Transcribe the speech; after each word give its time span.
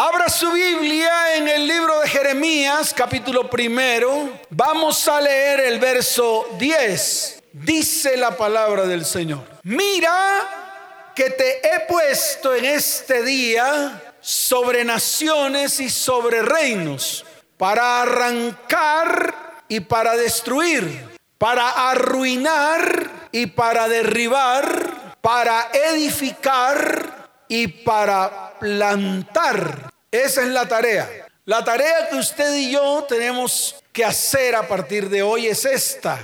Abra 0.00 0.28
su 0.28 0.52
Biblia 0.52 1.34
en 1.34 1.48
el 1.48 1.66
libro 1.66 1.98
de 1.98 2.08
Jeremías, 2.08 2.94
capítulo 2.96 3.50
primero. 3.50 4.30
Vamos 4.48 5.08
a 5.08 5.20
leer 5.20 5.58
el 5.58 5.80
verso 5.80 6.46
10. 6.56 7.42
Dice 7.52 8.16
la 8.16 8.36
palabra 8.36 8.86
del 8.86 9.04
Señor. 9.04 9.40
Mira 9.64 11.10
que 11.16 11.30
te 11.30 11.68
he 11.68 11.80
puesto 11.88 12.54
en 12.54 12.66
este 12.66 13.24
día 13.24 14.14
sobre 14.20 14.84
naciones 14.84 15.80
y 15.80 15.90
sobre 15.90 16.42
reinos 16.42 17.24
para 17.56 18.02
arrancar 18.02 19.64
y 19.66 19.80
para 19.80 20.16
destruir, 20.16 21.08
para 21.38 21.90
arruinar 21.90 23.28
y 23.32 23.46
para 23.46 23.88
derribar, 23.88 25.16
para 25.20 25.70
edificar 25.72 27.30
y 27.48 27.66
para 27.66 28.47
plantar. 28.58 29.90
Esa 30.10 30.42
es 30.42 30.48
la 30.48 30.66
tarea. 30.66 31.08
La 31.44 31.64
tarea 31.64 32.08
que 32.10 32.16
usted 32.16 32.54
y 32.56 32.72
yo 32.72 33.06
tenemos 33.08 33.76
que 33.92 34.04
hacer 34.04 34.54
a 34.54 34.68
partir 34.68 35.08
de 35.08 35.22
hoy 35.22 35.46
es 35.46 35.64
esta. 35.64 36.18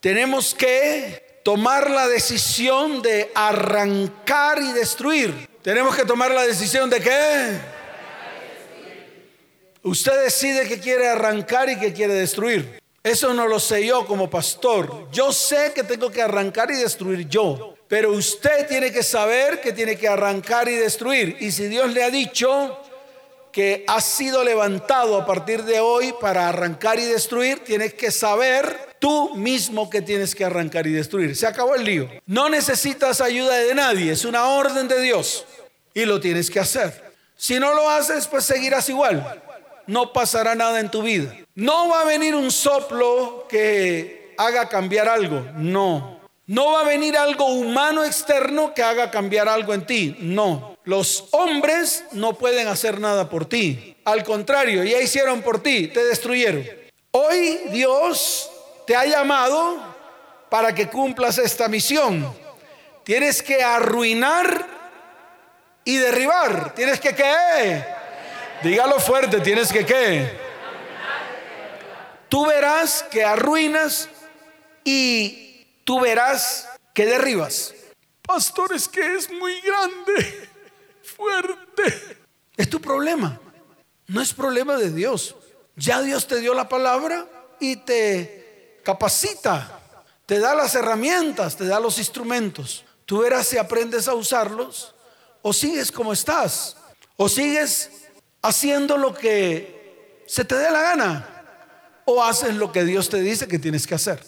Tenemos 0.00 0.54
que 0.54 1.40
tomar 1.44 1.90
la 1.90 2.08
decisión 2.08 3.00
de 3.00 3.30
arrancar 3.34 4.60
y 4.60 4.72
destruir. 4.72 5.48
Tenemos 5.62 5.94
que 5.94 6.04
tomar 6.04 6.30
la 6.30 6.42
decisión 6.42 6.90
de 6.90 7.00
qué? 7.00 7.58
Usted 9.82 10.24
decide 10.24 10.66
que 10.66 10.80
quiere 10.80 11.08
arrancar 11.08 11.68
y 11.68 11.78
que 11.78 11.92
quiere 11.92 12.14
destruir. 12.14 12.80
Eso 13.02 13.34
no 13.34 13.46
lo 13.46 13.60
sé 13.60 13.84
yo 13.86 14.06
como 14.06 14.30
pastor. 14.30 15.10
Yo 15.12 15.30
sé 15.30 15.72
que 15.74 15.82
tengo 15.82 16.10
que 16.10 16.22
arrancar 16.22 16.70
y 16.70 16.76
destruir 16.76 17.28
yo. 17.28 17.73
Pero 17.94 18.10
usted 18.10 18.66
tiene 18.66 18.90
que 18.90 19.04
saber 19.04 19.60
que 19.60 19.72
tiene 19.72 19.94
que 19.94 20.08
arrancar 20.08 20.68
y 20.68 20.74
destruir. 20.74 21.36
Y 21.38 21.52
si 21.52 21.68
Dios 21.68 21.92
le 21.92 22.02
ha 22.02 22.10
dicho 22.10 22.76
que 23.52 23.84
ha 23.86 24.00
sido 24.00 24.42
levantado 24.42 25.16
a 25.16 25.24
partir 25.24 25.62
de 25.62 25.78
hoy 25.78 26.12
para 26.20 26.48
arrancar 26.48 26.98
y 26.98 27.04
destruir, 27.04 27.62
tienes 27.62 27.94
que 27.94 28.10
saber 28.10 28.96
tú 28.98 29.36
mismo 29.36 29.88
que 29.88 30.02
tienes 30.02 30.34
que 30.34 30.44
arrancar 30.44 30.88
y 30.88 30.92
destruir. 30.92 31.36
Se 31.36 31.46
acabó 31.46 31.76
el 31.76 31.84
lío. 31.84 32.10
No 32.26 32.48
necesitas 32.48 33.20
ayuda 33.20 33.58
de 33.58 33.76
nadie. 33.76 34.10
Es 34.10 34.24
una 34.24 34.48
orden 34.48 34.88
de 34.88 35.00
Dios. 35.00 35.46
Y 35.94 36.04
lo 36.04 36.18
tienes 36.18 36.50
que 36.50 36.58
hacer. 36.58 37.14
Si 37.36 37.60
no 37.60 37.74
lo 37.74 37.88
haces, 37.88 38.26
pues 38.26 38.44
seguirás 38.44 38.88
igual 38.88 39.40
no 39.86 40.12
pasará 40.12 40.56
nada 40.56 40.80
en 40.80 40.90
tu 40.90 41.02
vida. 41.02 41.32
No 41.54 41.90
va 41.90 42.00
a 42.00 42.04
venir 42.06 42.34
un 42.34 42.50
soplo 42.50 43.46
que 43.48 44.34
haga 44.36 44.68
cambiar 44.68 45.08
algo, 45.08 45.46
no. 45.56 46.13
No 46.46 46.72
va 46.72 46.80
a 46.80 46.84
venir 46.84 47.16
algo 47.16 47.46
humano 47.46 48.04
externo 48.04 48.74
que 48.74 48.82
haga 48.82 49.10
cambiar 49.10 49.48
algo 49.48 49.72
en 49.72 49.86
ti, 49.86 50.16
no. 50.20 50.76
Los 50.84 51.28
hombres 51.30 52.04
no 52.12 52.34
pueden 52.34 52.68
hacer 52.68 53.00
nada 53.00 53.30
por 53.30 53.46
ti. 53.46 53.96
Al 54.04 54.22
contrario, 54.22 54.84
ya 54.84 55.00
hicieron 55.00 55.40
por 55.40 55.62
ti, 55.62 55.88
te 55.88 56.04
destruyeron. 56.04 56.66
Hoy 57.12 57.60
Dios 57.70 58.50
te 58.86 58.94
ha 58.94 59.06
llamado 59.06 59.78
para 60.50 60.74
que 60.74 60.88
cumplas 60.88 61.38
esta 61.38 61.68
misión. 61.68 62.30
Tienes 63.04 63.42
que 63.42 63.62
arruinar 63.62 64.66
y 65.84 65.96
derribar. 65.96 66.74
Tienes 66.74 67.00
que 67.00 67.14
qué? 67.14 67.84
Dígalo 68.62 69.00
fuerte, 69.00 69.40
tienes 69.40 69.72
que 69.72 69.86
qué. 69.86 70.30
Tú 72.28 72.46
verás 72.46 73.02
que 73.10 73.24
arruinas 73.24 74.08
y 74.84 75.43
tú 75.84 76.00
verás 76.00 76.68
que 76.94 77.06
derribas. 77.06 77.74
Pastor, 78.22 78.72
es 78.72 78.88
que 78.88 79.14
es 79.14 79.30
muy 79.30 79.60
grande, 79.60 80.48
fuerte. 81.02 82.18
Es 82.56 82.70
tu 82.70 82.80
problema. 82.80 83.38
No 84.06 84.20
es 84.20 84.32
problema 84.32 84.76
de 84.76 84.90
Dios. 84.90 85.36
Ya 85.76 86.00
Dios 86.00 86.26
te 86.26 86.40
dio 86.40 86.54
la 86.54 86.68
palabra 86.68 87.26
y 87.60 87.76
te 87.76 88.80
capacita, 88.84 89.80
te 90.26 90.38
da 90.38 90.54
las 90.54 90.74
herramientas, 90.74 91.56
te 91.56 91.66
da 91.66 91.80
los 91.80 91.98
instrumentos. 91.98 92.84
Tú 93.06 93.18
verás 93.20 93.46
si 93.46 93.58
aprendes 93.58 94.08
a 94.08 94.14
usarlos 94.14 94.94
o 95.42 95.52
sigues 95.52 95.90
como 95.90 96.12
estás 96.12 96.76
o 97.16 97.28
sigues 97.28 97.90
haciendo 98.42 98.96
lo 98.96 99.14
que 99.14 100.22
se 100.26 100.44
te 100.44 100.54
dé 100.54 100.70
la 100.70 100.82
gana 100.82 102.02
o 102.04 102.22
haces 102.22 102.54
lo 102.54 102.72
que 102.72 102.84
Dios 102.84 103.08
te 103.08 103.20
dice 103.20 103.48
que 103.48 103.58
tienes 103.58 103.86
que 103.86 103.94
hacer. 103.94 104.22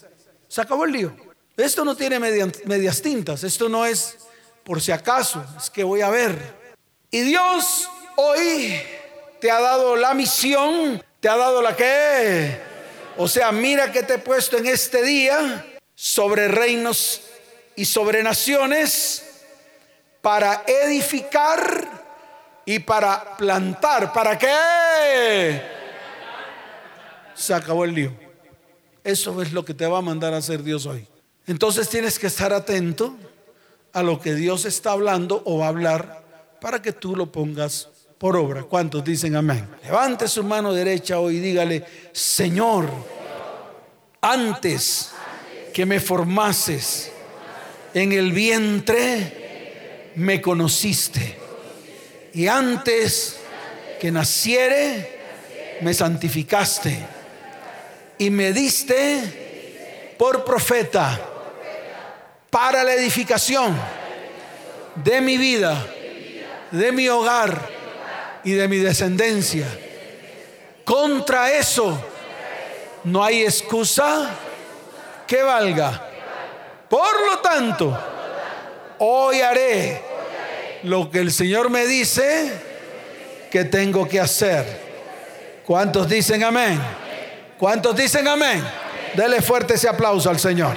Se 0.48 0.60
acabó 0.60 0.84
el 0.84 0.92
lío. 0.92 1.25
Esto 1.56 1.84
no 1.84 1.96
tiene 1.96 2.18
medias, 2.18 3.00
tintas, 3.00 3.42
esto 3.42 3.68
no 3.68 3.86
es 3.86 4.18
por 4.62 4.82
si 4.82 4.92
acaso, 4.92 5.44
es 5.56 5.70
que 5.70 5.84
voy 5.84 6.02
a 6.02 6.10
ver. 6.10 6.38
Y 7.10 7.20
Dios 7.20 7.88
hoy 8.16 8.78
te 9.40 9.50
ha 9.50 9.60
dado 9.60 9.96
la 9.96 10.12
misión, 10.12 11.02
te 11.18 11.28
ha 11.30 11.36
dado 11.36 11.62
la 11.62 11.74
que, 11.74 12.60
o 13.16 13.26
sea, 13.26 13.52
mira 13.52 13.90
que 13.90 14.02
te 14.02 14.14
he 14.14 14.18
puesto 14.18 14.58
en 14.58 14.66
este 14.66 15.02
día 15.02 15.78
sobre 15.94 16.48
reinos 16.48 17.22
y 17.74 17.86
sobre 17.86 18.22
naciones 18.22 19.24
para 20.20 20.62
edificar 20.66 22.60
y 22.66 22.80
para 22.80 23.36
plantar. 23.36 24.12
¿Para 24.12 24.36
qué? 24.36 25.62
Se 27.34 27.54
acabó 27.54 27.84
el 27.84 27.94
lío. 27.94 28.12
Eso 29.02 29.40
es 29.40 29.52
lo 29.52 29.64
que 29.64 29.72
te 29.72 29.86
va 29.86 29.98
a 29.98 30.02
mandar 30.02 30.34
a 30.34 30.38
hacer 30.38 30.62
Dios 30.62 30.84
hoy. 30.84 31.08
Entonces 31.46 31.88
tienes 31.88 32.18
que 32.18 32.26
estar 32.26 32.52
atento 32.52 33.14
a 33.92 34.02
lo 34.02 34.20
que 34.20 34.34
Dios 34.34 34.64
está 34.64 34.92
hablando 34.92 35.42
o 35.44 35.58
va 35.58 35.66
a 35.66 35.68
hablar 35.68 36.22
para 36.60 36.82
que 36.82 36.92
tú 36.92 37.14
lo 37.14 37.30
pongas 37.30 37.88
por 38.18 38.36
obra. 38.36 38.64
¿Cuántos 38.64 39.04
dicen 39.04 39.36
amén? 39.36 39.68
Levante 39.84 40.26
su 40.26 40.42
mano 40.42 40.72
derecha 40.72 41.20
hoy 41.20 41.36
y 41.36 41.40
dígale, 41.40 41.84
Señor, 42.12 42.90
antes 44.20 45.12
que 45.72 45.86
me 45.86 46.00
formases 46.00 47.12
en 47.94 48.12
el 48.12 48.32
vientre, 48.32 50.12
me 50.16 50.40
conociste 50.40 51.38
y 52.34 52.48
antes 52.48 53.38
que 54.00 54.10
naciere, 54.10 55.20
me 55.82 55.94
santificaste 55.94 57.06
y 58.18 58.30
me 58.30 58.52
diste 58.52 60.14
por 60.18 60.44
profeta 60.44 61.34
para 62.56 62.82
la 62.82 62.94
edificación 62.94 63.76
de 64.94 65.20
mi 65.20 65.36
vida, 65.36 65.76
de 66.70 66.90
mi 66.90 67.06
hogar 67.06 67.68
y 68.44 68.52
de 68.52 68.66
mi 68.66 68.78
descendencia. 68.78 69.66
Contra 70.82 71.52
eso 71.52 72.02
no 73.04 73.22
hay 73.22 73.42
excusa 73.42 74.30
que 75.26 75.42
valga. 75.42 76.02
Por 76.88 77.26
lo 77.26 77.40
tanto, 77.40 77.94
hoy 79.00 79.42
haré 79.42 80.00
lo 80.84 81.10
que 81.10 81.18
el 81.18 81.32
Señor 81.32 81.68
me 81.68 81.84
dice 81.84 82.52
que 83.50 83.66
tengo 83.66 84.08
que 84.08 84.18
hacer. 84.18 84.64
¿Cuántos 85.66 86.08
dicen 86.08 86.42
amén? 86.42 86.80
¿Cuántos 87.58 87.94
dicen 87.94 88.26
amén? 88.26 88.66
Dele 89.12 89.42
fuerte 89.42 89.74
ese 89.74 89.90
aplauso 89.90 90.30
al 90.30 90.40
Señor. 90.40 90.74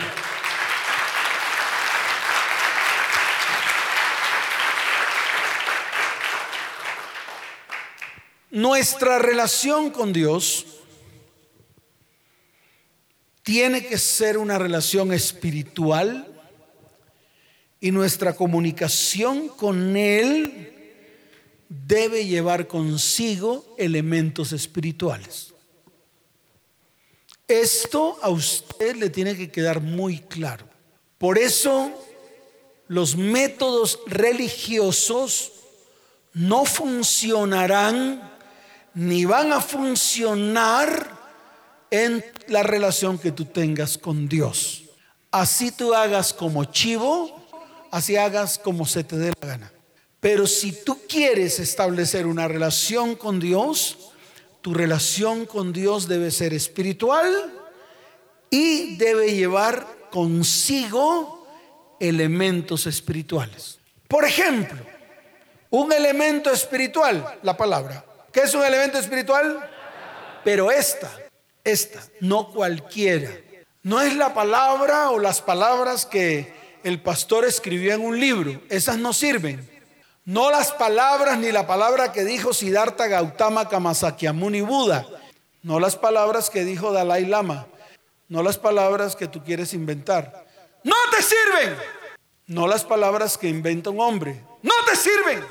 Nuestra 8.51 9.19
relación 9.19 9.91
con 9.91 10.11
Dios 10.11 10.65
tiene 13.43 13.85
que 13.85 13.97
ser 13.97 14.37
una 14.37 14.57
relación 14.57 15.13
espiritual 15.13 16.27
y 17.79 17.91
nuestra 17.91 18.35
comunicación 18.35 19.49
con 19.49 19.95
Él 19.95 20.73
debe 21.69 22.25
llevar 22.25 22.67
consigo 22.67 23.75
elementos 23.77 24.51
espirituales. 24.51 25.53
Esto 27.47 28.17
a 28.21 28.29
usted 28.29 28.95
le 28.95 29.09
tiene 29.09 29.35
que 29.35 29.51
quedar 29.51 29.81
muy 29.81 30.19
claro. 30.19 30.67
Por 31.17 31.37
eso 31.37 31.91
los 32.87 33.15
métodos 33.15 33.99
religiosos 34.07 35.51
no 36.33 36.65
funcionarán 36.65 38.28
ni 38.99 39.23
van 39.23 39.53
a 39.53 39.61
funcionar 39.61 41.17
en 41.89 42.21
la 42.49 42.63
relación 42.63 43.17
que 43.17 43.31
tú 43.31 43.45
tengas 43.45 43.97
con 43.97 44.27
Dios. 44.27 44.83
Así 45.31 45.71
tú 45.71 45.93
hagas 45.93 46.33
como 46.33 46.65
chivo, 46.65 47.47
así 47.91 48.17
hagas 48.17 48.59
como 48.59 48.85
se 48.85 49.05
te 49.05 49.17
dé 49.17 49.31
la 49.39 49.47
gana. 49.47 49.71
Pero 50.19 50.45
si 50.45 50.83
tú 50.83 50.99
quieres 51.07 51.61
establecer 51.61 52.27
una 52.27 52.49
relación 52.49 53.15
con 53.15 53.39
Dios, 53.39 54.11
tu 54.59 54.73
relación 54.73 55.45
con 55.45 55.71
Dios 55.71 56.09
debe 56.09 56.29
ser 56.29 56.53
espiritual 56.53 57.53
y 58.49 58.97
debe 58.97 59.33
llevar 59.33 60.09
consigo 60.11 61.47
elementos 62.01 62.85
espirituales. 62.85 63.79
Por 64.09 64.25
ejemplo, 64.25 64.83
Un 65.71 65.93
elemento 65.93 66.49
espiritual, 66.49 67.37
la 67.43 67.55
palabra. 67.55 68.03
¿Qué 68.31 68.41
es 68.41 68.53
un 68.53 68.63
elemento 68.63 68.97
espiritual? 68.97 69.69
Pero 70.43 70.71
esta, 70.71 71.11
esta, 71.63 72.01
no 72.21 72.49
cualquiera. 72.49 73.31
No 73.83 74.01
es 74.01 74.15
la 74.15 74.33
palabra 74.33 75.09
o 75.09 75.19
las 75.19 75.41
palabras 75.41 76.05
que 76.05 76.53
el 76.83 77.01
pastor 77.01 77.45
escribió 77.45 77.93
en 77.93 78.01
un 78.01 78.19
libro. 78.19 78.61
Esas 78.69 78.97
no 78.97 79.13
sirven. 79.13 79.67
No 80.25 80.51
las 80.51 80.71
palabras 80.71 81.39
ni 81.39 81.51
la 81.51 81.65
palabra 81.65 82.11
que 82.11 82.23
dijo 82.23 82.53
Siddhartha 82.53 83.07
Gautama 83.07 83.67
Kamasakyamuni 83.67 84.61
Buda. 84.61 85.07
No 85.63 85.79
las 85.79 85.95
palabras 85.95 86.49
que 86.49 86.63
dijo 86.63 86.91
Dalai 86.91 87.25
Lama. 87.25 87.67
No 88.27 88.43
las 88.43 88.57
palabras 88.57 89.15
que 89.15 89.27
tú 89.27 89.43
quieres 89.43 89.73
inventar. 89.73 90.45
No 90.83 90.95
te 91.11 91.23
sirven. 91.23 91.77
No 92.45 92.67
las 92.67 92.85
palabras 92.85 93.37
que 93.37 93.47
inventa 93.47 93.89
un 93.89 93.99
hombre. 93.99 94.43
No 94.61 94.73
te 94.87 94.95
sirven. 94.95 95.43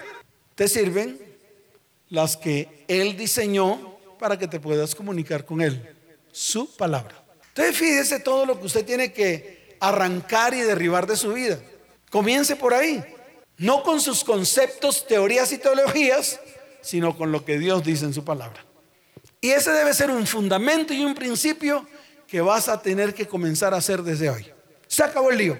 Te 0.54 0.68
sirven 0.68 1.27
las 2.10 2.36
que 2.36 2.84
él 2.88 3.16
diseñó 3.16 3.98
para 4.18 4.38
que 4.38 4.48
te 4.48 4.60
puedas 4.60 4.94
comunicar 4.94 5.44
con 5.44 5.60
él. 5.60 5.94
Su 6.32 6.74
palabra. 6.76 7.24
Entonces 7.48 7.76
fíjese 7.76 8.20
todo 8.20 8.46
lo 8.46 8.58
que 8.58 8.66
usted 8.66 8.84
tiene 8.84 9.12
que 9.12 9.76
arrancar 9.80 10.54
y 10.54 10.60
derribar 10.60 11.06
de 11.06 11.16
su 11.16 11.32
vida. 11.32 11.58
Comience 12.10 12.56
por 12.56 12.74
ahí. 12.74 13.04
No 13.56 13.82
con 13.82 14.00
sus 14.00 14.22
conceptos, 14.22 15.06
teorías 15.06 15.50
y 15.52 15.58
teologías, 15.58 16.38
sino 16.80 17.16
con 17.16 17.32
lo 17.32 17.44
que 17.44 17.58
Dios 17.58 17.82
dice 17.82 18.04
en 18.04 18.14
su 18.14 18.24
palabra. 18.24 18.64
Y 19.40 19.50
ese 19.50 19.72
debe 19.72 19.92
ser 19.94 20.10
un 20.10 20.26
fundamento 20.26 20.92
y 20.92 21.04
un 21.04 21.14
principio 21.14 21.86
que 22.26 22.40
vas 22.40 22.68
a 22.68 22.80
tener 22.80 23.14
que 23.14 23.26
comenzar 23.26 23.74
a 23.74 23.78
hacer 23.78 24.02
desde 24.02 24.30
hoy. 24.30 24.46
Se 24.86 25.02
acabó 25.02 25.30
el 25.30 25.38
lío. 25.38 25.58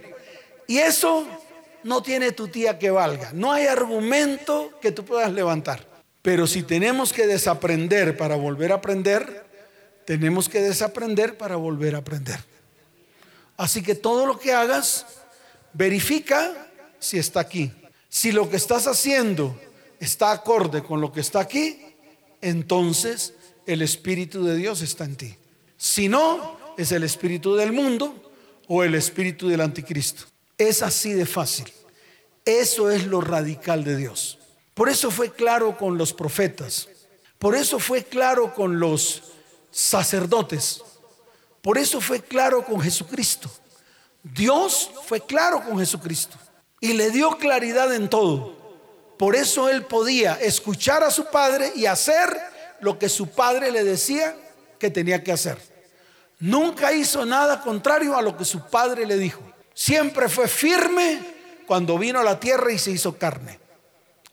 Y 0.66 0.78
eso 0.78 1.26
no 1.82 2.02
tiene 2.02 2.32
tu 2.32 2.48
tía 2.48 2.78
que 2.78 2.90
valga. 2.90 3.30
No 3.32 3.52
hay 3.52 3.66
argumento 3.66 4.78
que 4.80 4.92
tú 4.92 5.04
puedas 5.04 5.32
levantar. 5.32 5.87
Pero 6.28 6.46
si 6.46 6.62
tenemos 6.62 7.10
que 7.10 7.26
desaprender 7.26 8.18
para 8.18 8.36
volver 8.36 8.72
a 8.72 8.74
aprender, 8.74 9.46
tenemos 10.04 10.46
que 10.46 10.60
desaprender 10.60 11.38
para 11.38 11.56
volver 11.56 11.94
a 11.94 12.00
aprender. 12.00 12.38
Así 13.56 13.82
que 13.82 13.94
todo 13.94 14.26
lo 14.26 14.38
que 14.38 14.52
hagas, 14.52 15.06
verifica 15.72 16.68
si 16.98 17.16
está 17.16 17.40
aquí. 17.40 17.72
Si 18.10 18.30
lo 18.30 18.50
que 18.50 18.56
estás 18.56 18.86
haciendo 18.86 19.58
está 20.00 20.32
acorde 20.32 20.82
con 20.82 21.00
lo 21.00 21.12
que 21.12 21.22
está 21.22 21.40
aquí, 21.40 21.80
entonces 22.42 23.32
el 23.64 23.80
Espíritu 23.80 24.44
de 24.44 24.56
Dios 24.56 24.82
está 24.82 25.06
en 25.06 25.16
ti. 25.16 25.34
Si 25.78 26.10
no, 26.10 26.58
es 26.76 26.92
el 26.92 27.04
Espíritu 27.04 27.54
del 27.54 27.72
mundo 27.72 28.34
o 28.66 28.84
el 28.84 28.96
Espíritu 28.96 29.48
del 29.48 29.62
anticristo. 29.62 30.24
Es 30.58 30.82
así 30.82 31.14
de 31.14 31.24
fácil. 31.24 31.72
Eso 32.44 32.90
es 32.90 33.06
lo 33.06 33.22
radical 33.22 33.82
de 33.82 33.96
Dios. 33.96 34.38
Por 34.78 34.88
eso 34.88 35.10
fue 35.10 35.32
claro 35.32 35.76
con 35.76 35.98
los 35.98 36.12
profetas. 36.12 36.88
Por 37.40 37.56
eso 37.56 37.80
fue 37.80 38.04
claro 38.04 38.54
con 38.54 38.78
los 38.78 39.24
sacerdotes. 39.72 40.84
Por 41.60 41.78
eso 41.78 42.00
fue 42.00 42.20
claro 42.20 42.64
con 42.64 42.80
Jesucristo. 42.80 43.50
Dios 44.22 44.88
fue 45.04 45.20
claro 45.20 45.64
con 45.64 45.80
Jesucristo 45.80 46.36
y 46.78 46.92
le 46.92 47.10
dio 47.10 47.38
claridad 47.38 47.92
en 47.92 48.08
todo. 48.08 48.56
Por 49.18 49.34
eso 49.34 49.68
él 49.68 49.82
podía 49.84 50.34
escuchar 50.34 51.02
a 51.02 51.10
su 51.10 51.24
padre 51.24 51.72
y 51.74 51.86
hacer 51.86 52.38
lo 52.80 53.00
que 53.00 53.08
su 53.08 53.30
padre 53.30 53.72
le 53.72 53.82
decía 53.82 54.36
que 54.78 54.92
tenía 54.92 55.24
que 55.24 55.32
hacer. 55.32 55.58
Nunca 56.38 56.92
hizo 56.92 57.26
nada 57.26 57.62
contrario 57.62 58.16
a 58.16 58.22
lo 58.22 58.36
que 58.36 58.44
su 58.44 58.64
padre 58.68 59.06
le 59.06 59.16
dijo. 59.16 59.42
Siempre 59.74 60.28
fue 60.28 60.46
firme 60.46 61.18
cuando 61.66 61.98
vino 61.98 62.20
a 62.20 62.22
la 62.22 62.38
tierra 62.38 62.70
y 62.70 62.78
se 62.78 62.92
hizo 62.92 63.18
carne. 63.18 63.58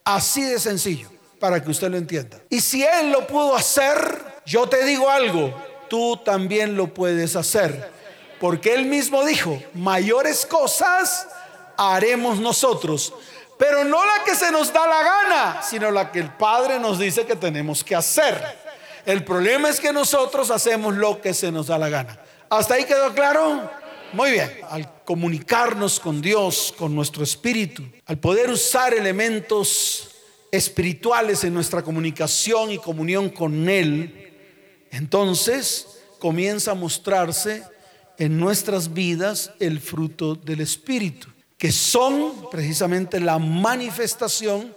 Así 0.06 0.40
de 0.44 0.60
sencillo, 0.60 1.10
para 1.40 1.60
que 1.60 1.68
usted 1.68 1.90
lo 1.90 1.96
entienda. 1.96 2.38
Y 2.48 2.60
si 2.60 2.84
él 2.84 3.10
lo 3.10 3.26
pudo 3.26 3.56
hacer, 3.56 4.24
yo 4.46 4.68
te 4.68 4.84
digo 4.84 5.10
algo, 5.10 5.52
tú 5.90 6.16
también 6.18 6.76
lo 6.76 6.94
puedes 6.94 7.34
hacer. 7.34 7.90
Porque 8.38 8.72
él 8.72 8.84
mismo 8.84 9.24
dijo, 9.24 9.60
mayores 9.74 10.46
cosas 10.46 11.26
haremos 11.76 12.38
nosotros. 12.38 13.12
Pero 13.58 13.82
no 13.82 13.98
la 14.06 14.22
que 14.24 14.36
se 14.36 14.52
nos 14.52 14.72
da 14.72 14.86
la 14.86 15.02
gana, 15.02 15.62
sino 15.64 15.90
la 15.90 16.12
que 16.12 16.20
el 16.20 16.32
Padre 16.34 16.78
nos 16.78 17.00
dice 17.00 17.26
que 17.26 17.34
tenemos 17.34 17.82
que 17.82 17.96
hacer. 17.96 18.40
El 19.06 19.24
problema 19.24 19.68
es 19.70 19.80
que 19.80 19.92
nosotros 19.92 20.52
hacemos 20.52 20.94
lo 20.94 21.20
que 21.20 21.34
se 21.34 21.50
nos 21.50 21.66
da 21.66 21.78
la 21.78 21.88
gana. 21.88 22.16
¿Hasta 22.48 22.74
ahí 22.74 22.84
quedó 22.84 23.12
claro? 23.12 23.68
Muy 24.12 24.32
bien. 24.32 24.50
Al 24.68 25.04
comunicarnos 25.04 26.00
con 26.00 26.20
Dios, 26.20 26.74
con 26.76 26.94
nuestro 26.94 27.22
espíritu, 27.22 27.82
al 28.06 28.18
poder 28.18 28.50
usar 28.50 28.94
elementos 28.94 30.10
espirituales 30.50 31.44
en 31.44 31.54
nuestra 31.54 31.82
comunicación 31.82 32.70
y 32.70 32.78
comunión 32.78 33.30
con 33.30 33.68
Él, 33.68 34.32
entonces 34.90 35.86
comienza 36.18 36.72
a 36.72 36.74
mostrarse 36.74 37.62
en 38.18 38.38
nuestras 38.38 38.94
vidas 38.94 39.50
el 39.60 39.80
fruto 39.80 40.34
del 40.34 40.60
Espíritu 40.60 41.28
que 41.58 41.72
son 41.72 42.50
precisamente 42.50 43.20
la 43.20 43.38
manifestación 43.38 44.74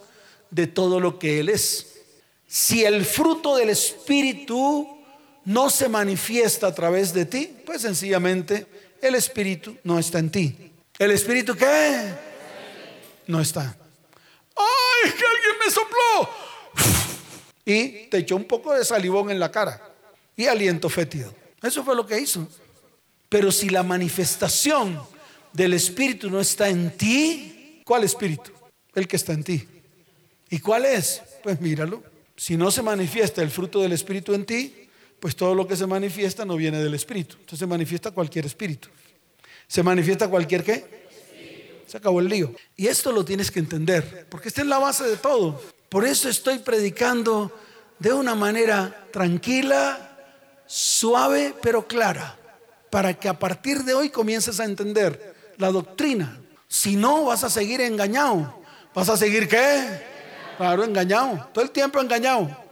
de 0.49 0.67
todo 0.67 0.99
lo 0.99 1.19
que 1.19 1.39
Él 1.39 1.49
es. 1.49 1.87
Si 2.47 2.83
el 2.83 3.05
fruto 3.05 3.55
del 3.55 3.69
Espíritu 3.69 4.87
no 5.45 5.69
se 5.69 5.89
manifiesta 5.89 6.67
a 6.67 6.75
través 6.75 7.13
de 7.13 7.25
ti, 7.25 7.49
pues 7.65 7.81
sencillamente 7.81 8.65
el 9.01 9.15
Espíritu 9.15 9.77
no 9.83 9.99
está 9.99 10.19
en 10.19 10.31
ti. 10.31 10.71
¿El 10.97 11.11
Espíritu 11.11 11.55
qué? 11.55 12.13
No 13.27 13.41
está. 13.41 13.77
¡Ay, 14.55 15.11
que 15.11 15.25
alguien 15.25 15.55
me 15.65 15.71
sopló! 15.71 16.29
Y 17.65 18.07
te 18.09 18.17
echó 18.17 18.35
un 18.35 18.45
poco 18.45 18.73
de 18.73 18.83
salivón 18.83 19.29
en 19.29 19.39
la 19.39 19.51
cara 19.51 19.81
y 20.35 20.47
aliento 20.47 20.89
fétido. 20.89 21.33
Eso 21.61 21.83
fue 21.83 21.95
lo 21.95 22.05
que 22.05 22.19
hizo. 22.19 22.47
Pero 23.29 23.51
si 23.51 23.69
la 23.69 23.83
manifestación 23.83 24.99
del 25.53 25.73
Espíritu 25.73 26.29
no 26.29 26.39
está 26.39 26.67
en 26.67 26.97
ti, 26.97 27.81
¿cuál 27.85 28.03
Espíritu? 28.03 28.51
El 28.95 29.07
que 29.07 29.15
está 29.17 29.33
en 29.33 29.43
ti. 29.43 29.67
¿Y 30.49 30.59
cuál 30.59 30.85
es? 30.85 31.21
Pues 31.43 31.61
míralo. 31.61 32.03
Si 32.35 32.57
no 32.57 32.71
se 32.71 32.81
manifiesta 32.81 33.41
el 33.41 33.51
fruto 33.51 33.81
del 33.81 33.91
Espíritu 33.91 34.33
en 34.33 34.45
ti, 34.45 34.88
pues 35.19 35.35
todo 35.35 35.55
lo 35.55 35.67
que 35.67 35.75
se 35.75 35.85
manifiesta 35.85 36.45
no 36.45 36.55
viene 36.55 36.81
del 36.81 36.93
Espíritu. 36.93 37.35
Entonces 37.39 37.59
se 37.59 37.67
manifiesta 37.67 38.11
cualquier 38.11 38.45
Espíritu. 38.45 38.89
¿Se 39.67 39.83
manifiesta 39.83 40.27
cualquier 40.27 40.63
qué? 40.63 41.07
Se 41.85 41.97
acabó 41.97 42.19
el 42.19 42.29
lío. 42.29 42.53
Y 42.75 42.87
esto 42.87 43.11
lo 43.11 43.25
tienes 43.25 43.51
que 43.51 43.59
entender, 43.59 44.27
porque 44.29 44.47
está 44.47 44.61
en 44.61 44.69
la 44.69 44.79
base 44.79 45.03
de 45.03 45.17
todo. 45.17 45.61
Por 45.89 46.05
eso 46.05 46.29
estoy 46.29 46.59
predicando 46.59 47.51
de 47.97 48.13
una 48.13 48.35
manera 48.35 49.07
tranquila, 49.11 50.17
suave, 50.65 51.53
pero 51.61 51.87
clara, 51.87 52.37
para 52.89 53.13
que 53.13 53.27
a 53.27 53.37
partir 53.37 53.83
de 53.83 53.93
hoy 53.93 54.09
comiences 54.09 54.59
a 54.59 54.65
entender 54.65 55.53
la 55.57 55.71
doctrina. 55.71 56.39
Si 56.67 56.95
no, 56.95 57.25
vas 57.25 57.43
a 57.43 57.49
seguir 57.49 57.81
engañado. 57.81 58.61
¿Vas 58.93 59.09
a 59.09 59.17
seguir 59.17 59.47
qué? 59.47 60.01
Claro, 60.57 60.83
engañado. 60.83 61.49
Todo 61.53 61.63
el 61.63 61.71
tiempo 61.71 61.99
engañado. 61.99 62.68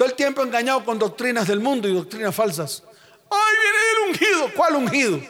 Todo 0.00 0.08
el 0.08 0.14
tiempo 0.14 0.42
engañado 0.42 0.82
con 0.82 0.98
doctrinas 0.98 1.46
del 1.46 1.60
mundo 1.60 1.86
y 1.86 1.92
doctrinas 1.92 2.34
falsas. 2.34 2.82
¡Ay, 3.28 3.54
viene 3.60 3.78
el 3.92 4.08
ungido! 4.08 4.54
¿Cuál 4.56 4.76
ungido? 4.76 5.20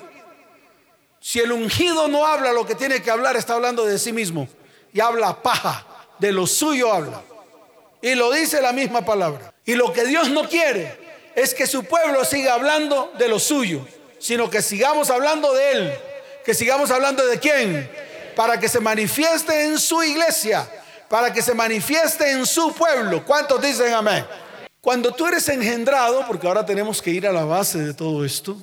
Si 1.18 1.40
el 1.40 1.50
ungido 1.50 2.06
no 2.06 2.24
habla 2.24 2.52
lo 2.52 2.64
que 2.64 2.76
tiene 2.76 3.02
que 3.02 3.10
hablar, 3.10 3.34
está 3.34 3.54
hablando 3.54 3.84
de 3.84 3.98
sí 3.98 4.12
mismo. 4.12 4.48
Y 4.92 5.00
habla 5.00 5.42
paja. 5.42 5.84
De 6.20 6.30
lo 6.30 6.46
suyo 6.46 6.92
habla. 6.92 7.20
Y 8.00 8.14
lo 8.14 8.30
dice 8.30 8.62
la 8.62 8.72
misma 8.72 9.04
palabra. 9.04 9.52
Y 9.64 9.74
lo 9.74 9.92
que 9.92 10.04
Dios 10.04 10.30
no 10.30 10.48
quiere 10.48 10.96
es 11.34 11.52
que 11.52 11.66
su 11.66 11.82
pueblo 11.82 12.24
siga 12.24 12.54
hablando 12.54 13.12
de 13.18 13.26
lo 13.26 13.40
suyo, 13.40 13.84
sino 14.20 14.48
que 14.50 14.62
sigamos 14.62 15.10
hablando 15.10 15.52
de 15.52 15.72
Él 15.72 15.98
que 16.44 16.54
sigamos 16.54 16.92
hablando 16.92 17.26
de 17.26 17.40
quién, 17.40 17.90
para 18.36 18.60
que 18.60 18.68
se 18.68 18.78
manifieste 18.78 19.64
en 19.64 19.80
su 19.80 20.00
iglesia, 20.04 20.64
para 21.08 21.32
que 21.32 21.42
se 21.42 21.54
manifieste 21.54 22.30
en 22.30 22.46
su 22.46 22.72
pueblo. 22.72 23.24
¿Cuántos 23.26 23.60
dicen 23.60 23.92
amén? 23.92 24.24
Cuando 24.80 25.12
tú 25.12 25.26
eres 25.26 25.46
engendrado, 25.50 26.26
porque 26.26 26.46
ahora 26.46 26.64
tenemos 26.64 27.02
que 27.02 27.10
ir 27.10 27.26
a 27.26 27.32
la 27.32 27.44
base 27.44 27.78
de 27.78 27.92
todo 27.92 28.24
esto, 28.24 28.56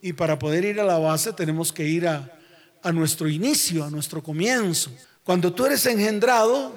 y 0.00 0.14
para 0.14 0.38
poder 0.38 0.64
ir 0.64 0.80
a 0.80 0.84
la 0.84 0.98
base 0.98 1.34
tenemos 1.34 1.70
que 1.72 1.84
ir 1.84 2.08
a, 2.08 2.30
nuestro 2.92 3.28
inicio, 3.28 3.84
a 3.84 3.90
nuestro 3.90 4.22
comienzo. 4.22 4.90
Cuando 5.22 5.52
tú 5.52 5.66
eres 5.66 5.84
engendrado, 5.84 6.72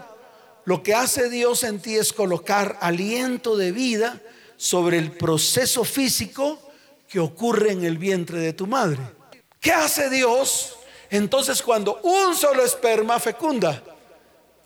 lo 0.65 0.83
que 0.83 0.93
hace 0.93 1.29
Dios 1.29 1.63
en 1.63 1.79
ti 1.79 1.95
es 1.95 2.11
colocar 2.11 2.77
aliento 2.81 3.55
de 3.55 3.71
vida 3.71 4.19
sobre 4.57 4.97
el 4.97 5.13
proceso 5.13 5.85
físico 5.85 6.59
que 7.07 7.21
ocurre 7.21 7.71
en 7.71 7.85
el 7.85 7.97
vientre 7.97 8.39
de 8.39 8.51
tu 8.51 8.67
madre. 8.67 8.99
¿Qué 9.61 9.71
hace 9.71 10.09
Dios? 10.09 10.75
Entonces 11.09 11.61
cuando 11.61 12.01
un 12.03 12.35
solo 12.35 12.65
esperma 12.65 13.17
fecunda, 13.19 13.81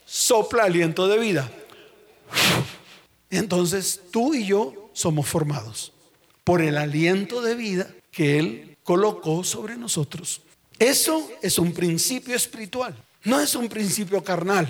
sopla 0.05 0.63
aliento 0.63 1.07
de 1.07 1.19
vida. 1.19 1.49
Entonces 3.29 4.01
tú 4.11 4.33
y 4.33 4.45
yo 4.45 4.89
somos 4.93 5.27
formados 5.27 5.93
por 6.43 6.61
el 6.61 6.77
aliento 6.77 7.41
de 7.41 7.55
vida 7.55 7.87
que 8.11 8.39
Él 8.39 8.77
colocó 8.83 9.43
sobre 9.43 9.75
nosotros. 9.75 10.41
Eso 10.79 11.29
es 11.41 11.59
un 11.59 11.73
principio 11.73 12.35
espiritual, 12.35 12.95
no 13.23 13.39
es 13.39 13.55
un 13.55 13.67
principio 13.67 14.23
carnal. 14.23 14.67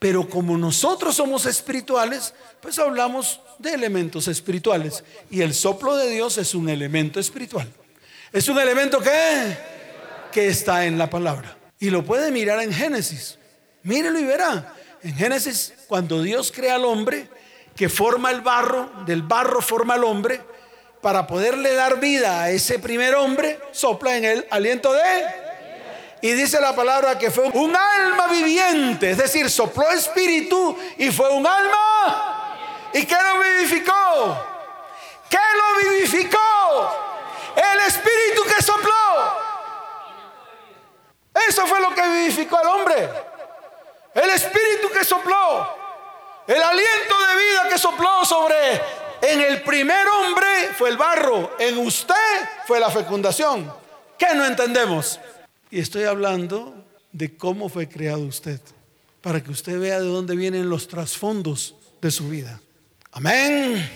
Pero 0.00 0.28
como 0.28 0.56
nosotros 0.56 1.14
somos 1.14 1.44
espirituales, 1.44 2.32
pues 2.62 2.78
hablamos 2.78 3.38
de 3.58 3.74
elementos 3.74 4.28
espirituales. 4.28 5.04
Y 5.30 5.42
el 5.42 5.52
soplo 5.52 5.94
de 5.94 6.10
Dios 6.10 6.38
es 6.38 6.54
un 6.54 6.70
elemento 6.70 7.20
espiritual. 7.20 7.70
Es 8.32 8.48
un 8.48 8.58
elemento 8.58 8.98
que, 8.98 9.58
que 10.32 10.48
está 10.48 10.86
en 10.86 10.96
la 10.96 11.10
palabra. 11.10 11.56
Y 11.78 11.90
lo 11.90 12.02
puede 12.02 12.30
mirar 12.30 12.62
en 12.62 12.72
Génesis. 12.72 13.38
Mírelo 13.82 14.18
y 14.18 14.24
verá. 14.24 14.74
En 15.02 15.14
Génesis, 15.14 15.74
cuando 15.86 16.22
Dios 16.22 16.50
crea 16.50 16.76
al 16.76 16.86
hombre, 16.86 17.28
que 17.80 17.88
forma 17.88 18.30
el 18.30 18.42
barro, 18.42 18.90
del 19.06 19.22
barro 19.22 19.62
forma 19.62 19.94
al 19.94 20.04
hombre, 20.04 20.38
para 21.00 21.26
poderle 21.26 21.72
dar 21.72 21.98
vida 21.98 22.42
a 22.42 22.50
ese 22.50 22.78
primer 22.78 23.14
hombre, 23.14 23.58
sopla 23.72 24.18
en 24.18 24.26
él 24.26 24.46
aliento 24.50 24.92
de 24.92 25.00
y 26.20 26.32
dice 26.32 26.60
la 26.60 26.76
palabra 26.76 27.18
que 27.18 27.30
fue 27.30 27.44
un 27.44 27.74
alma 27.74 28.26
viviente, 28.26 29.12
es 29.12 29.16
decir, 29.16 29.48
sopló 29.48 29.90
espíritu 29.92 30.76
y 30.98 31.10
fue 31.10 31.30
un 31.30 31.46
alma. 31.46 32.90
¿Y 32.92 33.06
qué 33.06 33.14
lo 33.14 33.40
vivificó? 33.40 34.36
¿Qué 35.30 35.38
lo 35.38 35.90
vivificó? 35.90 36.90
El 37.56 37.80
espíritu 37.80 38.42
que 38.42 38.62
sopló. 38.62 38.92
Eso 41.48 41.66
fue 41.66 41.80
lo 41.80 41.94
que 41.94 42.02
vivificó 42.02 42.58
al 42.58 42.66
hombre. 42.66 43.08
El 44.16 44.28
espíritu 44.28 44.90
que 44.92 45.02
sopló. 45.02 45.79
El 46.50 46.60
aliento 46.60 47.14
de 47.28 47.44
vida 47.44 47.68
que 47.70 47.78
sopló 47.78 48.24
sobre 48.24 48.56
en 49.22 49.40
el 49.40 49.62
primer 49.62 50.04
hombre 50.08 50.48
fue 50.76 50.88
el 50.88 50.96
barro, 50.96 51.52
en 51.60 51.78
usted 51.78 52.14
fue 52.66 52.80
la 52.80 52.90
fecundación. 52.90 53.72
¿Qué 54.18 54.34
no 54.34 54.44
entendemos? 54.44 55.20
Y 55.70 55.78
estoy 55.78 56.02
hablando 56.02 56.74
de 57.12 57.36
cómo 57.36 57.68
fue 57.68 57.88
creado 57.88 58.22
usted, 58.22 58.58
para 59.20 59.40
que 59.40 59.52
usted 59.52 59.78
vea 59.78 60.00
de 60.00 60.08
dónde 60.08 60.34
vienen 60.34 60.68
los 60.68 60.88
trasfondos 60.88 61.76
de 62.02 62.10
su 62.10 62.28
vida. 62.28 62.60
Amén. 63.12 63.88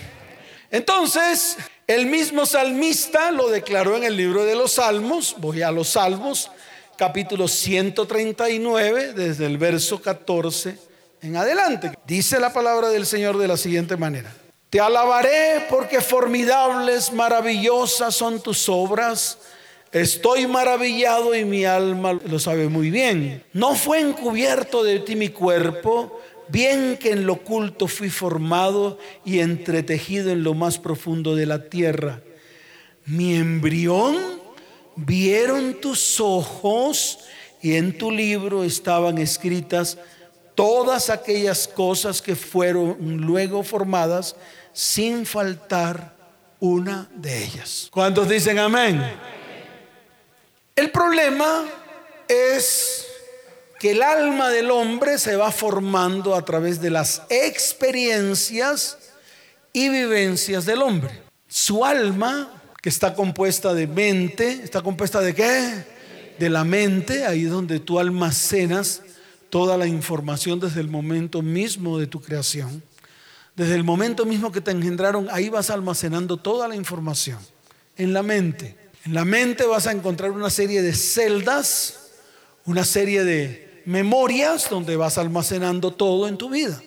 Entonces, 0.70 1.56
el 1.88 2.06
mismo 2.06 2.46
salmista 2.46 3.32
lo 3.32 3.48
declaró 3.48 3.96
en 3.96 4.04
el 4.04 4.16
libro 4.16 4.44
de 4.44 4.54
los 4.54 4.74
Salmos, 4.74 5.34
voy 5.38 5.62
a 5.62 5.72
los 5.72 5.88
Salmos, 5.88 6.52
capítulo 6.96 7.48
139, 7.48 9.12
desde 9.12 9.46
el 9.46 9.58
verso 9.58 10.00
14 10.00 10.93
en 11.24 11.36
adelante. 11.36 11.92
Dice 12.06 12.38
la 12.38 12.52
palabra 12.52 12.88
del 12.90 13.06
Señor 13.06 13.38
de 13.38 13.48
la 13.48 13.56
siguiente 13.56 13.96
manera. 13.96 14.32
Te 14.70 14.80
alabaré 14.80 15.66
porque 15.68 16.00
formidables, 16.00 17.12
maravillosas 17.12 18.14
son 18.14 18.42
tus 18.42 18.68
obras 18.68 19.38
Estoy 19.94 20.48
maravillado 20.48 21.36
y 21.36 21.44
mi 21.44 21.64
alma 21.64 22.14
lo 22.14 22.40
sabe 22.40 22.68
muy 22.68 22.90
bien. 22.90 23.44
No 23.52 23.76
fue 23.76 24.00
encubierto 24.00 24.82
de 24.82 24.98
ti 24.98 25.14
mi 25.14 25.28
cuerpo, 25.28 26.20
bien 26.48 26.98
que 26.98 27.12
en 27.12 27.26
lo 27.26 27.34
oculto 27.34 27.86
fui 27.86 28.10
formado 28.10 28.98
y 29.24 29.38
entretejido 29.38 30.32
en 30.32 30.42
lo 30.42 30.52
más 30.52 30.80
profundo 30.80 31.36
de 31.36 31.46
la 31.46 31.68
tierra. 31.68 32.22
Mi 33.06 33.36
embrión 33.36 34.16
vieron 34.96 35.80
tus 35.80 36.18
ojos 36.18 37.20
y 37.62 37.74
en 37.74 37.96
tu 37.96 38.10
libro 38.10 38.64
estaban 38.64 39.18
escritas 39.18 39.96
todas 40.54 41.10
aquellas 41.10 41.66
cosas 41.68 42.22
que 42.22 42.36
fueron 42.36 42.96
luego 43.18 43.62
formadas 43.62 44.36
sin 44.72 45.26
faltar 45.26 46.14
una 46.60 47.08
de 47.14 47.44
ellas. 47.44 47.88
¿Cuántos 47.90 48.28
dicen 48.28 48.58
amén? 48.58 49.02
El 50.76 50.90
problema 50.90 51.64
es 52.28 53.06
que 53.78 53.92
el 53.92 54.02
alma 54.02 54.48
del 54.48 54.70
hombre 54.70 55.18
se 55.18 55.36
va 55.36 55.52
formando 55.52 56.34
a 56.34 56.44
través 56.44 56.80
de 56.80 56.90
las 56.90 57.22
experiencias 57.28 58.98
y 59.72 59.88
vivencias 59.88 60.64
del 60.64 60.82
hombre. 60.82 61.22
Su 61.48 61.84
alma, 61.84 62.62
que 62.80 62.88
está 62.88 63.14
compuesta 63.14 63.74
de 63.74 63.86
mente, 63.86 64.60
¿está 64.64 64.82
compuesta 64.82 65.20
de 65.20 65.34
qué? 65.34 65.84
De 66.38 66.48
la 66.48 66.64
mente, 66.64 67.26
ahí 67.26 67.44
es 67.44 67.50
donde 67.50 67.78
tú 67.78 67.98
almacenas 67.98 69.02
toda 69.54 69.78
la 69.78 69.86
información 69.86 70.58
desde 70.58 70.80
el 70.80 70.88
momento 70.88 71.40
mismo 71.40 72.00
de 72.00 72.08
tu 72.08 72.20
creación. 72.20 72.82
Desde 73.54 73.76
el 73.76 73.84
momento 73.84 74.24
mismo 74.24 74.50
que 74.50 74.60
te 74.60 74.72
engendraron, 74.72 75.28
ahí 75.30 75.48
vas 75.48 75.70
almacenando 75.70 76.38
toda 76.38 76.66
la 76.66 76.74
información 76.74 77.38
en 77.96 78.12
la 78.12 78.24
mente. 78.24 78.76
En 79.04 79.14
la 79.14 79.24
mente 79.24 79.64
vas 79.64 79.86
a 79.86 79.92
encontrar 79.92 80.32
una 80.32 80.50
serie 80.50 80.82
de 80.82 80.92
celdas, 80.92 82.10
una 82.64 82.84
serie 82.84 83.22
de 83.22 83.84
memorias 83.86 84.68
donde 84.68 84.96
vas 84.96 85.18
almacenando 85.18 85.92
todo 85.92 86.26
en 86.26 86.36
tu 86.36 86.50
vida. 86.50 86.82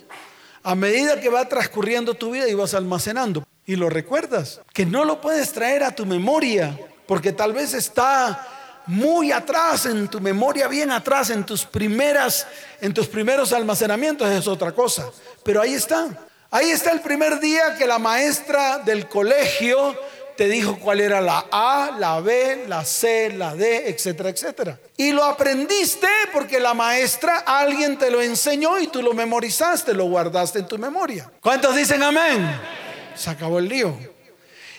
A 0.61 0.75
medida 0.75 1.21
que 1.21 1.29
va 1.29 1.47
transcurriendo 1.47 2.15
tu 2.15 2.31
vida 2.31 2.49
y 2.49 2.53
vas 2.53 2.73
almacenando 2.73 3.47
y 3.65 3.77
lo 3.77 3.89
recuerdas, 3.89 4.59
que 4.73 4.85
no 4.85 5.05
lo 5.05 5.21
puedes 5.21 5.53
traer 5.53 5.83
a 5.83 5.95
tu 5.95 6.05
memoria 6.05 6.77
porque 7.07 7.31
tal 7.31 7.53
vez 7.53 7.73
está 7.73 8.56
muy 8.87 9.31
atrás 9.31 9.85
en 9.85 10.07
tu 10.07 10.19
memoria, 10.19 10.67
bien 10.67 10.91
atrás 10.91 11.29
en 11.29 11.45
tus 11.45 11.65
primeras 11.65 12.47
en 12.81 12.93
tus 12.93 13.07
primeros 13.07 13.53
almacenamientos 13.53 14.29
es 14.29 14.47
otra 14.47 14.71
cosa, 14.71 15.09
pero 15.43 15.61
ahí 15.61 15.73
está. 15.73 16.07
Ahí 16.49 16.69
está 16.69 16.91
el 16.91 17.01
primer 17.01 17.39
día 17.39 17.75
que 17.75 17.85
la 17.85 17.99
maestra 17.99 18.79
del 18.79 19.09
colegio 19.09 19.95
te 20.37 20.47
dijo 20.47 20.77
cuál 20.79 21.01
era 21.01 21.19
la 21.19 21.45
A, 21.51 21.91
la 21.97 22.21
B, 22.21 22.65
la 22.67 22.85
C, 22.85 23.33
la 23.33 23.55
D, 23.55 23.89
etcétera, 23.89 24.29
etcétera. 24.29 24.79
Y 24.95 25.11
lo 25.11 25.25
aprendiste 25.25 26.07
porque 26.31 26.59
la 26.59 26.73
maestra, 26.73 27.39
alguien 27.39 27.97
te 27.97 28.11
lo 28.11 28.21
enseñó 28.21 28.79
y 28.79 28.87
tú 28.87 29.01
lo 29.01 29.13
memorizaste, 29.13 29.93
lo 29.93 30.05
guardaste 30.05 30.59
en 30.59 30.67
tu 30.67 30.77
memoria. 30.77 31.29
¿Cuántos 31.41 31.75
dicen 31.75 32.01
amén? 32.03 32.47
Se 33.15 33.29
acabó 33.29 33.59
el 33.59 33.67
lío. 33.67 34.16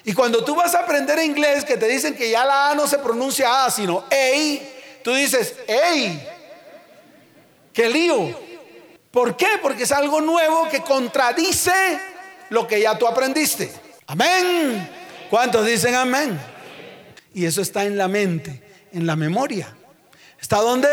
Y 0.08 0.14
cuando 0.14 0.42
tú 0.42 0.54
vas 0.54 0.74
a 0.74 0.80
aprender 0.80 1.18
inglés, 1.18 1.66
que 1.66 1.76
te 1.76 1.86
dicen 1.86 2.14
que 2.14 2.30
ya 2.30 2.42
la 2.42 2.70
A 2.70 2.74
no 2.74 2.88
se 2.88 2.96
pronuncia 2.96 3.66
A, 3.66 3.70
sino 3.70 4.06
EI, 4.08 4.66
tú 5.04 5.12
dices, 5.12 5.54
EI, 5.66 6.26
qué 7.74 7.90
lío. 7.90 8.34
¿Por 9.10 9.36
qué? 9.36 9.58
Porque 9.60 9.82
es 9.82 9.92
algo 9.92 10.22
nuevo 10.22 10.66
que 10.70 10.80
contradice 10.80 12.00
lo 12.48 12.66
que 12.66 12.80
ya 12.80 12.96
tú 12.96 13.06
aprendiste. 13.06 13.70
Amén. 14.06 14.88
¿Cuántos 15.28 15.66
dicen 15.66 15.94
amén? 15.94 16.40
Y 17.34 17.44
eso 17.44 17.60
está 17.60 17.84
en 17.84 17.98
la 17.98 18.08
mente, 18.08 18.62
en 18.94 19.06
la 19.06 19.14
memoria. 19.14 19.76
¿Está 20.40 20.56
dónde? 20.56 20.88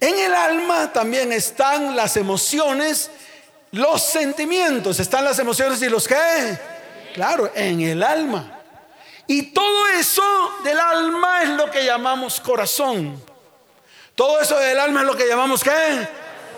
En 0.00 0.18
el 0.18 0.34
alma 0.34 0.92
también 0.92 1.32
están 1.32 1.94
las 1.94 2.16
emociones, 2.16 3.08
los 3.70 4.02
sentimientos. 4.02 4.98
¿Están 4.98 5.24
las 5.24 5.38
emociones 5.38 5.80
y 5.82 5.88
los 5.88 6.08
qué? 6.08 6.74
Claro, 7.16 7.50
en 7.54 7.80
el 7.80 8.02
alma. 8.02 8.60
Y 9.26 9.44
todo 9.54 9.86
eso 9.88 10.22
del 10.62 10.78
alma 10.78 11.44
es 11.44 11.48
lo 11.48 11.70
que 11.70 11.82
llamamos 11.82 12.38
corazón. 12.40 13.18
Todo 14.14 14.38
eso 14.38 14.58
del 14.58 14.78
alma 14.78 15.00
es 15.00 15.06
lo 15.06 15.16
que 15.16 15.26
llamamos 15.26 15.64
qué? 15.64 16.06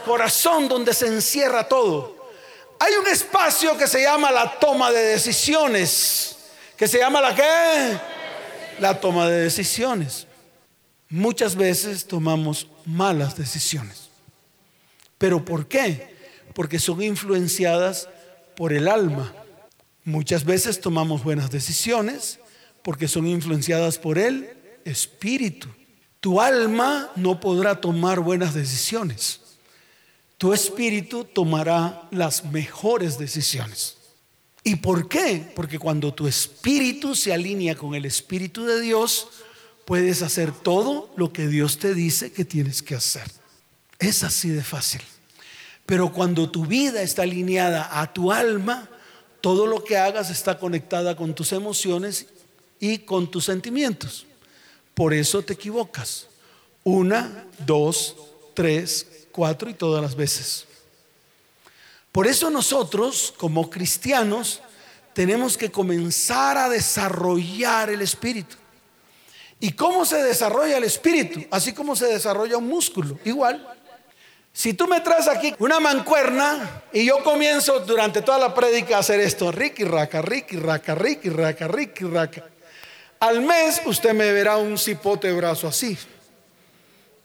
Corazón 0.04 0.68
donde 0.68 0.92
se 0.94 1.06
encierra 1.06 1.68
todo. 1.68 2.16
Hay 2.80 2.92
un 2.94 3.06
espacio 3.06 3.78
que 3.78 3.86
se 3.86 4.02
llama 4.02 4.32
la 4.32 4.58
toma 4.58 4.90
de 4.90 5.00
decisiones. 5.00 6.36
¿Que 6.76 6.88
se 6.88 6.98
llama 6.98 7.20
la 7.20 7.36
qué? 7.36 7.96
La 8.80 8.98
toma 8.98 9.28
de 9.28 9.44
decisiones. 9.44 10.26
Muchas 11.08 11.54
veces 11.54 12.04
tomamos 12.04 12.66
malas 12.84 13.36
decisiones. 13.36 14.10
¿Pero 15.18 15.44
por 15.44 15.68
qué? 15.68 16.16
Porque 16.52 16.80
son 16.80 17.00
influenciadas 17.00 18.08
por 18.56 18.72
el 18.72 18.88
alma. 18.88 19.32
Muchas 20.08 20.44
veces 20.44 20.80
tomamos 20.80 21.22
buenas 21.22 21.50
decisiones 21.50 22.38
porque 22.82 23.08
son 23.08 23.26
influenciadas 23.26 23.98
por 23.98 24.18
el 24.18 24.48
espíritu. 24.84 25.68
Tu 26.20 26.40
alma 26.40 27.10
no 27.16 27.40
podrá 27.40 27.80
tomar 27.80 28.20
buenas 28.20 28.54
decisiones 28.54 29.40
tu 30.38 30.52
espíritu 30.52 31.24
tomará 31.24 32.08
las 32.12 32.44
mejores 32.44 33.18
decisiones. 33.18 33.96
¿Y 34.62 34.76
por 34.76 35.08
qué? 35.08 35.52
Porque 35.54 35.80
cuando 35.80 36.14
tu 36.14 36.28
espíritu 36.28 37.16
se 37.16 37.32
alinea 37.32 37.74
con 37.74 37.94
el 37.96 38.04
espíritu 38.04 38.64
de 38.64 38.80
Dios, 38.80 39.28
puedes 39.84 40.22
hacer 40.22 40.52
todo 40.52 41.12
lo 41.16 41.32
que 41.32 41.48
Dios 41.48 41.78
te 41.78 41.92
dice 41.92 42.30
que 42.30 42.44
tienes 42.44 42.82
que 42.82 42.94
hacer. 42.94 43.24
Es 43.98 44.22
así 44.22 44.48
de 44.48 44.62
fácil. 44.62 45.02
Pero 45.86 46.12
cuando 46.12 46.48
tu 46.50 46.66
vida 46.66 47.02
está 47.02 47.22
alineada 47.22 48.00
a 48.00 48.12
tu 48.12 48.30
alma, 48.30 48.88
todo 49.40 49.66
lo 49.66 49.84
que 49.84 49.96
hagas 49.96 50.30
está 50.30 50.58
conectada 50.58 51.16
con 51.16 51.34
tus 51.34 51.52
emociones 51.52 52.26
y 52.80 52.98
con 52.98 53.30
tus 53.30 53.44
sentimientos. 53.44 54.26
Por 54.94 55.14
eso 55.14 55.42
te 55.42 55.52
equivocas. 55.52 56.26
Una, 56.84 57.46
dos, 57.64 58.16
tres, 58.54 59.06
cuatro 59.30 59.70
y 59.70 59.74
todas 59.74 60.02
las 60.02 60.16
veces. 60.16 60.64
Por 62.10 62.26
eso 62.26 62.50
nosotros, 62.50 63.32
como 63.36 63.70
cristianos, 63.70 64.60
tenemos 65.12 65.56
que 65.56 65.70
comenzar 65.70 66.56
a 66.56 66.68
desarrollar 66.68 67.90
el 67.90 68.02
espíritu. 68.02 68.56
¿Y 69.60 69.72
cómo 69.72 70.04
se 70.04 70.22
desarrolla 70.22 70.78
el 70.78 70.84
espíritu? 70.84 71.44
Así 71.50 71.72
como 71.72 71.96
se 71.96 72.06
desarrolla 72.06 72.56
un 72.56 72.68
músculo, 72.68 73.18
igual. 73.24 73.77
Si 74.58 74.74
tú 74.74 74.88
me 74.88 75.00
traes 75.00 75.28
aquí 75.28 75.54
una 75.60 75.78
mancuerna 75.78 76.82
y 76.92 77.04
yo 77.04 77.22
comienzo 77.22 77.78
durante 77.78 78.22
toda 78.22 78.38
la 78.38 78.54
prédica 78.54 78.96
a 78.96 78.98
hacer 78.98 79.20
esto, 79.20 79.52
ricky 79.52 79.84
raca, 79.84 80.20
ricky 80.20 80.56
raca, 80.56 80.96
ricky 80.96 81.28
raca, 81.28 81.68
ricky 81.68 82.02
raca. 82.02 82.44
Al 83.20 83.40
mes 83.40 83.80
usted 83.86 84.12
me 84.14 84.32
verá 84.32 84.56
un 84.56 84.76
cipote 84.76 85.30
brazo 85.30 85.68
así. 85.68 85.96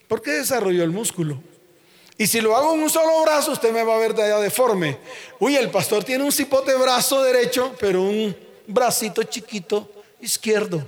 Porque 0.07 0.29
desarrolló 0.29 0.83
el 0.83 0.91
músculo. 0.91 1.41
Y 2.19 2.27
si 2.27 2.39
lo 2.39 2.55
hago 2.55 2.75
en 2.75 2.83
un 2.83 2.89
solo 2.91 3.23
brazo, 3.23 3.53
usted 3.53 3.73
me 3.73 3.81
va 3.81 3.95
a 3.95 3.97
ver 3.97 4.13
de 4.13 4.21
allá 4.21 4.37
deforme. 4.37 4.99
Uy, 5.39 5.55
el 5.55 5.71
pastor 5.71 6.03
tiene 6.03 6.23
un 6.23 6.31
cipote 6.31 6.75
brazo 6.75 7.23
derecho, 7.23 7.75
pero 7.79 8.03
un 8.03 8.37
bracito 8.67 9.23
chiquito 9.23 9.89
izquierdo. 10.21 10.87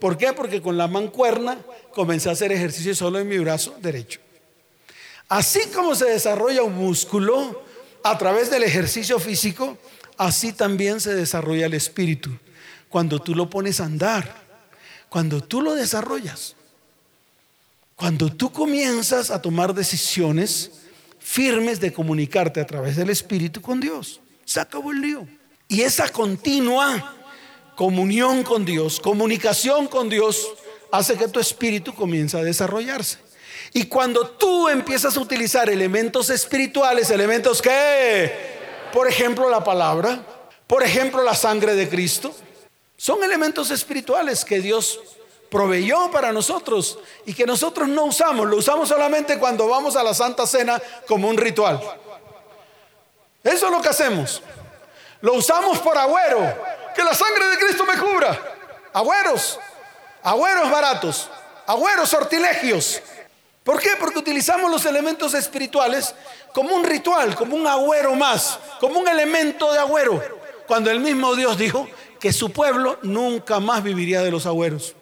¿Por 0.00 0.18
qué? 0.18 0.32
Porque 0.32 0.60
con 0.60 0.76
la 0.76 0.88
mancuerna 0.88 1.56
comencé 1.92 2.30
a 2.30 2.32
hacer 2.32 2.50
ejercicio 2.50 2.96
solo 2.96 3.20
en 3.20 3.28
mi 3.28 3.38
brazo 3.38 3.76
derecho. 3.80 4.23
Así 5.28 5.60
como 5.74 5.94
se 5.94 6.06
desarrolla 6.06 6.62
un 6.62 6.74
músculo 6.74 7.62
a 8.02 8.18
través 8.18 8.50
del 8.50 8.62
ejercicio 8.62 9.18
físico, 9.18 9.78
así 10.18 10.52
también 10.52 11.00
se 11.00 11.14
desarrolla 11.14 11.66
el 11.66 11.74
espíritu. 11.74 12.30
Cuando 12.88 13.18
tú 13.20 13.34
lo 13.34 13.48
pones 13.48 13.80
a 13.80 13.86
andar, 13.86 14.44
cuando 15.08 15.40
tú 15.40 15.62
lo 15.62 15.74
desarrollas, 15.74 16.54
cuando 17.96 18.30
tú 18.30 18.52
comienzas 18.52 19.30
a 19.30 19.40
tomar 19.40 19.74
decisiones 19.74 20.72
firmes 21.18 21.80
de 21.80 21.92
comunicarte 21.92 22.60
a 22.60 22.66
través 22.66 22.96
del 22.96 23.10
espíritu 23.10 23.62
con 23.62 23.80
Dios, 23.80 24.20
se 24.44 24.60
acabó 24.60 24.92
el 24.92 25.00
lío. 25.00 25.26
Y 25.68 25.80
esa 25.80 26.08
continua 26.10 27.16
comunión 27.76 28.42
con 28.42 28.64
Dios, 28.64 29.00
comunicación 29.00 29.86
con 29.86 30.08
Dios, 30.08 30.46
hace 30.92 31.16
que 31.16 31.28
tu 31.28 31.40
espíritu 31.40 31.94
comience 31.94 32.36
a 32.36 32.42
desarrollarse. 32.42 33.18
Y 33.76 33.86
cuando 33.86 34.28
tú 34.28 34.68
empiezas 34.68 35.16
a 35.16 35.20
utilizar 35.20 35.68
elementos 35.68 36.30
espirituales, 36.30 37.10
elementos 37.10 37.60
que, 37.60 38.32
por 38.92 39.08
ejemplo, 39.08 39.50
la 39.50 39.64
palabra, 39.64 40.24
por 40.68 40.84
ejemplo, 40.84 41.24
la 41.24 41.34
sangre 41.34 41.74
de 41.74 41.88
Cristo, 41.88 42.32
son 42.96 43.24
elementos 43.24 43.72
espirituales 43.72 44.44
que 44.44 44.60
Dios 44.60 45.00
proveyó 45.50 46.08
para 46.12 46.32
nosotros 46.32 47.00
y 47.26 47.34
que 47.34 47.46
nosotros 47.46 47.88
no 47.88 48.04
usamos, 48.04 48.46
lo 48.46 48.58
usamos 48.58 48.88
solamente 48.88 49.40
cuando 49.40 49.66
vamos 49.66 49.96
a 49.96 50.04
la 50.04 50.14
Santa 50.14 50.46
Cena 50.46 50.80
como 51.08 51.28
un 51.28 51.36
ritual. 51.36 51.80
Eso 53.42 53.66
es 53.66 53.72
lo 53.72 53.82
que 53.82 53.88
hacemos. 53.88 54.40
Lo 55.20 55.34
usamos 55.34 55.80
por 55.80 55.98
agüero, 55.98 56.40
que 56.94 57.02
la 57.02 57.12
sangre 57.12 57.48
de 57.48 57.58
Cristo 57.58 57.84
me 57.84 57.98
cubra. 57.98 58.38
Agüeros, 58.92 59.58
agüeros 60.22 60.70
baratos, 60.70 61.28
agüeros 61.66 62.08
sortilegios. 62.08 63.02
¿Por 63.64 63.80
qué? 63.80 63.90
Porque 63.98 64.18
utilizamos 64.18 64.70
los 64.70 64.84
elementos 64.84 65.32
espirituales 65.32 66.14
como 66.52 66.74
un 66.74 66.84
ritual, 66.84 67.34
como 67.34 67.56
un 67.56 67.66
agüero 67.66 68.14
más, 68.14 68.58
como 68.78 69.00
un 69.00 69.08
elemento 69.08 69.72
de 69.72 69.78
agüero. 69.78 70.22
Cuando 70.66 70.90
el 70.90 71.00
mismo 71.00 71.34
Dios 71.34 71.56
dijo 71.56 71.88
que 72.20 72.30
su 72.32 72.52
pueblo 72.52 72.98
nunca 73.02 73.60
más 73.60 73.82
viviría 73.82 74.22
de 74.22 74.30
los 74.30 74.44
agüeros. 74.44 74.94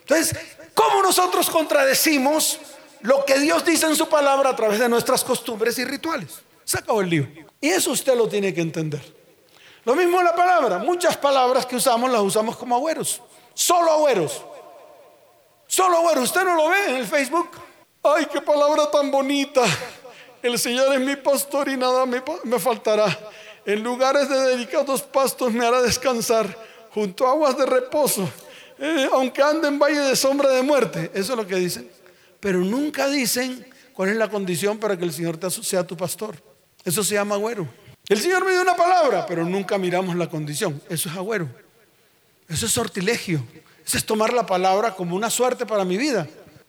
Entonces, 0.00 0.36
¿cómo 0.74 1.00
nosotros 1.00 1.48
contradecimos 1.48 2.58
lo 3.02 3.24
que 3.24 3.38
Dios 3.38 3.64
dice 3.64 3.86
en 3.86 3.94
su 3.94 4.08
palabra 4.08 4.50
a 4.50 4.56
través 4.56 4.80
de 4.80 4.88
nuestras 4.88 5.22
costumbres 5.22 5.78
y 5.78 5.84
rituales? 5.84 6.40
Se 6.64 6.78
acabó 6.78 7.00
el 7.00 7.10
lío. 7.10 7.28
Y 7.60 7.68
eso 7.68 7.92
usted 7.92 8.16
lo 8.16 8.28
tiene 8.28 8.52
que 8.52 8.60
entender. 8.60 9.14
Lo 9.84 9.94
mismo 9.94 10.20
la 10.22 10.34
palabra. 10.34 10.78
Muchas 10.78 11.16
palabras 11.16 11.66
que 11.66 11.76
usamos 11.76 12.10
las 12.10 12.20
usamos 12.20 12.56
como 12.56 12.74
agüeros. 12.74 13.22
Solo 13.54 13.92
agüeros. 13.92 14.42
Solo 15.68 15.98
agüeros. 15.98 16.24
Usted 16.24 16.42
no 16.42 16.56
lo 16.56 16.68
ve 16.68 16.90
en 16.90 16.96
el 16.96 17.06
Facebook. 17.06 17.67
Ay, 18.16 18.26
qué 18.32 18.40
palabra 18.40 18.90
tan 18.90 19.10
bonita. 19.10 19.62
El 20.42 20.58
Señor 20.58 20.94
es 20.94 21.00
mi 21.00 21.16
pastor 21.16 21.68
y 21.68 21.76
nada 21.76 22.06
me, 22.06 22.58
faltará. 22.58 23.18
En 23.66 23.82
lugares 23.82 24.28
de 24.28 24.38
dedicados 24.38 25.02
pastos 25.02 25.52
me 25.52 25.66
hará 25.66 25.82
descansar, 25.82 26.46
junto 26.90 27.26
a 27.26 27.30
aguas 27.30 27.58
de 27.58 27.66
reposo, 27.66 28.28
eh, 28.78 29.08
aunque 29.12 29.42
ande 29.42 29.68
en 29.68 29.78
valle 29.78 30.00
de 30.00 30.16
sombra 30.16 30.48
de 30.50 30.62
muerte. 30.62 31.10
Eso 31.12 31.32
es 31.32 31.38
lo 31.38 31.46
que 31.46 31.56
dicen. 31.56 31.90
Pero 32.40 32.60
nunca 32.60 33.08
dicen 33.08 33.66
cuál 33.92 34.10
es 34.10 34.16
la 34.16 34.28
condición 34.28 34.78
para 34.78 34.96
que 34.96 35.04
el 35.04 35.12
Señor 35.12 35.38
sea 35.50 35.86
tu 35.86 35.96
pastor. 35.96 36.36
Eso 36.84 37.04
se 37.04 37.14
llama 37.14 37.34
agüero. 37.34 37.68
El 38.08 38.20
Señor 38.20 38.44
me 38.44 38.52
dio 38.52 38.62
una 38.62 38.76
palabra, 38.76 39.26
pero 39.26 39.44
nunca 39.44 39.76
miramos 39.76 40.16
la 40.16 40.30
condición. 40.30 40.80
Eso 40.88 41.10
es 41.10 41.16
agüero. 41.16 41.48
Eso 42.48 42.64
es 42.64 42.72
sortilegio. 42.72 43.44
Eso 43.84 43.98
es 43.98 44.06
tomar 44.06 44.32
la 44.32 44.46
palabra 44.46 44.94
como 44.94 45.14
una 45.14 45.28
suerte 45.28 45.66
para 45.66 45.84
mi 45.84 45.98
vida 45.98 46.26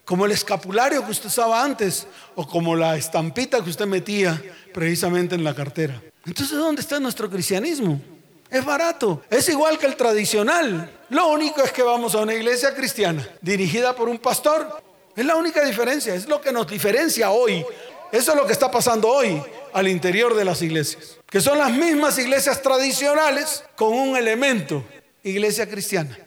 como 0.10 0.26
el 0.26 0.32
escapulario 0.32 1.06
que 1.06 1.12
usted 1.12 1.28
usaba 1.28 1.64
antes 1.64 2.08
o 2.34 2.48
como 2.48 2.76
la 2.76 2.98
estampita 2.98 3.64
que 3.64 3.70
usted 3.70 3.86
metía 3.86 4.42
precisamente 4.74 5.36
en 5.36 5.44
la 5.44 5.54
cartera. 5.54 6.02
Entonces, 6.26 6.58
¿dónde 6.58 6.82
está 6.82 7.00
nuestro 7.00 7.30
cristianismo? 7.30 8.02
Es 8.50 8.66
barato, 8.66 9.22
es 9.30 9.48
igual 9.50 9.78
que 9.78 9.86
el 9.86 9.96
tradicional. 9.96 10.90
Lo 11.10 11.28
único 11.28 11.62
es 11.62 11.72
que 11.72 11.84
vamos 11.84 12.16
a 12.16 12.22
una 12.22 12.34
iglesia 12.34 12.74
cristiana 12.74 13.24
dirigida 13.40 13.96
por 13.96 14.10
un 14.10 14.18
pastor. 14.18 14.82
Es 15.16 15.24
la 15.24 15.36
única 15.36 15.64
diferencia, 15.64 16.16
es 16.16 16.28
lo 16.28 16.42
que 16.42 16.52
nos 16.52 16.66
diferencia 16.66 17.30
hoy. 17.30 17.64
Eso 18.12 18.32
es 18.32 18.36
lo 18.36 18.48
que 18.48 18.54
está 18.54 18.72
pasando 18.72 19.10
hoy 19.10 19.40
al 19.74 19.88
interior 19.88 20.34
de 20.34 20.44
las 20.44 20.64
iglesias, 20.64 21.20
que 21.30 21.40
son 21.40 21.60
las 21.60 21.72
mismas 21.72 22.18
iglesias 22.18 22.64
tradicionales 22.64 23.64
con 23.76 23.94
un 23.94 24.18
elemento, 24.18 24.84
iglesia 25.22 25.70
cristiana, 25.70 26.18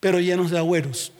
pero 0.00 0.18
llenos 0.18 0.50
de 0.50 0.58
agüeros. 0.58 1.12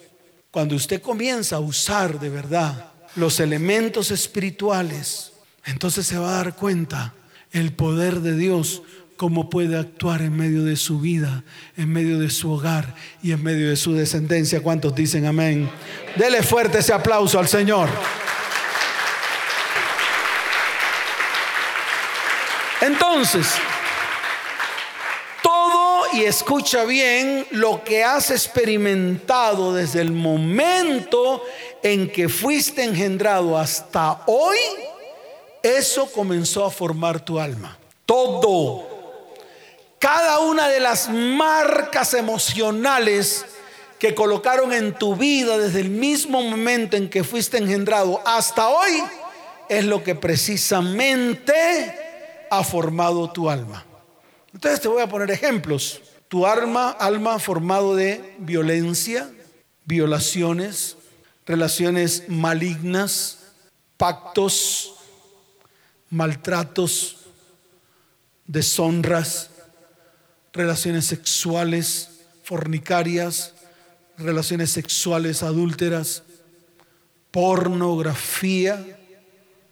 Cuando 0.51 0.77
usted 0.77 1.03
comienza 1.03 1.57
a 1.57 1.61
usar 1.61 2.19
de 2.19 2.31
verdad 2.31 2.93
los 3.17 3.39
elementos 3.39 4.11
espirituales, 4.11 5.33
entonces 5.67 6.07
se 6.07 6.19
va 6.19 6.31
a 6.31 6.45
dar 6.45 6.57
cuenta 6.57 7.15
el 7.53 7.75
poder 7.75 8.21
de 8.21 8.35
Dios, 8.35 8.83
cómo 9.19 9.51
puede 9.51 9.77
actuar 9.77 10.23
en 10.23 10.37
medio 10.37 10.65
de 10.65 10.77
su 10.77 11.01
vida, 11.01 11.45
en 11.77 11.93
medio 11.93 12.19
de 12.19 12.31
su 12.31 12.51
hogar 12.51 12.95
y 13.23 13.33
en 13.33 13.43
medio 13.43 13.69
de 13.69 13.77
su 13.77 13.93
descendencia. 13.93 14.63
¿Cuántos 14.63 14.95
dicen 14.95 15.27
amén? 15.27 15.69
Dele 16.17 16.43
fuerte 16.43 16.79
ese 16.79 16.95
aplauso 16.95 17.39
al 17.39 17.49
Señor. 17.49 17.89
Entonces, 22.81 23.49
y 26.19 26.25
escucha 26.25 26.85
bien 26.85 27.47
lo 27.53 27.85
que 27.85 28.03
has 28.03 28.33
experimentado 28.33 29.73
desde 29.73 30.01
el 30.01 30.11
momento 30.11 31.45
en 31.81 32.11
que 32.11 32.29
fuiste 32.29 32.83
engendrado 32.83 33.57
hasta 33.57 34.23
hoy, 34.27 34.59
eso 35.63 36.11
comenzó 36.11 36.65
a 36.65 36.73
formar 36.73 37.21
tu 37.21 37.39
alma. 37.39 37.79
Todo. 38.05 38.85
Cada 40.01 40.41
una 40.41 40.69
de 40.69 40.81
las 40.81 41.09
marcas 41.09 42.15
emocionales 42.15 43.45
que 44.01 44.13
colocaron 44.17 44.73
en 44.73 44.95
tu 44.95 45.15
vida 45.15 45.57
desde 45.57 45.81
el 45.81 45.91
mismo 45.91 46.43
momento 46.43 46.97
en 46.97 47.09
que 47.09 47.23
fuiste 47.23 47.59
engendrado 47.59 48.21
hasta 48.25 48.69
hoy 48.69 49.05
es 49.69 49.85
lo 49.85 50.03
que 50.03 50.17
precisamente 50.17 51.95
ha 52.51 52.65
formado 52.65 53.31
tu 53.31 53.49
alma. 53.49 53.85
Entonces 54.53 54.81
te 54.81 54.89
voy 54.89 55.03
a 55.03 55.09
poner 55.09 55.31
ejemplos. 55.31 56.03
Tu 56.29 56.47
alma, 56.47 56.91
alma 56.91 57.39
formado 57.39 57.97
de 57.97 58.37
violencia, 58.39 59.31
violaciones, 59.87 60.97
relaciones 61.47 62.29
malignas, 62.29 63.39
pactos, 63.97 64.95
maltratos, 66.11 67.17
deshonras, 68.47 69.51
relaciones 70.53 71.07
sexuales, 71.07 72.21
fornicarias, 72.45 73.55
relaciones 74.19 74.71
sexuales 74.71 75.43
adúlteras, 75.43 76.23
pornografía. 77.31 78.99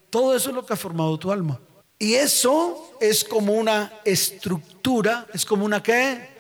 Todo 0.09 0.35
eso 0.35 0.51
es 0.51 0.55
lo 0.55 0.65
que 0.65 0.73
ha 0.73 0.77
formado 0.77 1.19
tu 1.19 1.31
alma. 1.31 1.61
Y 1.99 2.15
eso 2.15 2.97
es 3.01 3.25
como 3.25 3.55
una 3.55 3.93
estructura, 4.05 5.27
es 5.33 5.45
como 5.45 5.65
una 5.65 5.83
qué? 5.83 6.36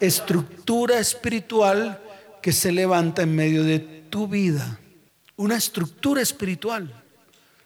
Estructura 0.00 0.98
espiritual 0.98 2.02
que 2.42 2.52
se 2.52 2.72
levanta 2.72 3.22
en 3.22 3.34
medio 3.34 3.62
de 3.64 3.78
tu 3.78 4.26
vida. 4.26 4.80
Una 5.36 5.56
estructura 5.56 6.20
espiritual 6.22 7.02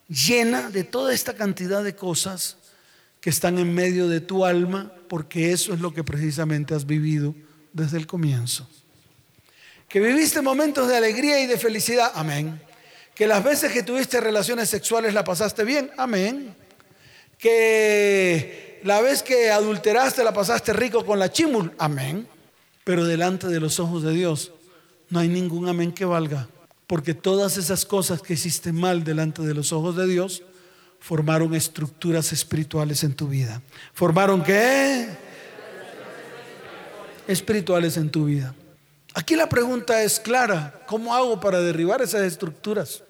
llena 0.08 0.70
de 0.70 0.84
toda 0.84 1.14
esta 1.14 1.34
cantidad 1.34 1.82
de 1.82 1.94
cosas 1.94 2.56
que 3.20 3.30
están 3.30 3.58
en 3.58 3.72
medio 3.72 4.08
de 4.08 4.20
tu 4.20 4.44
alma, 4.44 4.92
porque 5.08 5.52
eso 5.52 5.72
es 5.72 5.80
lo 5.80 5.94
que 5.94 6.04
precisamente 6.04 6.74
has 6.74 6.86
vivido 6.86 7.34
desde 7.72 7.96
el 7.96 8.06
comienzo. 8.06 8.68
Que 9.88 10.00
viviste 10.00 10.42
momentos 10.42 10.88
de 10.88 10.96
alegría 10.96 11.40
y 11.40 11.46
de 11.46 11.56
felicidad, 11.56 12.12
amén. 12.14 12.60
Que 13.14 13.26
las 13.26 13.42
veces 13.42 13.72
que 13.72 13.82
tuviste 13.82 14.20
relaciones 14.20 14.68
sexuales 14.68 15.14
la 15.14 15.24
pasaste 15.24 15.64
bien, 15.64 15.90
amén 15.96 16.54
que 17.44 18.73
la 18.84 19.00
vez 19.00 19.22
que 19.22 19.50
adulteraste 19.50 20.22
la 20.22 20.34
pasaste 20.34 20.74
rico 20.74 21.04
con 21.06 21.18
la 21.18 21.32
chimul, 21.32 21.72
amén. 21.78 22.28
Pero 22.84 23.06
delante 23.06 23.48
de 23.48 23.58
los 23.58 23.80
ojos 23.80 24.02
de 24.02 24.12
Dios 24.12 24.52
no 25.08 25.20
hay 25.20 25.28
ningún 25.28 25.68
amén 25.68 25.90
que 25.90 26.04
valga, 26.04 26.48
porque 26.86 27.14
todas 27.14 27.56
esas 27.56 27.86
cosas 27.86 28.20
que 28.20 28.34
hiciste 28.34 28.72
mal 28.72 29.02
delante 29.02 29.40
de 29.40 29.54
los 29.54 29.72
ojos 29.72 29.96
de 29.96 30.06
Dios 30.06 30.42
formaron 31.00 31.54
estructuras 31.54 32.30
espirituales 32.32 33.04
en 33.04 33.14
tu 33.14 33.26
vida. 33.26 33.62
¿Formaron 33.94 34.44
qué? 34.44 35.08
Espirituales 37.26 37.96
en 37.96 38.10
tu 38.10 38.26
vida. 38.26 38.54
Aquí 39.14 39.34
la 39.34 39.48
pregunta 39.48 40.02
es 40.02 40.20
clara, 40.20 40.82
¿cómo 40.86 41.14
hago 41.14 41.40
para 41.40 41.60
derribar 41.62 42.02
esas 42.02 42.22
estructuras? 42.22 43.02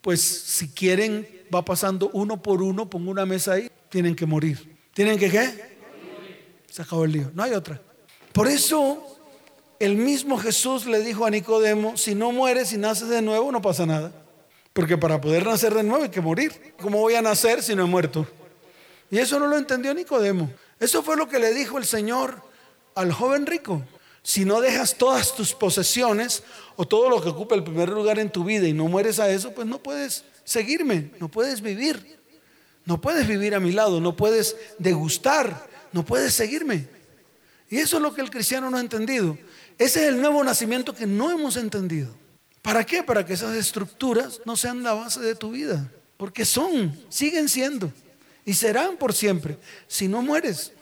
Pues 0.00 0.20
si 0.20 0.68
quieren, 0.68 1.28
va 1.54 1.64
pasando 1.64 2.10
uno 2.12 2.42
por 2.42 2.60
uno, 2.60 2.90
pongo 2.90 3.12
una 3.12 3.24
mesa 3.24 3.52
ahí, 3.52 3.70
tienen 3.88 4.16
que 4.16 4.26
morir. 4.26 4.71
¿Tienen 4.94 5.18
que 5.18 5.30
qué? 5.30 5.78
Se 6.70 6.82
acabó 6.82 7.04
el 7.04 7.12
lío, 7.12 7.30
no 7.34 7.42
hay 7.42 7.52
otra. 7.52 7.80
Por 8.32 8.48
eso 8.48 9.18
el 9.78 9.96
mismo 9.96 10.38
Jesús 10.38 10.86
le 10.86 11.00
dijo 11.00 11.26
a 11.26 11.30
Nicodemo, 11.30 11.96
si 11.96 12.14
no 12.14 12.32
mueres 12.32 12.72
y 12.72 12.78
naces 12.78 13.08
de 13.08 13.20
nuevo, 13.20 13.50
no 13.50 13.60
pasa 13.60 13.84
nada. 13.84 14.12
Porque 14.72 14.96
para 14.96 15.20
poder 15.20 15.44
nacer 15.44 15.74
de 15.74 15.82
nuevo 15.82 16.04
hay 16.04 16.10
que 16.10 16.20
morir. 16.20 16.74
¿Cómo 16.80 16.98
voy 16.98 17.14
a 17.14 17.22
nacer 17.22 17.62
si 17.62 17.74
no 17.74 17.84
he 17.84 17.86
muerto? 17.86 18.26
Y 19.10 19.18
eso 19.18 19.38
no 19.38 19.46
lo 19.46 19.58
entendió 19.58 19.92
Nicodemo. 19.92 20.50
Eso 20.80 21.02
fue 21.02 21.16
lo 21.16 21.28
que 21.28 21.38
le 21.38 21.52
dijo 21.52 21.78
el 21.78 21.84
Señor 21.84 22.42
al 22.94 23.12
joven 23.12 23.44
rico. 23.44 23.82
Si 24.22 24.44
no 24.44 24.60
dejas 24.60 24.96
todas 24.96 25.34
tus 25.34 25.52
posesiones 25.52 26.42
o 26.76 26.86
todo 26.86 27.10
lo 27.10 27.20
que 27.20 27.28
ocupa 27.28 27.54
el 27.54 27.64
primer 27.64 27.88
lugar 27.88 28.18
en 28.18 28.30
tu 28.30 28.44
vida 28.44 28.68
y 28.68 28.72
no 28.72 28.86
mueres 28.86 29.18
a 29.18 29.28
eso, 29.28 29.52
pues 29.52 29.66
no 29.66 29.82
puedes 29.82 30.24
seguirme, 30.44 31.10
no 31.18 31.28
puedes 31.28 31.60
vivir. 31.60 32.21
No 32.84 33.00
puedes 33.00 33.26
vivir 33.26 33.54
a 33.54 33.60
mi 33.60 33.72
lado, 33.72 34.00
no 34.00 34.16
puedes 34.16 34.56
degustar, 34.78 35.68
no 35.92 36.04
puedes 36.04 36.34
seguirme. 36.34 36.88
Y 37.70 37.78
eso 37.78 37.96
es 37.96 38.02
lo 38.02 38.14
que 38.14 38.20
el 38.20 38.30
cristiano 38.30 38.70
no 38.70 38.76
ha 38.76 38.80
entendido. 38.80 39.38
Ese 39.78 40.02
es 40.02 40.08
el 40.08 40.20
nuevo 40.20 40.42
nacimiento 40.44 40.94
que 40.94 41.06
no 41.06 41.30
hemos 41.30 41.56
entendido. 41.56 42.14
¿Para 42.60 42.84
qué? 42.84 43.02
Para 43.02 43.24
que 43.24 43.32
esas 43.32 43.56
estructuras 43.56 44.40
no 44.44 44.56
sean 44.56 44.82
la 44.82 44.94
base 44.94 45.20
de 45.20 45.34
tu 45.34 45.52
vida. 45.52 45.90
Porque 46.16 46.44
son, 46.44 46.96
siguen 47.08 47.48
siendo 47.48 47.92
y 48.44 48.54
serán 48.54 48.96
por 48.96 49.12
siempre. 49.12 49.58
Si 49.88 50.08
no 50.08 50.22
mueres, 50.22 50.72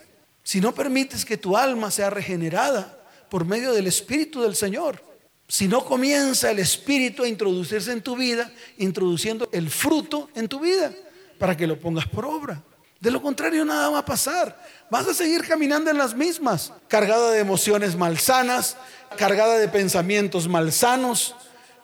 si 0.43 0.61
no 0.61 0.75
permites 0.75 1.25
que 1.25 1.37
tu 1.37 1.57
alma 1.57 1.91
sea 1.91 2.11
regenerada 2.11 3.01
por 3.31 3.45
medio 3.45 3.73
del 3.73 3.87
Espíritu 3.87 4.43
del 4.43 4.57
Señor. 4.57 5.03
Si 5.49 5.69
no 5.69 5.85
comienza 5.85 6.51
el 6.51 6.59
Espíritu 6.59 7.23
a 7.23 7.29
introducirse 7.29 7.93
en 7.93 8.03
tu 8.03 8.17
vida, 8.17 8.53
introduciendo 8.79 9.49
el 9.53 9.71
fruto 9.71 10.29
en 10.35 10.49
tu 10.49 10.61
vida, 10.61 10.93
para 11.41 11.57
que 11.57 11.67
lo 11.67 11.81
pongas 11.81 12.07
por 12.07 12.27
obra. 12.27 12.63
De 13.01 13.11
lo 13.11 13.23
contrario, 13.23 13.65
nada 13.65 13.89
va 13.89 14.01
a 14.01 14.05
pasar. 14.05 14.63
Vas 14.91 15.09
a 15.09 15.15
seguir 15.15 15.41
caminando 15.49 15.91
en 15.91 15.97
las 15.97 16.15
mismas, 16.15 16.71
cargada 16.87 17.31
de 17.31 17.41
emociones 17.41 17.97
malsanas, 17.97 18.77
cargada 19.17 19.57
de 19.57 19.69
pensamientos 19.69 20.47
malsanos, 20.47 21.35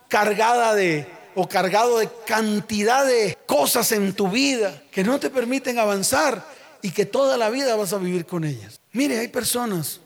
cargada 0.07 0.75
de 0.75 1.07
o 1.33 1.49
cargado 1.49 1.97
de 1.97 2.09
cantidad 2.25 3.05
de 3.05 3.35
cosas 3.47 3.91
en 3.91 4.13
tu 4.13 4.29
vida 4.29 4.83
que 4.91 5.03
no 5.03 5.19
te 5.19 5.31
permiten 5.31 5.79
avanzar 5.79 6.47
y 6.83 6.91
que 6.91 7.05
toda 7.05 7.35
la 7.37 7.49
vida 7.49 7.75
vas 7.75 7.93
a 7.93 7.97
vivir 7.97 8.27
con 8.27 8.43
ellas. 8.43 8.79
Mire, 8.91 9.17
hay 9.17 9.27
personas 9.27 9.99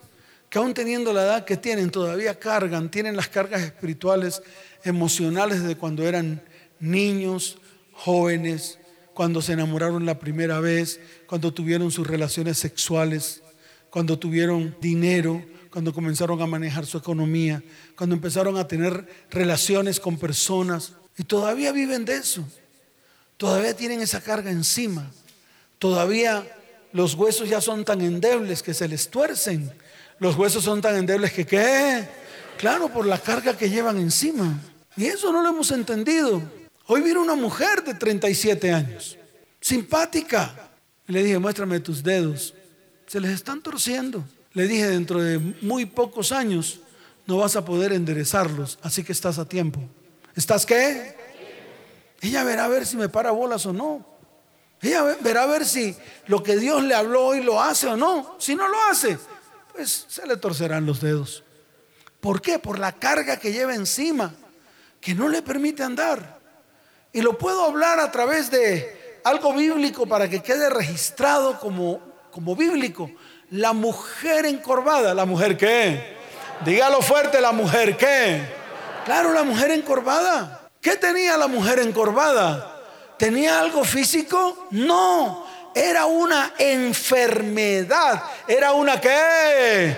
que 0.50 0.60
aún 0.60 0.74
teniendo 0.74 1.12
la 1.12 1.24
edad 1.24 1.46
que 1.46 1.58
tienen, 1.58 1.90
todavía 1.90 2.40
cargan, 2.40 2.90
tienen 2.90 3.18
las 3.18 3.28
cargas 3.28 3.62
espirituales, 3.62 4.42
emocionales 4.84 5.64
de 5.64 5.76
cuando 5.76 6.08
eran 6.08 6.42
niños, 6.80 7.58
jóvenes, 7.94 8.78
cuando 9.22 9.40
se 9.44 9.54
enamoraron 9.54 10.08
la 10.08 10.18
primera 10.18 10.60
vez, 10.62 11.00
cuando 11.28 11.54
tuvieron 11.54 11.92
sus 11.92 12.08
relaciones 12.08 12.58
sexuales, 12.58 13.44
cuando 13.92 14.18
tuvieron 14.18 14.76
dinero, 14.82 15.46
cuando 15.70 15.94
comenzaron 15.94 16.42
a 16.42 16.48
manejar 16.48 16.88
su 16.88 16.98
economía, 16.98 17.62
cuando 17.96 18.16
empezaron 18.16 18.58
a 18.58 18.68
tener 18.68 19.08
relaciones 19.30 20.00
con 20.00 20.18
personas. 20.18 20.94
Y 21.20 21.24
todavía 21.24 21.72
viven 21.72 22.04
de 22.04 22.16
eso. 22.16 22.44
Todavía 23.38 23.76
tienen 23.76 24.02
esa 24.02 24.22
carga 24.22 24.50
encima. 24.50 25.12
Todavía 25.78 26.44
los 26.92 27.14
huesos 27.14 27.48
ya 27.48 27.62
son 27.62 27.86
tan 27.86 28.02
endebles 28.02 28.64
que 28.64 28.74
se 28.74 28.88
les 28.88 29.08
tuercen 29.08 29.72
los 30.18 30.36
huesos 30.36 30.64
son 30.64 30.82
tan 30.82 30.96
endebles 30.96 31.32
que 31.32 31.46
qué? 31.46 32.08
Claro, 32.58 32.90
por 32.90 33.06
la 33.06 33.20
carga 33.20 33.56
que 33.56 33.70
llevan 33.70 33.98
encima. 33.98 34.60
Y 34.98 35.06
eso 35.06 35.32
no 35.32 35.44
lo 35.44 35.50
hemos 35.50 35.70
entendido. 35.70 36.42
Hoy 36.88 37.02
vino 37.02 37.22
una 37.22 37.36
mujer 37.36 37.84
de 37.84 37.94
37 37.94 38.72
años, 38.72 39.18
simpática. 39.60 40.72
Le 41.08 41.24
dije, 41.24 41.40
muéstrame 41.40 41.80
tus 41.80 42.04
dedos. 42.04 42.54
Se 43.08 43.20
les 43.20 43.32
están 43.32 43.62
torciendo. 43.62 44.24
Le 44.54 44.68
dije, 44.68 44.88
dentro 44.88 45.22
de 45.22 45.38
muy 45.62 45.86
pocos 45.86 46.32
años 46.32 46.82
no 47.26 47.38
vas 47.38 47.56
a 47.56 47.64
poder 47.64 47.94
enderezarlos, 47.94 48.80
así 48.82 49.04
que 49.04 49.12
estás 49.12 49.38
a 49.38 49.48
tiempo. 49.48 49.80
¿Estás 50.36 50.66
qué? 50.66 51.16
Ella 52.22 52.44
verá 52.44 52.66
a 52.66 52.68
ver 52.68 52.86
si 52.86 52.98
me 52.98 53.10
para 53.10 53.32
bolas 53.32 53.66
o 53.66 53.74
no. 53.74 54.06
Ella 54.82 55.04
verá 55.22 55.44
a 55.44 55.48
ver 55.48 55.66
si 55.66 55.96
lo 56.28 56.42
que 56.42 56.58
Dios 56.58 56.84
le 56.84 56.96
habló 56.96 57.26
hoy 57.28 57.44
lo 57.44 57.62
hace 57.62 57.88
o 57.88 57.96
no. 57.96 58.36
Si 58.40 58.56
no 58.56 58.68
lo 58.68 58.78
hace, 58.90 59.18
pues 59.74 60.06
se 60.08 60.26
le 60.26 60.38
torcerán 60.38 60.86
los 60.86 61.02
dedos. 61.02 61.44
¿Por 62.20 62.42
qué? 62.42 62.60
Por 62.60 62.80
la 62.80 62.94
carga 62.94 63.38
que 63.38 63.54
lleva 63.54 63.76
encima, 63.76 64.34
que 65.00 65.14
no 65.14 65.30
le 65.30 65.42
permite 65.42 65.84
andar. 65.84 66.41
Y 67.14 67.22
lo 67.22 67.38
puedo 67.38 67.66
hablar 67.66 68.00
a 68.00 68.12
través 68.12 68.50
de 68.50 69.20
algo 69.24 69.54
bíblico 69.54 70.06
para 70.06 70.30
que 70.30 70.42
quede 70.42 70.70
registrado 70.70 71.60
como, 71.60 72.00
como 72.32 72.56
bíblico. 72.56 73.12
La 73.50 73.74
mujer 73.74 74.46
encorvada, 74.46 75.14
¿la 75.14 75.26
mujer 75.26 75.58
qué? 75.58 76.16
Dígalo 76.64 77.02
fuerte, 77.02 77.42
la 77.42 77.52
mujer 77.52 77.98
qué? 77.98 78.42
Claro, 79.06 79.34
la 79.34 79.44
mujer 79.44 79.72
encorvada. 79.72 80.70
¿Qué 80.80 80.96
tenía 80.96 81.38
la 81.38 81.48
mujer 81.48 81.80
encorvada? 81.80 82.82
¿Tenía 83.18 83.60
algo 83.60 83.84
físico? 83.84 84.68
No, 84.72 85.46
era 85.76 86.06
una 86.06 86.54
enfermedad. 86.58 88.24
¿Era 88.48 88.72
una 88.72 89.00
qué? 89.02 89.96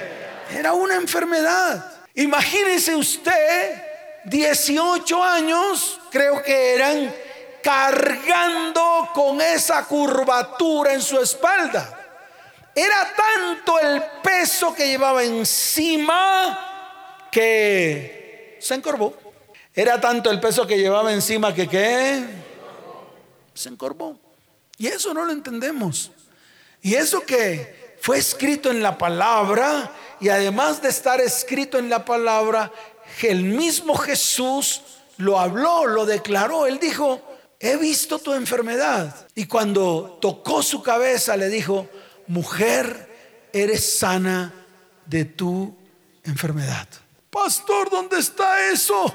Era 0.51 0.73
una 0.73 0.95
enfermedad. 0.95 1.91
Imagínese 2.15 2.95
usted, 2.95 3.82
18 4.25 5.23
años, 5.23 5.99
creo 6.09 6.41
que 6.41 6.75
eran, 6.75 7.13
cargando 7.61 9.09
con 9.13 9.41
esa 9.41 9.85
curvatura 9.85 10.93
en 10.93 11.01
su 11.01 11.19
espalda. 11.19 11.99
Era 12.75 13.13
tanto 13.15 13.79
el 13.79 14.01
peso 14.23 14.73
que 14.73 14.87
llevaba 14.87 15.23
encima 15.23 17.27
que 17.31 18.57
se 18.59 18.75
encorvó. 18.75 19.15
Era 19.73 19.99
tanto 19.99 20.29
el 20.29 20.39
peso 20.39 20.67
que 20.67 20.77
llevaba 20.77 21.13
encima 21.13 21.53
que 21.53 21.67
qué? 21.67 22.23
Se 23.53 23.69
encorvó. 23.69 24.17
Y 24.77 24.87
eso 24.87 25.13
no 25.13 25.25
lo 25.25 25.31
entendemos. 25.31 26.11
Y 26.81 26.95
eso 26.95 27.21
que 27.21 27.97
fue 28.01 28.17
escrito 28.17 28.69
en 28.69 28.83
la 28.83 28.97
palabra, 28.97 29.91
y 30.19 30.29
además 30.29 30.81
de 30.81 30.89
estar 30.89 31.21
escrito 31.21 31.77
en 31.77 31.89
la 31.89 32.03
palabra, 32.03 32.71
el 33.21 33.43
mismo 33.43 33.95
Jesús 33.95 34.81
lo 35.17 35.39
habló, 35.39 35.85
lo 35.85 36.05
declaró. 36.05 36.65
Él 36.65 36.79
dijo, 36.79 37.21
he 37.59 37.77
visto 37.77 38.19
tu 38.19 38.33
enfermedad. 38.33 39.27
Y 39.35 39.45
cuando 39.45 40.17
tocó 40.21 40.63
su 40.63 40.81
cabeza, 40.81 41.37
le 41.37 41.49
dijo, 41.49 41.87
mujer, 42.27 43.49
eres 43.53 43.97
sana 43.99 44.53
de 45.05 45.25
tu 45.25 45.75
enfermedad. 46.23 46.87
Pastor, 47.29 47.89
¿dónde 47.89 48.19
está 48.19 48.71
eso? 48.71 49.13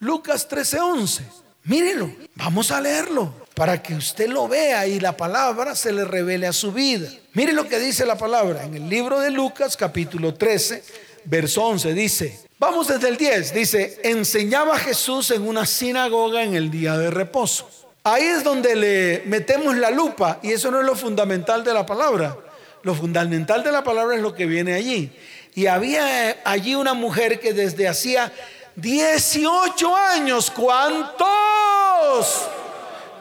Lucas 0.00 0.48
13:11. 0.48 1.22
Mírelo, 1.64 2.12
vamos 2.34 2.72
a 2.72 2.80
leerlo 2.80 3.32
para 3.54 3.80
que 3.80 3.94
usted 3.94 4.28
lo 4.28 4.48
vea 4.48 4.86
y 4.86 4.98
la 4.98 5.16
palabra 5.16 5.76
se 5.76 5.92
le 5.92 6.04
revele 6.04 6.48
a 6.48 6.52
su 6.52 6.72
vida. 6.72 7.08
Mire 7.34 7.52
lo 7.52 7.68
que 7.68 7.78
dice 7.78 8.04
la 8.04 8.18
palabra 8.18 8.64
en 8.64 8.74
el 8.74 8.88
libro 8.88 9.20
de 9.20 9.30
Lucas 9.30 9.76
capítulo 9.76 10.34
13, 10.34 10.82
verso 11.24 11.64
11. 11.64 11.94
Dice, 11.94 12.40
vamos 12.62 12.86
desde 12.86 13.08
el 13.08 13.16
10, 13.16 13.54
dice, 13.54 13.98
enseñaba 14.04 14.78
Jesús 14.78 15.32
en 15.32 15.48
una 15.48 15.66
sinagoga 15.66 16.44
en 16.44 16.54
el 16.54 16.70
día 16.70 16.96
de 16.96 17.10
reposo. 17.10 17.68
Ahí 18.04 18.22
es 18.22 18.44
donde 18.44 18.76
le 18.76 19.22
metemos 19.26 19.76
la 19.76 19.90
lupa 19.90 20.38
y 20.44 20.52
eso 20.52 20.70
no 20.70 20.78
es 20.78 20.86
lo 20.86 20.94
fundamental 20.94 21.64
de 21.64 21.74
la 21.74 21.84
palabra. 21.84 22.36
Lo 22.84 22.94
fundamental 22.94 23.64
de 23.64 23.72
la 23.72 23.82
palabra 23.82 24.14
es 24.14 24.22
lo 24.22 24.32
que 24.32 24.46
viene 24.46 24.74
allí. 24.74 25.10
Y 25.56 25.66
había 25.66 26.36
allí 26.44 26.76
una 26.76 26.94
mujer 26.94 27.40
que 27.40 27.52
desde 27.52 27.88
hacía 27.88 28.32
18 28.76 29.96
años, 29.96 30.48
¿cuántos? 30.48 31.26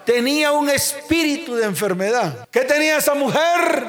tenía 0.05 0.51
un 0.51 0.69
espíritu 0.69 1.55
de 1.55 1.65
enfermedad. 1.65 2.47
¿Qué 2.51 2.61
tenía 2.61 2.97
esa 2.97 3.15
mujer? 3.15 3.87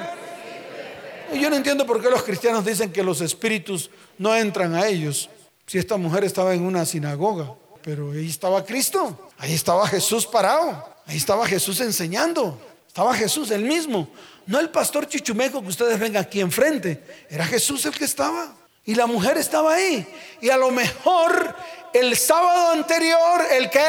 Yo 1.34 1.50
no 1.50 1.56
entiendo 1.56 1.86
por 1.86 2.00
qué 2.00 2.08
los 2.08 2.22
cristianos 2.22 2.64
dicen 2.64 2.90
que 2.90 3.02
los 3.02 3.20
espíritus 3.20 3.90
no 4.18 4.34
entran 4.34 4.74
a 4.74 4.86
ellos. 4.86 5.28
Si 5.66 5.78
esta 5.78 5.96
mujer 5.96 6.24
estaba 6.24 6.54
en 6.54 6.64
una 6.64 6.84
sinagoga, 6.84 7.54
pero 7.82 8.12
ahí 8.12 8.28
estaba 8.28 8.64
Cristo, 8.64 9.30
ahí 9.38 9.54
estaba 9.54 9.86
Jesús 9.86 10.26
parado, 10.26 10.84
ahí 11.06 11.16
estaba 11.16 11.46
Jesús 11.46 11.80
enseñando, 11.80 12.60
estaba 12.86 13.14
Jesús 13.14 13.50
el 13.50 13.64
mismo, 13.64 14.08
no 14.46 14.58
el 14.60 14.70
pastor 14.70 15.08
chichumeco 15.08 15.62
que 15.62 15.68
ustedes 15.68 15.98
ven 15.98 16.16
aquí 16.16 16.40
enfrente, 16.40 17.26
era 17.30 17.44
Jesús 17.46 17.84
el 17.86 17.92
que 17.92 18.04
estaba. 18.04 18.56
Y 18.84 18.96
la 18.96 19.06
mujer 19.06 19.38
estaba 19.38 19.74
ahí. 19.74 20.04
Y 20.40 20.50
a 20.50 20.56
lo 20.56 20.72
mejor 20.72 21.54
el 21.92 22.16
sábado 22.16 22.72
anterior, 22.72 23.42
el 23.52 23.70
que 23.70 23.80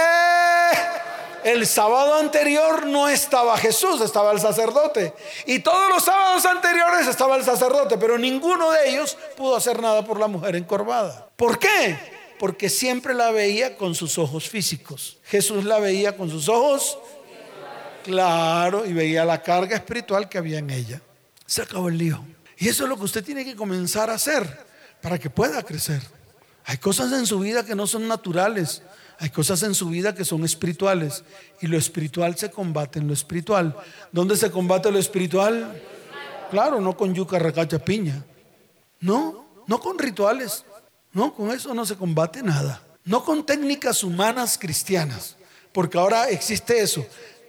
El 1.44 1.68
sábado 1.68 2.16
anterior 2.16 2.86
no 2.86 3.10
estaba 3.10 3.58
Jesús, 3.58 4.00
estaba 4.02 4.32
el 4.32 4.40
sacerdote. 4.40 5.14
Y 5.46 5.60
todos 5.60 5.90
los 5.90 6.04
sábados 6.04 6.46
anteriores 6.46 7.08
estaba 7.08 7.36
el 7.36 7.44
sacerdote, 7.44 7.98
pero 7.98 8.18
ninguno 8.18 8.72
de 8.72 8.90
ellos 8.90 9.18
pudo 9.36 9.56
hacer 9.56 9.82
nada 9.82 10.06
por 10.06 10.20
la 10.20 10.28
mujer 10.28 10.56
encorvada. 10.56 11.28
¿Por 11.36 11.60
qué? 11.60 11.98
Porque 12.40 12.70
siempre 12.70 13.14
la 13.14 13.32
veía 13.32 13.78
con 13.78 13.94
sus 13.94 14.18
ojos 14.18 14.50
físicos. 14.50 15.18
Jesús 15.24 15.66
la 15.66 15.80
veía 15.80 16.16
con 16.16 16.30
sus 16.30 16.48
ojos, 16.48 16.98
claro, 18.04 18.86
y 18.86 18.94
veía 18.94 19.26
la 19.26 19.42
carga 19.42 19.76
espiritual 19.76 20.30
que 20.30 20.38
había 20.38 20.60
en 20.60 20.70
ella. 20.70 21.02
Se 21.46 21.62
acabó 21.62 21.90
el 21.90 21.98
lío. 21.98 22.24
Y 22.58 22.70
eso 22.70 22.84
es 22.84 22.90
lo 22.90 22.98
que 22.98 23.04
usted 23.04 23.24
tiene 23.24 23.44
que 23.44 23.56
comenzar 23.56 24.10
a 24.10 24.14
hacer 24.14 24.66
para 25.02 25.20
que 25.20 25.30
pueda 25.30 25.62
crecer. 25.64 26.02
Hay 26.66 26.78
cosas 26.78 27.12
en 27.12 27.26
su 27.26 27.40
vida 27.40 27.66
que 27.66 27.76
no 27.76 27.86
son 27.88 28.08
naturales. 28.08 28.82
Hay 29.24 29.30
cosas 29.30 29.64
en 29.64 29.74
su 29.74 29.88
vida 29.88 30.14
que 30.14 30.26
son 30.26 30.44
espirituales 30.44 31.24
y 31.62 31.68
lo 31.68 31.78
espiritual 31.78 32.36
se 32.36 32.52
combate 32.52 33.00
en 33.00 33.08
lo 33.08 33.14
espiritual. 33.14 33.74
¿Dónde 34.12 34.36
se 34.36 34.52
combate 34.52 34.92
lo 34.92 35.00
espiritual? 35.00 35.82
Claro, 36.52 36.82
no 36.82 36.98
con 36.98 37.16
yuca, 37.16 37.40
racacha, 37.40 37.80
piña. 37.80 38.26
No, 39.00 39.46
no 39.66 39.80
con 39.80 39.98
rituales. 39.98 40.66
No, 41.14 41.34
con 41.34 41.52
eso 41.52 41.74
no 41.74 41.86
se 41.86 41.96
combate 41.96 42.44
nada. 42.44 42.84
No 43.06 43.24
con 43.24 43.46
técnicas 43.46 44.04
humanas 44.04 44.58
cristianas, 44.58 45.38
porque 45.72 45.98
ahora 45.98 46.28
existe 46.28 46.82
eso, 46.82 47.06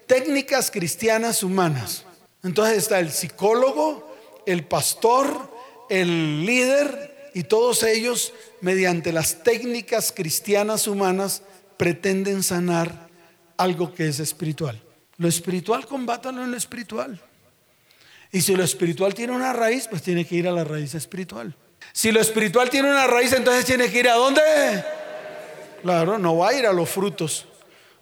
técnicas 0.07 0.71
cristianas 0.71 1.43
humanas. 1.43 2.05
Entonces 2.45 2.79
está 2.79 3.01
el 3.01 3.11
psicólogo, 3.11 4.15
el 4.47 4.65
pastor, 4.65 5.53
el 5.91 6.47
líder 6.47 7.33
y 7.35 7.43
todos 7.43 7.83
ellos 7.83 8.33
mediante 8.61 9.13
las 9.13 9.43
técnicas 9.43 10.13
cristianas 10.15 10.87
humanas 10.87 11.43
pretenden 11.77 12.43
sanar 12.43 13.09
algo 13.57 13.95
que 13.95 14.09
es 14.09 14.21
espiritual. 14.21 14.81
Lo 15.17 15.29
espiritual, 15.29 15.87
combátalo 15.87 16.43
en 16.43 16.51
lo 16.51 16.57
espiritual. 16.57 17.21
Y 18.33 18.41
si 18.41 18.57
lo 18.57 18.65
espiritual 18.65 19.15
tiene 19.15 19.33
una 19.33 19.53
raíz, 19.53 19.87
pues 19.89 20.03
tiene 20.03 20.27
que 20.27 20.35
ir 20.35 20.49
a 20.49 20.53
la 20.53 20.65
raíz 20.65 20.95
espiritual. 20.95 21.55
Si 21.93 22.11
lo 22.11 22.21
espiritual 22.21 22.69
tiene 22.69 22.91
una 22.91 23.07
raíz, 23.07 23.33
entonces 23.33 23.65
tiene 23.65 23.89
que 23.91 24.01
ir 24.01 24.09
a 24.09 24.15
dónde? 24.15 24.41
Claro, 25.83 26.19
no 26.19 26.39
va 26.39 26.49
a 26.49 26.55
ir 26.55 26.67
a 26.67 26.73
los 26.73 26.89
frutos. 26.89 27.47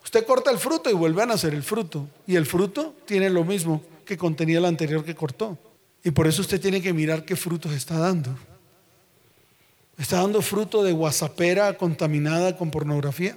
Usted 0.03 0.25
corta 0.25 0.51
el 0.51 0.59
fruto 0.59 0.89
y 0.89 0.95
vuelve 0.95 1.23
a 1.23 1.27
nacer 1.27 1.53
el 1.53 1.63
fruto. 1.63 2.09
Y 2.27 2.37
el 2.37 2.47
fruto 2.47 2.95
tiene 3.05 3.29
lo 3.29 3.45
mismo 3.45 3.83
que 4.07 4.17
contenía 4.17 4.59
el 4.59 4.65
anterior 4.65 5.05
que 5.05 5.15
cortó. 5.15 5.59
Y 6.03 6.11
por 6.11 6.27
eso 6.27 6.41
usted 6.41 6.61
tiene 6.61 6.81
que 6.81 6.93
mirar 6.93 7.25
qué 7.25 7.37
frutos 7.37 7.73
está 7.73 7.99
dando. 7.99 8.35
¿Está 9.99 10.17
dando 10.17 10.43
fruto 10.43 10.83
de 10.83 10.93
guasapera 10.93 11.77
contaminada 11.77 12.57
con 12.57 12.71
pornografía? 12.71 13.37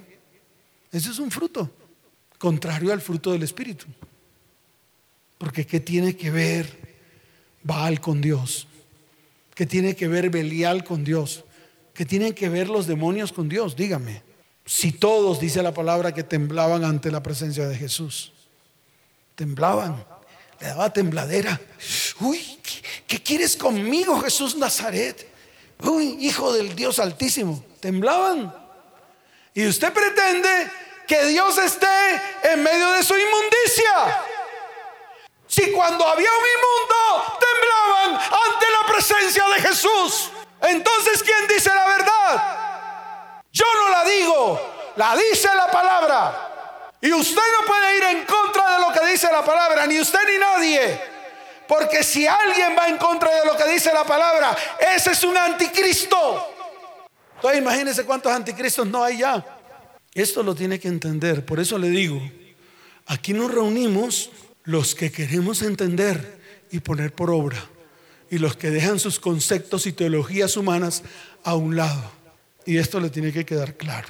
Ese 0.92 1.10
es 1.10 1.18
un 1.18 1.30
fruto, 1.30 1.70
contrario 2.38 2.92
al 2.92 3.00
fruto 3.00 3.32
del 3.32 3.42
Espíritu. 3.42 3.86
Porque 5.38 5.66
¿qué 5.66 5.80
tiene 5.80 6.16
que 6.16 6.30
ver 6.30 6.96
Baal 7.62 8.00
con 8.00 8.20
Dios? 8.20 8.66
¿Qué 9.54 9.66
tiene 9.66 9.96
que 9.96 10.08
ver 10.08 10.30
Belial 10.30 10.84
con 10.84 11.04
Dios? 11.04 11.44
¿Qué 11.94 12.04
tienen 12.04 12.34
que 12.34 12.48
ver 12.48 12.68
los 12.68 12.86
demonios 12.86 13.32
con 13.32 13.48
Dios? 13.48 13.74
Dígame. 13.74 14.22
Si 14.66 14.92
todos, 14.92 15.40
dice 15.40 15.62
la 15.62 15.72
palabra, 15.72 16.12
que 16.12 16.24
temblaban 16.24 16.84
ante 16.84 17.10
la 17.10 17.22
presencia 17.22 17.66
de 17.66 17.76
Jesús. 17.76 18.32
Temblaban. 19.34 20.04
Le 20.60 20.66
daba 20.66 20.92
tembladera. 20.92 21.60
Uy, 22.20 22.40
¿qué, 23.06 23.22
quieres 23.22 23.56
conmigo, 23.56 24.20
Jesús 24.20 24.56
Nazaret? 24.56 25.26
Uy, 25.82 26.16
hijo 26.20 26.52
del 26.52 26.74
Dios 26.74 26.98
Altísimo. 26.98 27.64
Temblaban. 27.80 28.54
Y 29.56 29.66
usted 29.66 29.90
pretende 29.90 30.70
que 31.08 31.24
Dios 31.24 31.56
esté 31.56 32.22
en 32.42 32.62
medio 32.62 32.90
de 32.92 33.02
su 33.02 33.16
inmundicia. 33.16 34.22
Si 35.46 35.72
cuando 35.72 36.06
había 36.06 36.30
un 36.30 36.44
inmundo 36.56 37.38
temblaban 37.40 38.20
ante 38.20 38.70
la 38.70 38.86
presencia 38.86 39.44
de 39.46 39.62
Jesús, 39.62 40.30
entonces 40.60 41.22
¿quién 41.22 41.46
dice 41.46 41.70
la 41.74 41.88
verdad? 41.88 43.42
Yo 43.50 43.64
no 43.76 43.88
la 43.88 44.04
digo, 44.04 44.92
la 44.96 45.16
dice 45.16 45.48
la 45.54 45.70
palabra. 45.70 46.92
Y 47.00 47.10
usted 47.14 47.42
no 47.58 47.66
puede 47.66 47.96
ir 47.96 48.04
en 48.04 48.26
contra 48.26 48.74
de 48.74 48.80
lo 48.80 48.92
que 48.92 49.06
dice 49.06 49.32
la 49.32 49.42
palabra, 49.42 49.86
ni 49.86 49.98
usted 49.98 50.20
ni 50.28 50.36
nadie. 50.36 51.00
Porque 51.66 52.04
si 52.04 52.26
alguien 52.26 52.76
va 52.78 52.88
en 52.88 52.98
contra 52.98 53.34
de 53.34 53.46
lo 53.46 53.56
que 53.56 53.64
dice 53.64 53.90
la 53.90 54.04
palabra, 54.04 54.54
ese 54.78 55.12
es 55.12 55.24
un 55.24 55.38
anticristo. 55.38 56.55
Entonces 57.46 57.62
imagínense 57.62 58.04
cuántos 58.04 58.32
anticristos 58.32 58.88
no 58.88 59.04
hay 59.04 59.18
ya. 59.18 59.44
Esto 60.12 60.42
lo 60.42 60.52
tiene 60.52 60.80
que 60.80 60.88
entender. 60.88 61.46
Por 61.46 61.60
eso 61.60 61.78
le 61.78 61.90
digo, 61.90 62.20
aquí 63.06 63.32
nos 63.32 63.52
reunimos 63.52 64.30
los 64.64 64.96
que 64.96 65.12
queremos 65.12 65.62
entender 65.62 66.40
y 66.72 66.80
poner 66.80 67.12
por 67.12 67.30
obra. 67.30 67.64
Y 68.30 68.38
los 68.38 68.56
que 68.56 68.70
dejan 68.70 68.98
sus 68.98 69.20
conceptos 69.20 69.86
y 69.86 69.92
teologías 69.92 70.56
humanas 70.56 71.04
a 71.44 71.54
un 71.54 71.76
lado. 71.76 72.10
Y 72.64 72.78
esto 72.78 72.98
le 72.98 73.10
tiene 73.10 73.32
que 73.32 73.44
quedar 73.44 73.76
claro. 73.76 74.08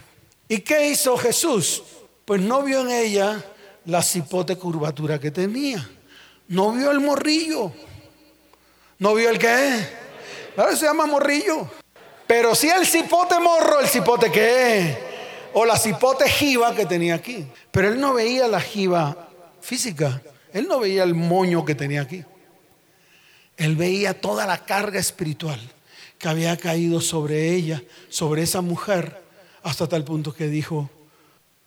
¿Y 0.48 0.60
qué 0.60 0.88
hizo 0.88 1.18
Jesús? 1.18 1.82
Pues 2.24 2.40
no 2.40 2.62
vio 2.62 2.80
en 2.80 2.90
ella 2.90 3.44
la 3.84 4.02
cipote 4.02 4.56
curvatura 4.56 5.20
que 5.20 5.30
tenía. 5.30 5.86
No 6.48 6.72
vio 6.72 6.90
el 6.90 7.00
morrillo. 7.00 7.70
¿No 8.98 9.14
vio 9.14 9.28
el 9.28 9.38
qué? 9.38 9.86
Claro, 10.54 10.74
se 10.74 10.86
llama 10.86 11.04
morrillo. 11.04 11.68
Pero 12.26 12.54
si 12.54 12.68
el 12.68 12.86
cipote 12.86 13.38
morro, 13.38 13.80
el 13.80 13.88
cipote 13.88 14.30
qué? 14.30 14.98
O 15.54 15.64
la 15.64 15.78
cipote 15.78 16.28
jiba 16.28 16.74
que 16.74 16.86
tenía 16.86 17.14
aquí. 17.14 17.46
Pero 17.70 17.88
él 17.88 18.00
no 18.00 18.14
veía 18.14 18.48
la 18.48 18.60
jiba 18.60 19.28
física. 19.60 20.20
Él 20.52 20.66
no 20.68 20.80
veía 20.80 21.04
el 21.04 21.14
moño 21.14 21.64
que 21.64 21.74
tenía 21.74 22.02
aquí. 22.02 22.24
Él 23.56 23.76
veía 23.76 24.20
toda 24.20 24.46
la 24.46 24.64
carga 24.64 24.98
espiritual 24.98 25.60
que 26.18 26.28
había 26.28 26.56
caído 26.56 27.00
sobre 27.00 27.50
ella, 27.54 27.82
sobre 28.08 28.42
esa 28.42 28.60
mujer, 28.60 29.22
hasta 29.62 29.86
tal 29.86 30.04
punto 30.04 30.34
que 30.34 30.48
dijo, 30.48 30.90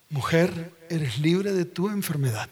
mujer, 0.09 0.71
eres 0.89 1.19
libre 1.19 1.51
de 1.51 1.65
tu 1.65 1.89
enfermedad. 1.89 2.49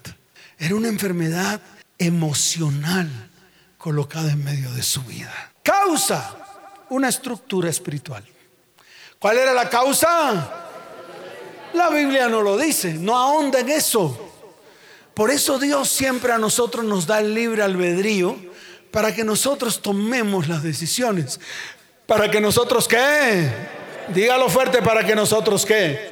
Era 0.60 0.76
una 0.76 0.88
enfermedad 0.88 1.62
emocional 1.98 3.30
colocada 3.78 4.32
en 4.32 4.43
medio 4.43 4.72
de 4.74 4.84
su 4.84 5.04
vida. 5.04 5.54
Causa 5.63 6.46
una 6.89 7.10
estructura 7.10 7.69
espiritual. 7.69 8.23
¿Cuál 9.19 9.38
era 9.38 9.54
la 9.54 9.69
causa? 9.69 10.65
La 11.73 11.89
Biblia 11.89 12.28
no 12.30 12.41
lo 12.41 12.58
dice, 12.58 12.93
no 12.93 13.17
ahonda 13.17 13.60
en 13.60 13.69
eso. 13.69 14.17
Por 15.13 15.32
eso 15.32 15.58
Dios 15.58 15.89
siempre 15.89 16.32
a 16.32 16.38
nosotros 16.38 16.86
nos 16.86 17.08
da 17.08 17.19
el 17.19 17.34
libre 17.34 17.63
albedrío 17.63 18.36
para 18.91 19.13
que 19.13 19.23
nosotros 19.23 19.82
tomemos 19.82 20.47
las 20.47 20.63
decisiones. 20.63 21.39
Para 22.06 22.32
que 22.32 22.39
nosotros 22.39 22.88
qué? 22.88 23.50
Dígalo 24.10 24.50
fuerte, 24.50 24.82
para 24.82 25.06
que 25.06 25.15
nosotros 25.15 25.65
qué? 25.65 26.12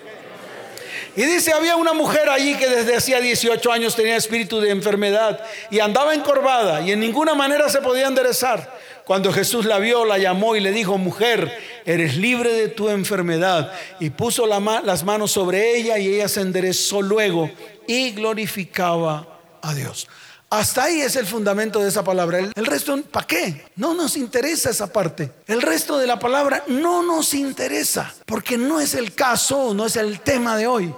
Y 1.16 1.24
dice, 1.24 1.54
había 1.54 1.78
una 1.78 1.94
mujer 1.94 2.30
allí 2.30 2.56
que 2.56 2.68
desde 2.68 2.96
hacía 2.96 3.22
18 3.22 3.72
años 3.72 3.96
tenía 3.96 4.18
espíritu 4.18 4.60
de 4.60 4.72
enfermedad 4.72 5.40
y 5.72 5.80
andaba 5.80 6.14
encorvada 6.14 6.82
y 6.82 6.92
en 6.92 7.00
ninguna 7.00 7.34
manera 7.34 7.70
se 7.70 7.82
podía 7.82 8.08
enderezar. 8.08 8.75
Cuando 9.06 9.32
Jesús 9.32 9.66
la 9.66 9.78
vio, 9.78 10.04
la 10.04 10.18
llamó 10.18 10.56
y 10.56 10.60
le 10.60 10.72
dijo, 10.72 10.98
mujer, 10.98 11.56
eres 11.86 12.18
libre 12.18 12.54
de 12.54 12.70
tu 12.70 12.90
enfermedad. 12.90 13.72
Y 14.00 14.10
puso 14.10 14.48
las 14.48 15.04
manos 15.04 15.32
sobre 15.32 15.78
ella 15.78 16.00
y 16.00 16.08
ella 16.08 16.28
se 16.28 16.42
enderezó 16.42 17.02
luego 17.02 17.52
y 17.88 18.12
glorificaba 18.12 19.28
a 19.62 19.74
Dios. 19.74 20.08
Hasta 20.50 20.86
ahí 20.86 21.02
es 21.02 21.16
el 21.16 21.26
fundamento 21.26 21.80
de 21.80 21.90
esa 21.90 22.04
palabra. 22.04 22.40
El, 22.40 22.66
resto, 22.66 23.00
¿para 23.12 23.28
qué? 23.28 23.66
No 23.76 23.94
nos 23.94 24.16
interesa 24.16 24.70
esa 24.70 24.92
parte. 24.92 25.32
El 25.48 25.62
resto 25.62 25.98
de 25.98 26.08
la 26.08 26.18
palabra 26.18 26.64
no 26.68 27.04
nos 27.04 27.34
interesa, 27.34 28.14
porque 28.26 28.58
no 28.58 28.80
es 28.80 28.94
el 28.96 29.14
caso, 29.14 29.74
no 29.74 29.86
es 29.86 29.96
el 29.98 30.22
tema 30.22 30.56
de 30.58 30.66
hoy. 30.66 30.94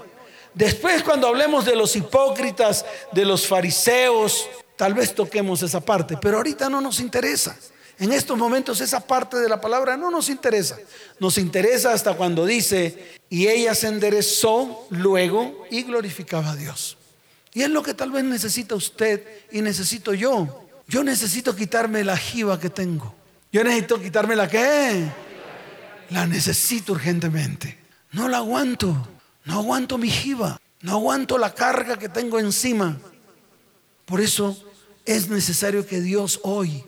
Después 0.54 1.04
cuando 1.04 1.28
hablemos 1.28 1.65
de 1.65 1.76
los 1.76 1.96
hipócritas, 1.96 2.86
de 3.12 3.26
los 3.26 3.48
fariseos, 3.48 4.48
tal 4.76 4.93
vez 4.93 5.13
toquemos 5.13 5.62
esa 5.62 5.82
parte, 5.82 6.17
pero 6.22 6.38
ahorita 6.38 6.70
no 6.70 6.82
nos 6.82 7.00
interesa. 7.00 7.58
En 8.00 8.12
estos 8.12 8.38
momentos 8.38 8.80
esa 8.82 9.00
parte 9.00 9.38
de 9.38 9.50
la 9.50 9.60
palabra 9.60 9.98
no 9.98 10.12
nos 10.12 10.30
interesa. 10.30 10.78
Nos 11.20 11.38
interesa 11.38 11.94
hasta 11.94 12.16
cuando 12.16 12.46
dice, 12.46 13.20
y 13.30 13.48
ella 13.48 13.74
se 13.74 13.88
enderezó 13.88 14.88
luego 14.92 15.66
y 15.72 15.84
glorificaba 15.84 16.52
a 16.52 16.56
Dios. 16.56 16.98
Y 17.54 17.64
es 17.64 17.70
lo 17.70 17.82
que 17.82 17.94
tal 17.94 18.12
vez 18.12 18.24
necesita 18.24 18.76
usted 18.76 19.26
y 19.52 19.62
necesito 19.62 20.14
yo. 20.14 20.64
Yo 20.88 21.04
necesito 21.04 21.56
quitarme 21.56 22.04
la 22.04 22.16
jiba 22.16 22.60
que 22.60 22.70
tengo. 22.70 23.16
Yo 23.52 23.64
necesito 23.64 24.00
quitarme 24.00 24.36
la 24.36 24.48
qué. 24.48 25.06
La 26.12 26.28
necesito 26.28 26.94
urgentemente. 26.94 27.78
No 28.12 28.28
la 28.28 28.38
aguanto. 28.38 29.08
No 29.48 29.60
aguanto 29.60 29.98
mi 29.98 30.10
jiba, 30.10 30.60
no 30.82 30.92
aguanto 30.92 31.38
la 31.38 31.54
carga 31.54 31.98
que 31.98 32.10
tengo 32.10 32.38
encima. 32.38 32.98
Por 34.06 34.20
eso 34.20 34.62
es 35.06 35.30
necesario 35.30 35.88
que 35.88 36.02
Dios 36.02 36.42
hoy 36.44 36.84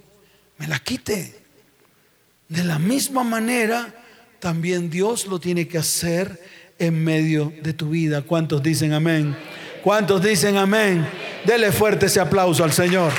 me 0.60 0.67
la 0.67 0.78
quite. 0.80 1.36
De 2.48 2.63
la 2.63 2.78
misma 2.78 3.24
manera, 3.24 3.93
también 4.39 4.89
Dios 4.89 5.26
lo 5.26 5.39
tiene 5.39 5.67
que 5.67 5.78
hacer 5.78 6.39
en 6.78 7.04
medio 7.04 7.52
de 7.62 7.74
tu 7.74 7.89
vida. 7.89 8.22
¿Cuántos 8.22 8.62
dicen 8.62 8.93
amén? 8.93 9.36
¿Cuántos 9.84 10.22
dicen 10.22 10.58
amén? 10.58 11.08
Dele 11.45 11.72
fuerte 11.72 12.08
ese 12.08 12.19
aplauso 12.19 12.63
al 12.63 12.74
Señor. 12.74 13.12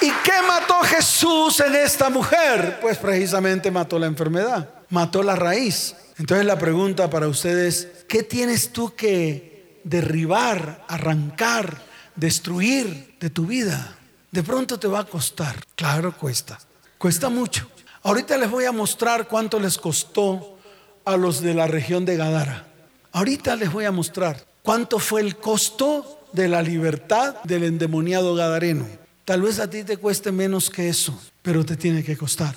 ¿Y 0.00 0.10
qué 0.10 0.42
mató 0.46 0.74
Jesús 0.82 1.58
en 1.60 1.74
esta 1.74 2.08
mujer? 2.08 2.78
Pues 2.80 2.98
precisamente 2.98 3.70
mató 3.70 3.98
la 3.98 4.06
enfermedad, 4.06 4.68
mató 4.90 5.24
la 5.24 5.34
raíz. 5.34 5.96
Entonces 6.18 6.46
la 6.46 6.58
pregunta 6.58 7.10
para 7.10 7.26
ustedes, 7.26 7.88
¿qué 8.08 8.22
tienes 8.22 8.72
tú 8.72 8.94
que 8.94 9.57
derribar, 9.84 10.84
arrancar, 10.88 11.82
destruir 12.16 13.16
de 13.20 13.30
tu 13.30 13.46
vida? 13.46 13.96
De 14.30 14.42
pronto 14.42 14.78
te 14.78 14.88
va 14.88 15.00
a 15.00 15.04
costar. 15.04 15.56
Claro, 15.74 16.16
cuesta. 16.16 16.58
Cuesta 16.98 17.28
mucho. 17.28 17.70
Ahorita 18.02 18.36
les 18.36 18.50
voy 18.50 18.64
a 18.64 18.72
mostrar 18.72 19.28
cuánto 19.28 19.58
les 19.58 19.78
costó 19.78 20.58
a 21.04 21.16
los 21.16 21.40
de 21.40 21.54
la 21.54 21.66
región 21.66 22.04
de 22.04 22.16
Gadara. 22.16 22.66
Ahorita 23.12 23.56
les 23.56 23.72
voy 23.72 23.84
a 23.84 23.92
mostrar 23.92 24.44
cuánto 24.62 24.98
fue 24.98 25.22
el 25.22 25.36
costo 25.36 26.20
de 26.32 26.48
la 26.48 26.62
libertad 26.62 27.36
del 27.44 27.64
endemoniado 27.64 28.34
gadareno. 28.34 28.86
Tal 29.24 29.42
vez 29.42 29.58
a 29.58 29.68
ti 29.68 29.84
te 29.84 29.96
cueste 29.96 30.32
menos 30.32 30.70
que 30.70 30.88
eso, 30.88 31.18
pero 31.42 31.64
te 31.64 31.76
tiene 31.76 32.04
que 32.04 32.16
costar. 32.16 32.54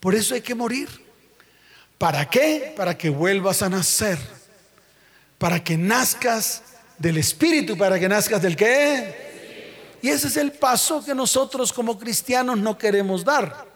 Por 0.00 0.14
eso 0.14 0.34
hay 0.34 0.40
que 0.40 0.54
morir. 0.54 0.88
¿Para 1.98 2.28
qué? 2.28 2.74
Para 2.76 2.96
que 2.96 3.10
vuelvas 3.10 3.62
a 3.62 3.68
nacer. 3.68 4.18
Para 5.42 5.64
que 5.64 5.76
nazcas 5.76 6.62
del 6.96 7.18
Espíritu, 7.18 7.76
para 7.76 7.98
que 7.98 8.08
nazcas 8.08 8.40
del 8.40 8.54
qué. 8.54 9.98
Y 10.00 10.08
ese 10.08 10.28
es 10.28 10.36
el 10.36 10.52
paso 10.52 11.04
que 11.04 11.16
nosotros 11.16 11.72
como 11.72 11.98
cristianos 11.98 12.58
no 12.58 12.78
queremos 12.78 13.24
dar. 13.24 13.66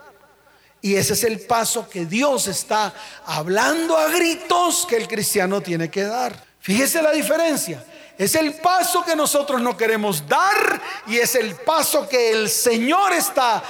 Y 0.80 0.94
ese 0.94 1.14
es 1.14 1.24
el 1.24 1.40
paso 1.40 1.88
que 1.88 2.06
Dios 2.06 2.46
está 2.46 2.94
hablando 3.24 3.98
a 3.98 4.06
gritos 4.12 4.86
que 4.88 4.94
el 4.94 5.08
cristiano 5.08 5.60
tiene 5.60 5.90
que 5.90 6.04
dar. 6.04 6.40
Fíjese 6.60 7.02
la 7.02 7.10
diferencia. 7.10 7.84
Es 8.16 8.36
el 8.36 8.54
paso 8.54 9.04
que 9.04 9.16
nosotros 9.16 9.60
no 9.60 9.76
queremos 9.76 10.22
dar 10.28 10.80
y 11.08 11.16
es 11.16 11.34
el 11.34 11.56
paso 11.56 12.08
que 12.08 12.30
el 12.30 12.48
Señor 12.48 13.12
está 13.12 13.60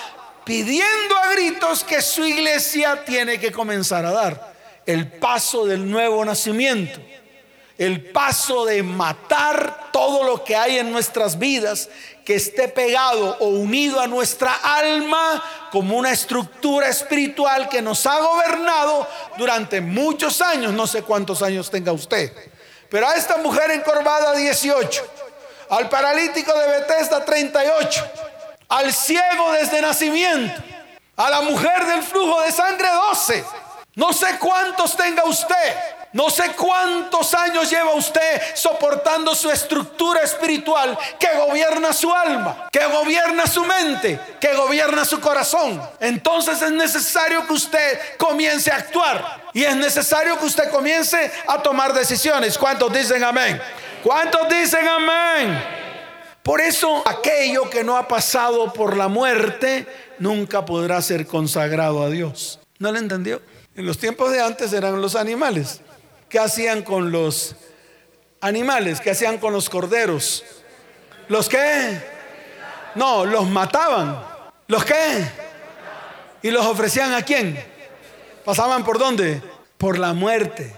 pidiendo 0.44 1.16
a 1.16 1.32
gritos 1.32 1.82
que 1.82 2.02
su 2.02 2.26
iglesia 2.26 3.06
tiene 3.06 3.40
que 3.40 3.50
comenzar 3.50 4.04
a 4.04 4.12
dar. 4.12 4.54
El 4.84 5.12
paso 5.12 5.64
del 5.64 5.90
nuevo 5.90 6.22
nacimiento 6.26 7.00
el 7.78 8.10
paso 8.10 8.64
de 8.64 8.82
matar 8.82 9.90
todo 9.92 10.24
lo 10.24 10.42
que 10.44 10.56
hay 10.56 10.78
en 10.78 10.90
nuestras 10.90 11.38
vidas 11.38 11.88
que 12.24 12.34
esté 12.34 12.68
pegado 12.68 13.36
o 13.38 13.48
unido 13.48 14.00
a 14.00 14.06
nuestra 14.06 14.52
alma 14.52 15.42
como 15.70 15.96
una 15.96 16.10
estructura 16.10 16.88
espiritual 16.88 17.68
que 17.68 17.82
nos 17.82 18.06
ha 18.06 18.18
gobernado 18.18 19.06
durante 19.36 19.80
muchos 19.80 20.40
años, 20.40 20.72
no 20.72 20.86
sé 20.86 21.02
cuántos 21.02 21.42
años 21.42 21.70
tenga 21.70 21.92
usted, 21.92 22.32
pero 22.88 23.08
a 23.08 23.14
esta 23.14 23.36
mujer 23.36 23.70
encorvada 23.70 24.34
18, 24.34 25.06
al 25.70 25.88
paralítico 25.88 26.52
de 26.58 26.80
Bethesda 26.80 27.24
38, 27.24 28.10
al 28.70 28.92
ciego 28.92 29.52
desde 29.52 29.82
nacimiento, 29.82 30.62
a 31.16 31.30
la 31.30 31.42
mujer 31.42 31.86
del 31.86 32.02
flujo 32.02 32.40
de 32.42 32.52
sangre 32.52 32.88
12, 33.10 33.44
no 33.94 34.12
sé 34.12 34.38
cuántos 34.38 34.96
tenga 34.96 35.24
usted 35.24 35.76
no 36.16 36.30
sé 36.30 36.52
cuántos 36.56 37.34
años 37.34 37.68
lleva 37.68 37.92
usted 37.92 38.40
soportando 38.54 39.34
su 39.34 39.50
estructura 39.50 40.22
espiritual 40.22 40.98
que 41.20 41.28
gobierna 41.36 41.92
su 41.92 42.10
alma, 42.10 42.68
que 42.72 42.86
gobierna 42.86 43.46
su 43.46 43.62
mente, 43.62 44.18
que 44.40 44.54
gobierna 44.54 45.04
su 45.04 45.20
corazón. 45.20 45.78
Entonces 46.00 46.62
es 46.62 46.72
necesario 46.72 47.46
que 47.46 47.52
usted 47.52 48.16
comience 48.16 48.72
a 48.72 48.76
actuar 48.76 49.50
y 49.52 49.64
es 49.64 49.76
necesario 49.76 50.38
que 50.38 50.46
usted 50.46 50.70
comience 50.70 51.30
a 51.48 51.62
tomar 51.62 51.92
decisiones. 51.92 52.56
¿Cuántos 52.56 52.90
dicen 52.94 53.22
amén? 53.22 53.60
¿Cuántos 54.02 54.48
dicen 54.48 54.88
amén? 54.88 55.62
Por 56.42 56.62
eso 56.62 57.06
aquello 57.06 57.68
que 57.68 57.84
no 57.84 57.94
ha 57.94 58.08
pasado 58.08 58.72
por 58.72 58.96
la 58.96 59.08
muerte 59.08 59.86
nunca 60.18 60.64
podrá 60.64 61.02
ser 61.02 61.26
consagrado 61.26 62.02
a 62.02 62.08
Dios. 62.08 62.58
¿No 62.78 62.90
le 62.90 63.00
entendió? 63.00 63.42
En 63.74 63.84
los 63.84 63.98
tiempos 63.98 64.32
de 64.32 64.40
antes 64.40 64.72
eran 64.72 65.02
los 65.02 65.14
animales. 65.14 65.82
¿Qué 66.28 66.38
hacían 66.38 66.82
con 66.82 67.12
los 67.12 67.54
animales? 68.40 69.00
¿Qué 69.00 69.10
hacían 69.10 69.38
con 69.38 69.52
los 69.52 69.70
corderos? 69.70 70.44
¿Los 71.28 71.48
qué? 71.48 72.00
No, 72.94 73.24
los 73.24 73.48
mataban. 73.48 74.22
¿Los 74.66 74.84
qué? 74.84 75.26
¿Y 76.42 76.50
los 76.50 76.66
ofrecían 76.66 77.12
a 77.14 77.22
quién? 77.22 77.58
¿Pasaban 78.44 78.84
por 78.84 78.98
dónde? 78.98 79.42
Por 79.78 79.98
la 79.98 80.12
muerte. 80.12 80.74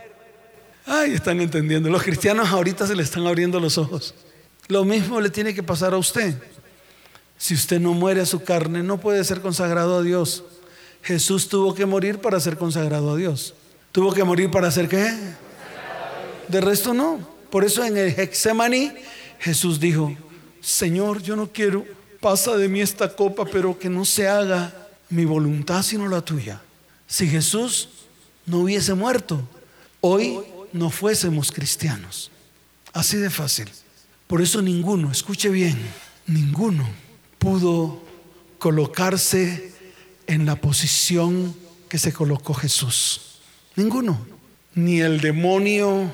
Ay, 0.86 1.14
están 1.14 1.40
entendiendo. 1.40 1.90
Los 1.90 2.02
cristianos 2.02 2.48
ahorita 2.48 2.86
se 2.86 2.96
le 2.96 3.02
están 3.02 3.26
abriendo 3.26 3.60
los 3.60 3.78
ojos. 3.78 4.14
Lo 4.68 4.84
mismo 4.84 5.20
le 5.20 5.30
tiene 5.30 5.54
que 5.54 5.62
pasar 5.62 5.94
a 5.94 5.98
usted. 5.98 6.34
Si 7.36 7.54
usted 7.54 7.80
no 7.80 7.94
muere 7.94 8.20
a 8.20 8.26
su 8.26 8.42
carne, 8.42 8.82
no 8.82 8.98
puede 8.98 9.22
ser 9.24 9.40
consagrado 9.40 9.98
a 9.98 10.02
Dios. 10.02 10.44
Jesús 11.02 11.48
tuvo 11.48 11.74
que 11.74 11.86
morir 11.86 12.20
para 12.20 12.40
ser 12.40 12.58
consagrado 12.58 13.12
a 13.12 13.16
Dios. 13.16 13.54
¿Tuvo 13.92 14.12
que 14.12 14.24
morir 14.24 14.50
para 14.50 14.68
hacer 14.68 14.88
qué? 14.88 15.12
De 16.48 16.60
resto 16.60 16.94
no. 16.94 17.26
Por 17.50 17.64
eso 17.64 17.84
en 17.84 17.96
el 17.96 18.08
Hexemaní 18.08 18.92
Jesús 19.38 19.80
dijo, 19.80 20.14
Señor, 20.60 21.22
yo 21.22 21.36
no 21.36 21.50
quiero, 21.50 21.84
pasa 22.20 22.56
de 22.56 22.68
mí 22.68 22.80
esta 22.80 23.14
copa, 23.14 23.44
pero 23.44 23.78
que 23.78 23.88
no 23.88 24.04
se 24.04 24.28
haga 24.28 24.74
mi 25.08 25.24
voluntad 25.24 25.82
sino 25.82 26.08
la 26.08 26.20
tuya. 26.20 26.60
Si 27.06 27.26
Jesús 27.28 27.88
no 28.44 28.58
hubiese 28.58 28.94
muerto, 28.94 29.42
hoy 30.00 30.40
no 30.72 30.90
fuésemos 30.90 31.50
cristianos. 31.52 32.30
Así 32.92 33.16
de 33.16 33.30
fácil. 33.30 33.68
Por 34.26 34.42
eso 34.42 34.60
ninguno, 34.60 35.10
escuche 35.10 35.48
bien, 35.48 35.78
ninguno 36.26 36.86
pudo 37.38 38.02
colocarse 38.58 39.72
en 40.26 40.44
la 40.44 40.56
posición 40.56 41.54
que 41.88 41.98
se 41.98 42.12
colocó 42.12 42.52
Jesús. 42.52 43.37
Ninguno. 43.78 44.18
Ni 44.74 45.02
el 45.02 45.20
demonio 45.20 46.12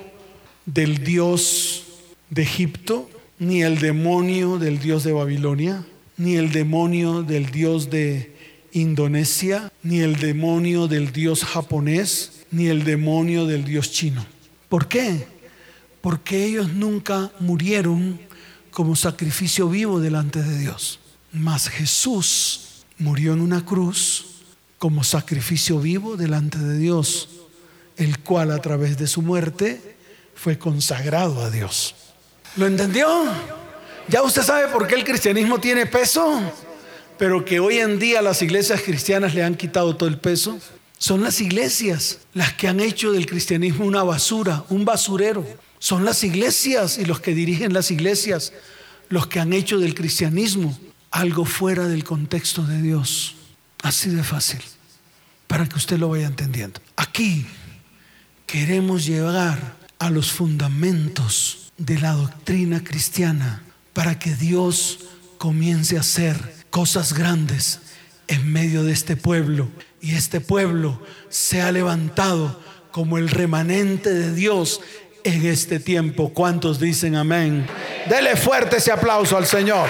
del 0.66 1.02
dios 1.02 1.84
de 2.28 2.42
Egipto, 2.42 3.08
ni 3.38 3.62
el 3.62 3.78
demonio 3.78 4.58
del 4.58 4.78
dios 4.78 5.02
de 5.02 5.12
Babilonia, 5.12 5.82
ni 6.18 6.36
el 6.36 6.52
demonio 6.52 7.22
del 7.22 7.50
dios 7.50 7.88
de 7.88 8.36
Indonesia, 8.72 9.72
ni 9.82 10.00
el 10.00 10.16
demonio 10.16 10.88
del 10.88 11.10
dios 11.10 11.42
japonés, 11.42 12.44
ni 12.50 12.66
el 12.66 12.84
demonio 12.84 13.46
del 13.46 13.64
dios 13.64 13.90
chino. 13.90 14.26
¿Por 14.68 14.86
qué? 14.86 15.26
Porque 16.02 16.44
ellos 16.44 16.70
nunca 16.74 17.32
murieron 17.40 18.20
como 18.72 18.94
sacrificio 18.94 19.70
vivo 19.70 20.00
delante 20.00 20.42
de 20.42 20.58
Dios. 20.58 21.00
Mas 21.32 21.70
Jesús 21.70 22.84
murió 22.98 23.32
en 23.32 23.40
una 23.40 23.64
cruz 23.64 24.42
como 24.76 25.02
sacrificio 25.02 25.80
vivo 25.80 26.18
delante 26.18 26.58
de 26.58 26.78
Dios 26.78 27.40
el 27.96 28.18
cual 28.20 28.50
a 28.50 28.60
través 28.60 28.98
de 28.98 29.06
su 29.06 29.22
muerte 29.22 29.96
fue 30.34 30.58
consagrado 30.58 31.42
a 31.42 31.50
Dios. 31.50 31.94
¿Lo 32.56 32.66
entendió? 32.66 33.08
Ya 34.08 34.22
usted 34.22 34.42
sabe 34.42 34.68
por 34.68 34.86
qué 34.86 34.94
el 34.94 35.04
cristianismo 35.04 35.58
tiene 35.58 35.86
peso, 35.86 36.40
pero 37.18 37.44
que 37.44 37.60
hoy 37.60 37.78
en 37.78 37.98
día 37.98 38.20
las 38.22 38.42
iglesias 38.42 38.82
cristianas 38.82 39.34
le 39.34 39.42
han 39.42 39.54
quitado 39.54 39.96
todo 39.96 40.08
el 40.08 40.18
peso. 40.18 40.58
Son 40.98 41.22
las 41.22 41.40
iglesias 41.40 42.18
las 42.34 42.52
que 42.54 42.68
han 42.68 42.80
hecho 42.80 43.12
del 43.12 43.26
cristianismo 43.26 43.84
una 43.84 44.02
basura, 44.02 44.64
un 44.68 44.84
basurero. 44.84 45.44
Son 45.78 46.04
las 46.04 46.24
iglesias 46.24 46.98
y 46.98 47.04
los 47.04 47.20
que 47.20 47.34
dirigen 47.34 47.72
las 47.72 47.90
iglesias 47.90 48.52
los 49.08 49.26
que 49.26 49.40
han 49.40 49.52
hecho 49.52 49.78
del 49.78 49.94
cristianismo 49.94 50.76
algo 51.10 51.44
fuera 51.44 51.86
del 51.86 52.04
contexto 52.04 52.62
de 52.62 52.82
Dios. 52.82 53.36
Así 53.82 54.10
de 54.10 54.24
fácil, 54.24 54.60
para 55.46 55.66
que 55.68 55.76
usted 55.76 55.98
lo 55.98 56.08
vaya 56.08 56.26
entendiendo. 56.26 56.80
Aquí 56.96 57.46
queremos 58.46 59.04
llegar 59.06 59.76
a 59.98 60.10
los 60.10 60.32
fundamentos 60.32 61.72
de 61.78 61.98
la 61.98 62.12
doctrina 62.12 62.82
cristiana 62.82 63.62
para 63.92 64.18
que 64.18 64.34
Dios 64.34 65.00
comience 65.38 65.96
a 65.96 66.00
hacer 66.00 66.36
cosas 66.70 67.12
grandes 67.12 67.80
en 68.28 68.52
medio 68.52 68.84
de 68.84 68.92
este 68.92 69.16
pueblo 69.16 69.68
y 70.00 70.14
este 70.14 70.40
pueblo 70.40 71.00
sea 71.28 71.72
levantado 71.72 72.60
como 72.90 73.18
el 73.18 73.28
remanente 73.28 74.10
de 74.10 74.34
Dios 74.34 74.80
en 75.24 75.46
este 75.46 75.80
tiempo. 75.80 76.32
¿Cuántos 76.32 76.78
dicen 76.78 77.16
amén? 77.16 77.66
Dele 78.08 78.36
fuerte 78.36 78.76
ese 78.76 78.92
aplauso 78.92 79.36
al 79.36 79.46
Señor. 79.46 79.88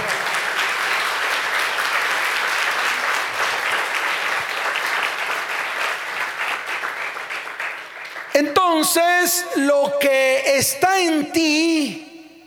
Entonces, 8.96 9.44
lo 9.56 9.98
que 10.00 10.56
está 10.56 11.00
en 11.00 11.32
ti 11.32 12.38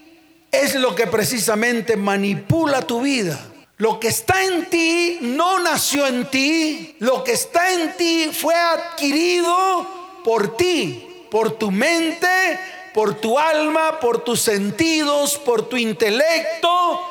es 0.49 0.75
lo 0.75 0.95
que 0.95 1.05
precisamente 1.05 1.97
manipula 1.97 2.81
tu 2.83 3.01
vida. 3.01 3.37
Lo 3.75 3.99
que 3.99 4.07
está 4.07 4.45
en 4.45 4.69
ti 4.69 5.17
no 5.21 5.59
nació 5.59 6.07
en 6.07 6.25
ti. 6.27 6.95
Lo 6.99 7.25
que 7.25 7.33
está 7.33 7.73
en 7.73 7.97
ti 7.97 8.29
fue 8.31 8.55
adquirido 8.55 9.85
por 10.23 10.55
ti, 10.55 11.25
por 11.29 11.51
tu 11.51 11.69
mente, 11.69 12.59
por 12.93 13.15
tu 13.15 13.37
alma, 13.37 13.99
por 13.99 14.23
tus 14.23 14.39
sentidos, 14.39 15.37
por 15.37 15.67
tu 15.67 15.75
intelecto. 15.75 17.01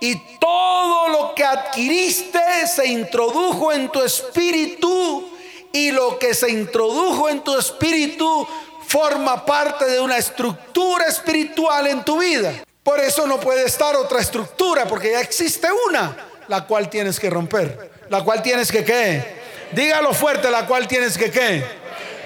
Y 0.00 0.14
todo 0.38 1.08
lo 1.08 1.34
que 1.34 1.42
adquiriste 1.42 2.38
se 2.72 2.86
introdujo 2.86 3.72
en 3.72 3.88
tu 3.88 4.00
espíritu. 4.02 5.30
Y 5.72 5.90
lo 5.90 6.20
que 6.20 6.34
se 6.34 6.52
introdujo 6.52 7.28
en 7.28 7.40
tu 7.40 7.58
espíritu 7.58 8.46
forma 8.94 9.44
parte 9.44 9.86
de 9.86 9.98
una 9.98 10.16
estructura 10.16 11.06
espiritual 11.06 11.84
en 11.88 12.04
tu 12.04 12.20
vida. 12.20 12.64
Por 12.80 13.00
eso 13.00 13.26
no 13.26 13.40
puede 13.40 13.64
estar 13.64 13.96
otra 13.96 14.20
estructura, 14.20 14.86
porque 14.86 15.10
ya 15.10 15.20
existe 15.20 15.66
una, 15.88 16.16
la 16.46 16.64
cual 16.64 16.88
tienes 16.88 17.18
que 17.18 17.28
romper. 17.28 17.90
La 18.08 18.22
cual 18.22 18.40
tienes 18.40 18.70
que 18.70 18.84
qué. 18.84 19.42
Dígalo 19.72 20.14
fuerte, 20.14 20.48
la 20.48 20.64
cual 20.64 20.86
tienes 20.86 21.18
que 21.18 21.28
qué. 21.28 21.64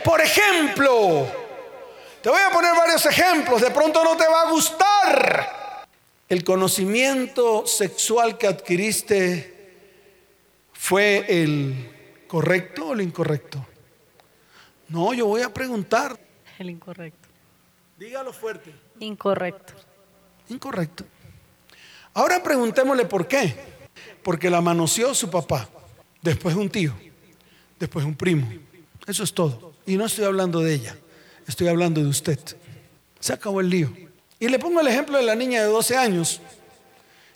Por 0.05 0.21
ejemplo, 0.21 1.27
te 2.21 2.29
voy 2.29 2.43
a 2.43 2.51
poner 2.51 2.75
varios 2.77 3.07
ejemplos, 3.07 3.63
de 3.63 3.71
pronto 3.71 4.05
no 4.05 4.15
te 4.19 4.29
va 4.29 4.43
a 4.43 4.51
gustar. 4.51 5.87
El 6.29 6.45
conocimiento 6.45 7.67
sexual 7.67 8.37
que 8.37 8.47
adquiriste 8.47 9.73
fue 10.75 11.25
el 11.29 12.25
correcto 12.29 12.89
o 12.89 12.93
el 12.93 13.01
incorrecto. 13.01 13.67
No, 14.89 15.15
yo 15.15 15.25
voy 15.25 15.41
a 15.41 15.49
preguntar. 15.49 16.28
El 16.59 16.71
incorrecto. 16.71 17.29
Dígalo 17.99 18.33
fuerte. 18.33 18.73
Incorrecto. 19.01 19.75
Incorrecto. 20.49 21.05
Ahora 22.15 22.43
preguntémosle 22.43 23.05
por 23.05 23.29
qué. 23.29 23.55
Porque 24.23 24.51
la 24.51 24.61
manoseó 24.61 25.15
su 25.15 25.31
papá, 25.31 25.69
después 26.23 26.55
un 26.55 26.69
tío, 26.69 26.95
después 27.79 28.05
un 28.05 28.15
primo. 28.15 28.49
Eso 29.07 29.25
es 29.25 29.33
todo. 29.33 29.73
Y 29.87 29.97
no 29.97 30.05
estoy 30.05 30.25
hablando 30.25 30.61
de 30.61 30.75
ella, 30.75 30.97
estoy 31.47 31.69
hablando 31.69 32.01
de 32.01 32.09
usted. 32.09 32.39
Se 33.21 33.33
acabó 33.33 33.61
el 33.61 33.71
lío. 33.71 33.93
Y 34.39 34.49
le 34.49 34.59
pongo 34.59 34.81
el 34.81 34.87
ejemplo 34.87 35.17
de 35.17 35.25
la 35.25 35.35
niña 35.35 35.63
de 35.63 35.69
12 35.69 35.97
años, 35.97 36.41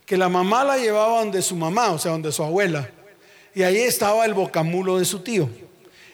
que 0.05 0.17
la 0.17 0.29
mamá 0.29 0.65
la 0.65 0.77
llevaba 0.77 1.21
donde 1.21 1.43
su 1.43 1.57
mamá, 1.57 1.91
o 1.91 1.99
sea, 1.99 2.13
donde 2.13 2.31
su 2.31 2.43
abuela. 2.43 2.89
Y 3.55 3.63
ahí 3.63 3.79
estaba 3.79 4.25
el 4.25 4.35
bocamulo 4.35 4.99
de 4.99 5.05
su 5.05 5.21
tío. 5.21 5.49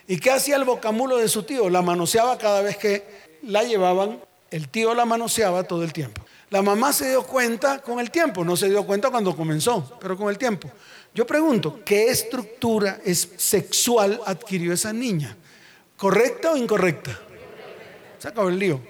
¿Y 0.09 0.17
qué 0.17 0.31
hacía 0.31 0.55
el 0.55 0.63
bocamulo 0.63 1.17
de 1.17 1.27
su 1.27 1.43
tío? 1.43 1.69
La 1.69 1.83
manoseaba 1.83 2.35
cada 2.39 2.63
vez 2.63 2.77
que 2.77 3.05
la 3.43 3.61
llevaban, 3.61 4.19
el 4.49 4.67
tío 4.67 4.95
la 4.95 5.05
manoseaba 5.05 5.65
todo 5.65 5.83
el 5.83 5.93
tiempo. 5.93 6.25
La 6.49 6.63
mamá 6.63 6.91
se 6.91 7.09
dio 7.09 7.21
cuenta 7.21 7.77
con 7.77 7.99
el 7.99 8.09
tiempo, 8.09 8.43
no 8.43 8.57
se 8.57 8.69
dio 8.69 8.83
cuenta 8.87 9.11
cuando 9.11 9.35
comenzó, 9.35 9.99
pero 10.01 10.17
con 10.17 10.29
el 10.29 10.39
tiempo. 10.39 10.67
Yo 11.13 11.27
pregunto, 11.27 11.81
¿qué 11.85 12.09
estructura 12.09 12.99
sexual 13.05 14.19
adquirió 14.25 14.73
esa 14.73 14.91
niña? 14.91 15.37
¿Correcta 15.95 16.53
o 16.53 16.57
incorrecta? 16.57 17.15
Se 18.17 18.29
acabó 18.29 18.49
el 18.49 18.57
lío. 18.57 18.81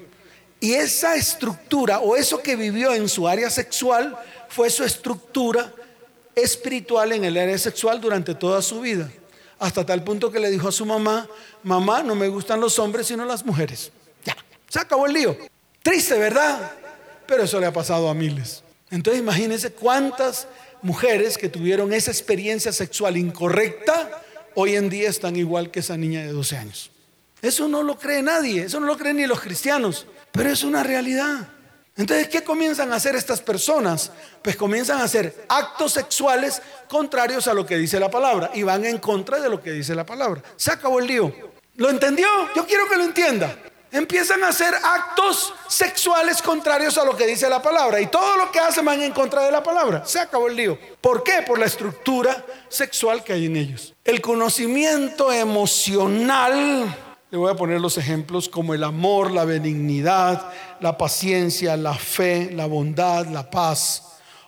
Y 0.62 0.72
esa 0.72 1.18
estructura 1.18 2.00
o 2.00 2.16
eso 2.16 2.42
que 2.42 2.56
vivió 2.56 2.94
en 2.94 3.10
su 3.10 3.28
área 3.28 3.50
sexual 3.50 4.18
fue 4.48 4.70
su 4.70 4.86
estructura 4.86 5.74
espiritual 6.34 7.12
en 7.12 7.26
el 7.26 7.38
área 7.38 7.58
sexual 7.58 8.00
durante 8.00 8.36
toda 8.36 8.62
su 8.62 8.80
vida. 8.80 9.12
Hasta 9.60 9.86
tal 9.86 10.03
punto 10.03 10.32
que 10.32 10.39
le 10.39 10.49
dijo 10.49 10.70
a 10.70 10.72
su 10.72 10.86
mamá, 10.86 11.28
mamá, 11.64 12.01
no 12.01 12.16
me 12.16 12.28
gustan 12.30 12.60
los 12.60 12.80
hombres 12.80 13.07
sino 13.07 13.26
las 13.26 13.45
mujeres. 13.45 13.91
Ya, 14.24 14.36
se 14.68 14.80
acabó 14.80 15.05
el 15.05 15.14
lío. 15.14 15.38
Triste, 15.84 16.18
¿verdad? 16.18 16.72
pero 17.30 17.43
eso 17.43 17.60
le 17.60 17.68
ha 17.68 17.72
pasado 17.72 18.10
a 18.10 18.16
miles. 18.16 18.64
Entonces 18.89 19.22
imagínense 19.22 19.72
cuántas 19.72 20.47
mujeres 20.82 21.38
que 21.38 21.47
tuvieron 21.47 21.93
esa 21.93 22.10
experiencia 22.10 22.74
sexual 22.74 23.18
incorrecta 23.18 24.24
hoy 24.55 24.76
en 24.76 24.89
día 24.89 25.10
están 25.10 25.36
igual 25.36 25.70
que 25.70 25.82
esa 25.82 25.95
niña 25.95 26.22
de 26.22 26.32
12 26.32 26.57
años. 26.57 26.91
Eso 27.43 27.68
no 27.68 27.84
lo 27.84 27.99
cree 27.99 28.24
nadie, 28.24 28.64
eso 28.64 28.80
no 28.80 28.88
lo 28.88 28.97
creen 28.97 29.18
ni 29.18 29.28
los 29.28 29.41
cristianos, 29.41 30.07
pero 30.32 30.49
es 30.49 30.64
una 30.64 30.82
realidad. 30.82 31.49
Entonces, 32.00 32.30
¿qué 32.30 32.43
comienzan 32.43 32.91
a 32.93 32.95
hacer 32.95 33.16
estas 33.16 33.41
personas? 33.41 34.12
Pues 34.41 34.56
comienzan 34.56 35.02
a 35.02 35.04
hacer 35.04 35.45
actos 35.50 35.91
sexuales 35.91 36.62
contrarios 36.88 37.47
a 37.47 37.54
lo 37.54 37.66
que 37.66 37.78
dice 37.78 38.00
la 38.00 38.10
palabra 38.10 38.50
y 38.54 38.64
van 38.64 38.86
en 38.86 38.97
contra 39.00 39.39
de 39.39 39.50
lo 39.50 39.62
que 39.62 39.72
dice 39.72 39.93
la 39.93 40.06
palabra. 40.06 40.41
Se 40.56 40.72
acabó 40.72 41.00
el 41.00 41.08
lío. 41.08 41.32
¿Lo 41.76 41.89
entendió? 41.89 42.28
Yo 42.56 42.66
quiero 42.66 42.88
que 42.89 42.97
lo 42.97 43.04
entienda 43.04 43.56
empiezan 43.91 44.43
a 44.43 44.50
hacer 44.50 44.74
actos 44.76 45.54
sexuales 45.68 46.41
contrarios 46.41 46.97
a 46.97 47.06
lo 47.06 47.16
que 47.16 47.26
dice 47.26 47.50
la 47.50 47.62
palabra. 47.62 48.00
Y 48.00 48.08
todo 48.08 48.38
lo 48.38 48.52
que 48.52 48.60
hacen 48.60 48.86
van 48.86 49.02
en 49.02 49.12
contra 49.12 49.43
de 49.43 49.52
la 49.52 49.64
palabra. 49.64 50.06
Se 50.06 50.20
acabó 50.20 50.47
el 50.47 50.56
lío. 50.56 50.78
¿Por 51.02 51.24
qué? 51.24 51.43
Por 51.45 51.60
la 51.60 51.66
estructura 51.66 52.45
sexual 52.68 53.24
que 53.24 53.34
hay 53.34 53.45
en 53.47 53.58
ellos. 53.58 53.95
El 54.04 54.22
conocimiento 54.22 55.32
emocional, 55.32 56.95
le 57.32 57.38
voy 57.38 57.52
a 57.52 57.56
poner 57.56 57.82
los 57.82 57.97
ejemplos 57.97 58.50
como 58.50 58.74
el 58.74 58.84
amor, 58.84 59.32
la 59.32 59.45
benignidad, 59.45 60.52
la 60.82 60.98
paciencia, 60.98 61.76
la 61.78 61.94
fe, 61.94 62.52
la 62.52 62.66
bondad, 62.66 63.28
la 63.28 63.50
paz. 63.50 64.04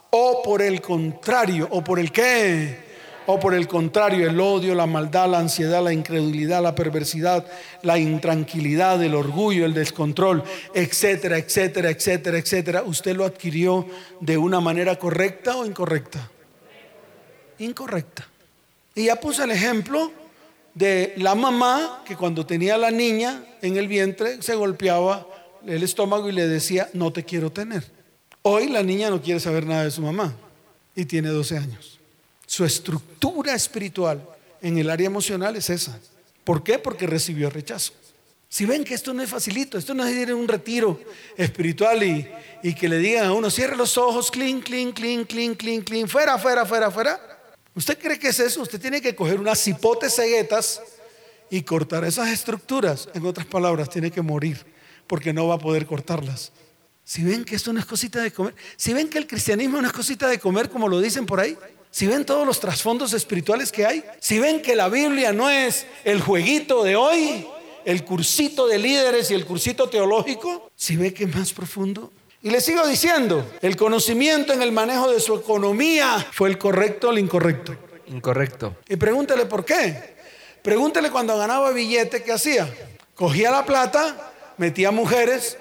O 0.10 0.42
por 0.44 0.62
el 0.62 0.82
contrario, 0.82 1.68
o 1.72 1.84
por 1.84 2.00
el 2.00 2.12
qué 2.12 2.92
o 3.26 3.40
por 3.40 3.54
el 3.54 3.68
contrario, 3.68 4.30
el 4.30 4.40
odio, 4.40 4.74
la 4.74 4.88
maldad, 4.88 5.30
la 5.30 5.40
ansiedad, 5.40 5.84
la 5.84 5.94
incredulidad, 5.94 6.62
la 6.62 6.76
perversidad, 6.76 7.46
la 7.84 7.98
intranquilidad, 7.98 9.02
el 9.04 9.16
orgullo, 9.16 9.66
el 9.66 9.74
descontrol, 9.74 10.44
etcétera, 10.74 11.38
etcétera, 11.38 11.92
etcétera, 11.92 12.38
etcétera, 12.38 12.84
¿usted 12.84 13.16
lo 13.16 13.26
adquirió 13.26 13.86
de 14.20 14.38
una 14.38 14.60
manera 14.60 14.98
correcta 14.98 15.56
o 15.56 15.66
incorrecta? 15.66 16.30
Incorrecta. 17.60 18.28
Y 18.96 19.06
ya 19.06 19.20
puse 19.20 19.44
el 19.44 19.52
ejemplo 19.52 20.12
de 20.74 21.14
la 21.18 21.36
mamá 21.36 22.04
que 22.06 22.16
cuando 22.16 22.46
tenía 22.46 22.78
la 22.78 22.92
niña 22.92 23.44
en 23.62 23.78
el 23.78 23.88
vientre 23.88 24.42
se 24.42 24.56
golpeaba 24.56 25.28
el 25.68 25.84
estómago 25.84 26.30
y 26.30 26.32
le 26.32 26.48
decía, 26.48 26.90
no 26.94 27.12
te 27.14 27.24
quiero 27.24 27.52
tener. 27.52 27.84
Hoy 28.44 28.70
la 28.70 28.84
niña 28.84 29.10
no 29.10 29.22
quiere 29.22 29.40
saber 29.40 29.66
nada 29.66 29.84
de 29.84 29.92
su 29.92 30.02
mamá 30.02 30.34
y 30.96 31.06
tiene 31.06 31.30
12 31.30 31.58
años. 31.58 32.00
Su 32.46 32.66
estructura 32.66 33.54
espiritual 33.54 34.28
en 34.62 34.78
el 34.78 34.90
área 34.90 35.08
emocional 35.08 35.56
es 35.56 35.70
esa. 35.70 36.00
¿Por 36.44 36.64
qué? 36.64 36.80
Porque 36.80 37.08
recibió 37.08 37.50
rechazo. 37.50 37.94
Si 38.50 38.66
ven 38.66 38.84
que 38.84 38.94
esto 38.94 39.14
no 39.14 39.24
es 39.24 39.30
facilito, 39.30 39.78
esto 39.78 39.94
no 39.94 40.06
es 40.06 40.14
ir 40.14 40.30
en 40.30 40.36
un 40.36 40.48
retiro 40.48 41.00
espiritual 41.38 42.04
y, 42.04 42.28
y 42.64 42.74
que 42.74 42.90
le 42.90 42.98
digan 42.98 43.26
a 43.26 43.34
uno, 43.34 43.50
cierre 43.50 43.78
los 43.78 43.98
ojos, 43.98 44.30
clean, 44.30 44.60
clean, 44.60 44.92
clean, 44.92 45.24
clean, 45.24 45.56
clean, 45.56 45.82
clean, 45.82 46.10
fuera, 46.10 46.38
fuera, 46.38 46.66
fuera, 46.66 46.92
fuera. 46.92 47.20
¿Usted 47.74 47.98
cree 47.98 48.20
que 48.20 48.28
es 48.28 48.40
eso? 48.40 48.62
Usted 48.62 48.82
tiene 48.82 49.02
que 49.02 49.16
coger 49.16 49.40
unas 49.40 49.64
cipotes 49.64 50.16
ceguetas 50.16 50.82
y 51.50 51.62
cortar 51.62 52.04
esas 52.04 52.28
estructuras. 52.30 53.08
En 53.14 53.26
otras 53.26 53.46
palabras, 53.46 53.90
tiene 53.90 54.12
que 54.12 54.22
morir 54.22 54.66
porque 55.12 55.34
no 55.34 55.46
va 55.50 55.56
a 55.56 55.60
poder 55.60 55.86
cortarlas. 55.86 56.54
Si 57.04 57.22
ven 57.22 57.44
que 57.44 57.58
esto 57.58 57.74
no 57.74 57.82
es 57.82 57.86
cosita 57.86 58.22
de 58.22 58.32
comer, 58.32 58.56
si 58.78 58.94
ven 58.94 59.10
que 59.10 59.18
el 59.18 59.28
cristianismo 59.28 59.82
no 59.82 59.88
es 59.88 59.92
cosita 59.92 60.30
de 60.30 60.40
comer 60.40 60.70
como 60.70 60.88
lo 60.88 61.02
dicen 61.02 61.26
por 61.26 61.42
ahí, 61.42 61.58
si 61.90 62.08
ven 62.08 62.24
todos 62.24 62.48
los 62.48 62.62
trasfondos 62.62 63.12
espirituales 63.12 63.74
que 63.74 63.86
hay, 63.86 64.06
si 64.22 64.40
ven 64.40 64.62
que 64.62 64.74
la 64.74 64.88
Biblia 64.88 65.34
no 65.34 65.50
es 65.50 65.86
el 66.06 66.22
jueguito 66.22 66.86
de 66.86 66.96
hoy, 66.96 67.46
el 67.84 68.06
cursito 68.06 68.68
de 68.68 68.80
líderes 68.80 69.30
y 69.32 69.34
el 69.34 69.46
cursito 69.46 69.90
teológico, 69.90 70.72
si 70.78 70.96
ve 70.96 71.14
que 71.14 71.26
es 71.26 71.36
más 71.36 71.52
profundo. 71.52 72.14
Y 72.42 72.50
le 72.50 72.62
sigo 72.62 72.88
diciendo, 72.88 73.46
el 73.62 73.76
conocimiento 73.76 74.54
en 74.54 74.62
el 74.62 74.72
manejo 74.72 75.12
de 75.12 75.20
su 75.20 75.36
economía 75.36 76.26
fue 76.32 76.48
el 76.48 76.58
correcto 76.58 77.10
o 77.10 77.12
el 77.12 77.20
incorrecto. 77.20 77.76
Incorrecto. 78.08 78.78
Y 78.88 78.96
pregúntele 78.96 79.46
por 79.46 79.66
qué. 79.66 80.16
Pregúntele 80.62 81.12
cuando 81.12 81.38
ganaba 81.38 81.72
billete, 81.72 82.24
¿qué 82.24 82.32
hacía? 82.32 82.74
Cogía 83.14 83.52
la 83.52 83.66
plata, 83.66 84.31
metía 84.62 84.92
mujeres, 84.92 85.58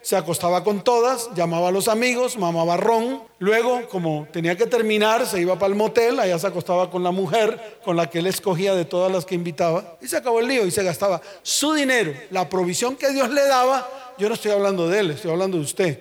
se 0.00 0.16
acostaba 0.16 0.64
con 0.64 0.82
todas, 0.82 1.28
llamaba 1.34 1.68
a 1.68 1.70
los 1.70 1.86
amigos, 1.86 2.38
mamaba 2.38 2.78
ron. 2.78 3.22
Luego, 3.38 3.86
como 3.90 4.26
tenía 4.32 4.56
que 4.56 4.64
terminar, 4.64 5.26
se 5.26 5.38
iba 5.38 5.58
para 5.58 5.70
el 5.70 5.74
motel, 5.74 6.18
allá 6.18 6.38
se 6.38 6.46
acostaba 6.46 6.90
con 6.90 7.02
la 7.02 7.10
mujer 7.10 7.78
con 7.84 7.94
la 7.94 8.08
que 8.08 8.20
él 8.20 8.26
escogía 8.26 8.74
de 8.74 8.86
todas 8.86 9.12
las 9.12 9.26
que 9.26 9.34
invitaba. 9.34 9.98
Y 10.00 10.08
se 10.08 10.16
acabó 10.16 10.40
el 10.40 10.48
lío 10.48 10.64
y 10.64 10.70
se 10.70 10.82
gastaba 10.82 11.20
su 11.42 11.74
dinero, 11.74 12.14
la 12.30 12.48
provisión 12.48 12.96
que 12.96 13.10
Dios 13.10 13.28
le 13.28 13.46
daba. 13.46 13.86
Yo 14.16 14.28
no 14.28 14.34
estoy 14.34 14.52
hablando 14.52 14.88
de 14.88 14.98
él, 14.98 15.10
estoy 15.10 15.30
hablando 15.30 15.58
de 15.58 15.64
usted. 15.64 15.98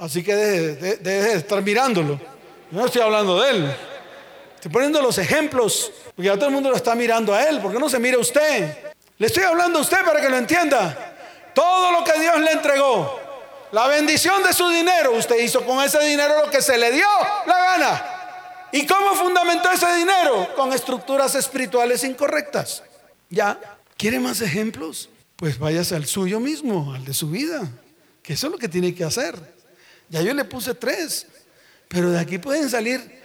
Así 0.00 0.24
que 0.24 0.34
deje, 0.34 0.96
de 0.96 1.34
estar 1.34 1.62
mirándolo. 1.62 2.18
Yo 2.72 2.78
no 2.78 2.86
estoy 2.86 3.02
hablando 3.02 3.40
de 3.40 3.50
él. 3.50 3.76
Estoy 4.56 4.72
poniendo 4.72 5.00
los 5.00 5.16
ejemplos, 5.18 5.92
porque 6.16 6.26
ya 6.26 6.34
todo 6.34 6.46
el 6.46 6.54
mundo 6.54 6.70
lo 6.70 6.76
está 6.76 6.96
mirando 6.96 7.32
a 7.32 7.44
él. 7.44 7.60
¿Por 7.60 7.72
qué 7.72 7.78
no 7.78 7.88
se 7.88 8.00
mira 8.00 8.18
usted? 8.18 8.94
Le 9.16 9.28
estoy 9.28 9.44
hablando 9.44 9.78
a 9.78 9.82
usted 9.82 9.98
para 10.04 10.20
que 10.20 10.28
lo 10.28 10.38
entienda. 10.38 11.13
Todo 11.54 11.92
lo 11.92 12.04
que 12.04 12.18
Dios 12.18 12.38
le 12.40 12.52
entregó, 12.52 13.20
la 13.72 13.86
bendición 13.88 14.42
de 14.42 14.52
su 14.52 14.68
dinero, 14.68 15.12
usted 15.12 15.38
hizo 15.38 15.64
con 15.64 15.82
ese 15.82 15.98
dinero 16.04 16.44
lo 16.44 16.50
que 16.50 16.60
se 16.60 16.76
le 16.76 16.90
dio 16.92 17.06
la 17.46 17.58
gana. 17.58 18.04
¿Y 18.72 18.86
cómo 18.86 19.14
fundamentó 19.14 19.70
ese 19.70 19.94
dinero? 19.94 20.48
Con 20.56 20.72
estructuras 20.72 21.34
espirituales 21.34 22.02
incorrectas. 22.04 22.82
¿Ya? 23.30 23.58
¿Quiere 23.96 24.18
más 24.18 24.40
ejemplos? 24.40 25.08
Pues 25.36 25.58
váyase 25.58 25.94
al 25.94 26.06
suyo 26.06 26.40
mismo, 26.40 26.92
al 26.92 27.04
de 27.04 27.14
su 27.14 27.30
vida. 27.30 27.68
Que 28.22 28.32
eso 28.32 28.48
es 28.48 28.52
lo 28.52 28.58
que 28.58 28.68
tiene 28.68 28.94
que 28.94 29.04
hacer. 29.04 29.36
Ya 30.08 30.22
yo 30.22 30.34
le 30.34 30.44
puse 30.44 30.74
tres. 30.74 31.26
Pero 31.88 32.10
de 32.10 32.18
aquí 32.18 32.38
pueden 32.38 32.68
salir 32.68 33.22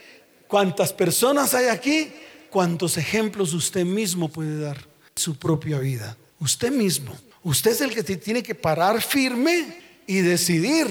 ¿Cuántas 0.49 0.91
personas 0.93 1.53
hay 1.53 1.67
aquí? 1.67 2.11
¿Cuántos 2.49 2.97
ejemplos 2.97 3.53
usted 3.53 3.85
mismo 3.85 4.29
puede 4.29 4.59
dar? 4.59 4.83
Su 5.15 5.35
propia 5.35 5.77
vida. 5.77 6.17
Usted 6.39 6.71
mismo. 6.71 7.15
Usted 7.43 7.71
es 7.71 7.81
el 7.81 7.93
que 7.93 8.03
tiene 8.03 8.43
que 8.43 8.55
parar 8.55 9.01
firme 9.01 9.77
y 10.05 10.19
decidir, 10.19 10.87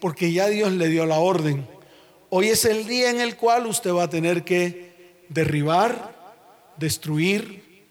porque 0.00 0.32
ya 0.32 0.48
Dios 0.48 0.72
le 0.72 0.88
dio 0.88 1.04
la 1.06 1.18
orden. 1.18 1.66
Hoy 2.28 2.48
es 2.48 2.64
el 2.64 2.86
día 2.86 3.10
en 3.10 3.20
el 3.20 3.36
cual 3.36 3.66
usted 3.66 3.92
va 3.92 4.04
a 4.04 4.10
tener 4.10 4.44
que 4.44 5.22
derribar, 5.28 6.14
destruir 6.76 7.84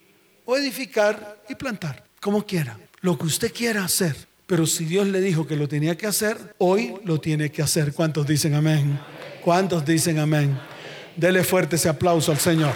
o 0.45 0.55
edificar 0.55 1.43
y 1.49 1.55
plantar, 1.55 2.03
como 2.21 2.45
quiera, 2.45 2.79
lo 3.01 3.17
que 3.17 3.25
usted 3.25 3.53
quiera 3.53 3.83
hacer. 3.83 4.15
Pero 4.47 4.65
si 4.65 4.85
Dios 4.85 5.07
le 5.07 5.21
dijo 5.21 5.45
que 5.45 5.55
lo 5.55 5.67
tenía 5.67 5.95
que 5.95 6.07
hacer, 6.07 6.55
hoy 6.57 6.95
lo 7.03 7.19
tiene 7.19 7.51
que 7.51 7.61
hacer. 7.61 7.93
¿Cuántos 7.93 8.25
dicen 8.25 8.55
amén? 8.55 8.99
¿Cuántos 9.43 9.85
dicen 9.85 10.17
amén? 10.17 10.57
Dele 11.15 11.43
fuerte 11.43 11.75
ese 11.75 11.89
aplauso 11.89 12.31
al 12.31 12.39
Señor. 12.39 12.73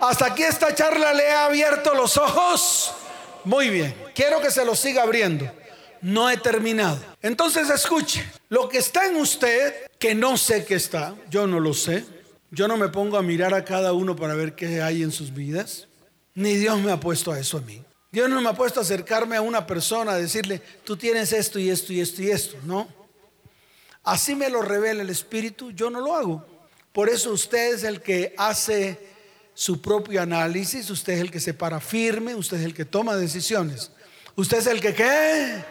Hasta 0.00 0.26
aquí 0.26 0.42
esta 0.42 0.74
charla 0.74 1.12
le 1.12 1.28
ha 1.30 1.46
abierto 1.46 1.94
los 1.94 2.16
ojos. 2.16 2.94
Muy 3.44 3.68
bien, 3.68 3.94
quiero 4.14 4.40
que 4.40 4.50
se 4.50 4.64
los 4.64 4.78
siga 4.78 5.02
abriendo. 5.02 5.50
No 6.00 6.30
he 6.30 6.38
terminado. 6.38 6.98
Entonces 7.20 7.68
escuche, 7.68 8.24
lo 8.48 8.68
que 8.68 8.78
está 8.78 9.06
en 9.06 9.16
usted, 9.16 9.74
que 9.98 10.14
no 10.14 10.38
sé 10.38 10.64
qué 10.64 10.74
está, 10.74 11.14
yo 11.28 11.46
no 11.46 11.60
lo 11.60 11.74
sé. 11.74 12.04
Yo 12.50 12.66
no 12.66 12.76
me 12.76 12.88
pongo 12.88 13.16
a 13.16 13.22
mirar 13.22 13.54
a 13.54 13.64
cada 13.64 13.92
uno 13.92 14.16
para 14.16 14.34
ver 14.34 14.54
qué 14.54 14.82
hay 14.82 15.02
en 15.02 15.12
sus 15.12 15.32
vidas. 15.32 15.86
Ni 16.34 16.56
Dios 16.56 16.80
me 16.80 16.90
ha 16.90 16.98
puesto 16.98 17.30
a 17.30 17.38
eso 17.38 17.58
a 17.58 17.60
mí. 17.60 17.84
Dios 18.10 18.28
no 18.28 18.40
me 18.40 18.48
ha 18.48 18.54
puesto 18.54 18.80
a 18.80 18.82
acercarme 18.82 19.36
a 19.36 19.42
una 19.42 19.66
persona 19.66 20.12
a 20.12 20.18
decirle, 20.18 20.60
tú 20.82 20.96
tienes 20.96 21.32
esto 21.32 21.58
y 21.60 21.70
esto 21.70 21.92
y 21.92 22.00
esto 22.00 22.22
y 22.22 22.30
esto. 22.30 22.56
No. 22.64 22.88
Así 24.02 24.34
me 24.34 24.48
lo 24.48 24.62
revela 24.62 25.02
el 25.02 25.10
Espíritu, 25.10 25.70
yo 25.70 25.90
no 25.90 26.00
lo 26.00 26.16
hago. 26.16 26.44
Por 26.92 27.08
eso 27.08 27.32
usted 27.32 27.74
es 27.74 27.84
el 27.84 28.00
que 28.00 28.34
hace 28.36 29.09
su 29.54 29.80
propio 29.80 30.22
análisis, 30.22 30.88
usted 30.90 31.14
es 31.14 31.20
el 31.20 31.30
que 31.30 31.40
se 31.40 31.54
para 31.54 31.80
firme, 31.80 32.34
usted 32.34 32.58
es 32.58 32.64
el 32.64 32.74
que 32.74 32.84
toma 32.84 33.16
decisiones. 33.16 33.90
¿Usted 34.36 34.58
es 34.58 34.66
el 34.66 34.80
que 34.80 34.94
qué? 34.94 35.62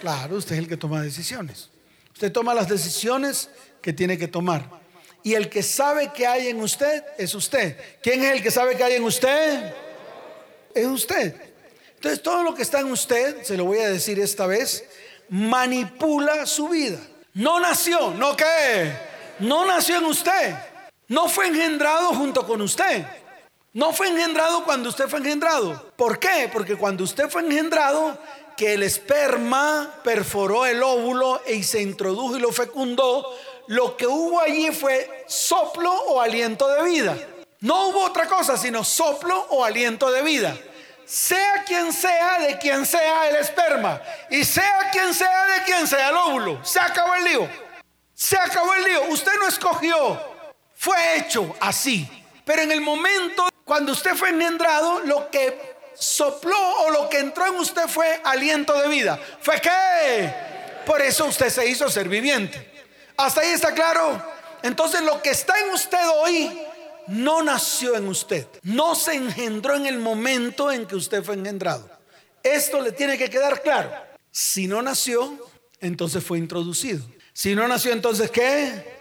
Claro, 0.00 0.36
usted 0.36 0.54
es 0.54 0.58
el 0.60 0.68
que 0.68 0.76
toma 0.76 1.02
decisiones. 1.02 1.70
Usted 2.12 2.30
toma 2.30 2.54
las 2.54 2.68
decisiones 2.68 3.48
que 3.80 3.92
tiene 3.92 4.18
que 4.18 4.28
tomar. 4.28 4.68
Y 5.22 5.34
el 5.34 5.48
que 5.48 5.62
sabe 5.62 6.12
que 6.12 6.26
hay 6.26 6.48
en 6.48 6.60
usted 6.60 7.04
es 7.18 7.34
usted. 7.34 7.76
¿Quién 8.02 8.22
es 8.22 8.32
el 8.32 8.42
que 8.42 8.50
sabe 8.50 8.76
que 8.76 8.84
hay 8.84 8.94
en 8.94 9.04
usted? 9.04 9.74
Es 10.74 10.86
usted. 10.86 11.34
Entonces 11.94 12.22
todo 12.22 12.42
lo 12.42 12.54
que 12.54 12.62
está 12.62 12.80
en 12.80 12.90
usted, 12.90 13.42
se 13.44 13.56
lo 13.56 13.64
voy 13.64 13.78
a 13.78 13.88
decir 13.88 14.18
esta 14.18 14.46
vez, 14.46 14.84
manipula 15.28 16.46
su 16.46 16.68
vida. 16.68 16.98
No 17.34 17.60
nació, 17.60 18.12
no 18.14 18.36
qué. 18.36 18.92
No 19.38 19.64
nació 19.64 19.98
en 19.98 20.04
usted. 20.04 20.54
No 21.08 21.28
fue 21.28 21.46
engendrado 21.48 22.14
junto 22.14 22.46
con 22.46 22.60
usted. 22.60 23.04
No 23.74 23.92
fue 23.92 24.08
engendrado 24.08 24.64
cuando 24.64 24.90
usted 24.90 25.08
fue 25.08 25.20
engendrado. 25.20 25.92
¿Por 25.96 26.18
qué? 26.18 26.50
Porque 26.52 26.76
cuando 26.76 27.04
usted 27.04 27.30
fue 27.30 27.42
engendrado, 27.42 28.18
que 28.56 28.74
el 28.74 28.82
esperma 28.82 29.94
perforó 30.04 30.66
el 30.66 30.82
óvulo 30.82 31.40
y 31.46 31.62
se 31.62 31.80
introdujo 31.80 32.36
y 32.36 32.40
lo 32.40 32.52
fecundó, 32.52 33.34
lo 33.68 33.96
que 33.96 34.06
hubo 34.06 34.40
allí 34.40 34.70
fue 34.72 35.24
soplo 35.26 35.90
o 35.90 36.20
aliento 36.20 36.68
de 36.68 36.82
vida. 36.82 37.16
No 37.60 37.88
hubo 37.88 38.04
otra 38.04 38.26
cosa 38.26 38.58
sino 38.58 38.84
soplo 38.84 39.46
o 39.50 39.64
aliento 39.64 40.10
de 40.10 40.20
vida. 40.22 40.54
Sea 41.06 41.64
quien 41.64 41.92
sea 41.92 42.40
de 42.40 42.58
quien 42.58 42.84
sea 42.84 43.28
el 43.28 43.36
esperma 43.36 44.00
y 44.30 44.44
sea 44.44 44.90
quien 44.92 45.14
sea 45.14 45.46
de 45.46 45.62
quien 45.64 45.86
sea 45.86 46.10
el 46.10 46.16
óvulo. 46.16 46.64
Se 46.64 46.78
acabó 46.78 47.14
el 47.14 47.24
lío. 47.24 47.48
Se 48.14 48.36
acabó 48.36 48.74
el 48.74 48.84
lío. 48.84 49.02
Usted 49.08 49.32
no 49.40 49.48
escogió. 49.48 50.20
Fue 50.74 51.16
hecho 51.16 51.54
así. 51.60 52.21
Pero 52.44 52.62
en 52.62 52.72
el 52.72 52.80
momento 52.80 53.48
cuando 53.64 53.92
usted 53.92 54.14
fue 54.14 54.30
engendrado, 54.30 55.00
lo 55.00 55.30
que 55.30 55.76
sopló 55.94 56.58
o 56.84 56.90
lo 56.90 57.08
que 57.08 57.18
entró 57.18 57.46
en 57.46 57.54
usted 57.54 57.86
fue 57.88 58.20
aliento 58.24 58.78
de 58.80 58.88
vida. 58.88 59.18
¿Fue 59.40 59.60
qué? 59.60 60.34
Por 60.84 61.00
eso 61.00 61.26
usted 61.26 61.48
se 61.48 61.66
hizo 61.68 61.88
ser 61.88 62.08
viviente. 62.08 62.70
¿Hasta 63.16 63.40
ahí 63.40 63.48
está 63.48 63.72
claro? 63.72 64.20
Entonces 64.62 65.02
lo 65.02 65.22
que 65.22 65.30
está 65.30 65.58
en 65.60 65.70
usted 65.70 66.06
hoy 66.16 66.62
no 67.06 67.42
nació 67.42 67.96
en 67.96 68.08
usted. 68.08 68.46
No 68.62 68.94
se 68.94 69.14
engendró 69.14 69.76
en 69.76 69.86
el 69.86 69.98
momento 69.98 70.70
en 70.72 70.86
que 70.86 70.96
usted 70.96 71.22
fue 71.22 71.34
engendrado. 71.34 71.88
Esto 72.42 72.80
le 72.80 72.92
tiene 72.92 73.16
que 73.16 73.30
quedar 73.30 73.62
claro. 73.62 73.90
Si 74.30 74.66
no 74.66 74.82
nació, 74.82 75.50
entonces 75.80 76.24
fue 76.24 76.38
introducido. 76.38 77.04
Si 77.32 77.54
no 77.54 77.68
nació, 77.68 77.92
entonces 77.92 78.30
¿qué? 78.30 78.91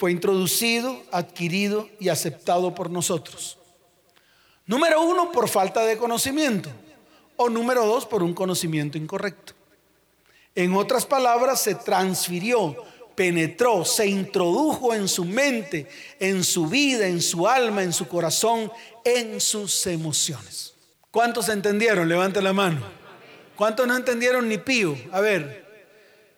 Fue 0.00 0.12
introducido, 0.12 1.02
adquirido 1.12 1.90
y 1.98 2.08
aceptado 2.08 2.74
por 2.74 2.88
nosotros. 2.88 3.58
Número 4.64 5.02
uno, 5.02 5.30
por 5.30 5.46
falta 5.46 5.84
de 5.84 5.98
conocimiento. 5.98 6.70
O 7.36 7.50
número 7.50 7.84
dos, 7.84 8.06
por 8.06 8.22
un 8.22 8.32
conocimiento 8.32 8.96
incorrecto. 8.96 9.52
En 10.54 10.74
otras 10.74 11.04
palabras, 11.04 11.60
se 11.60 11.74
transfirió, 11.74 12.82
penetró, 13.14 13.84
se 13.84 14.06
introdujo 14.06 14.94
en 14.94 15.06
su 15.06 15.26
mente, 15.26 15.86
en 16.18 16.44
su 16.44 16.66
vida, 16.66 17.06
en 17.06 17.20
su 17.20 17.46
alma, 17.46 17.82
en 17.82 17.92
su 17.92 18.08
corazón, 18.08 18.72
en 19.04 19.38
sus 19.38 19.86
emociones. 19.86 20.72
¿Cuántos 21.10 21.50
entendieron? 21.50 22.08
Levante 22.08 22.40
la 22.40 22.54
mano. 22.54 22.80
¿Cuántos 23.54 23.86
no 23.86 23.94
entendieron 23.98 24.48
ni 24.48 24.56
pío? 24.56 24.96
A 25.12 25.20
ver. 25.20 25.92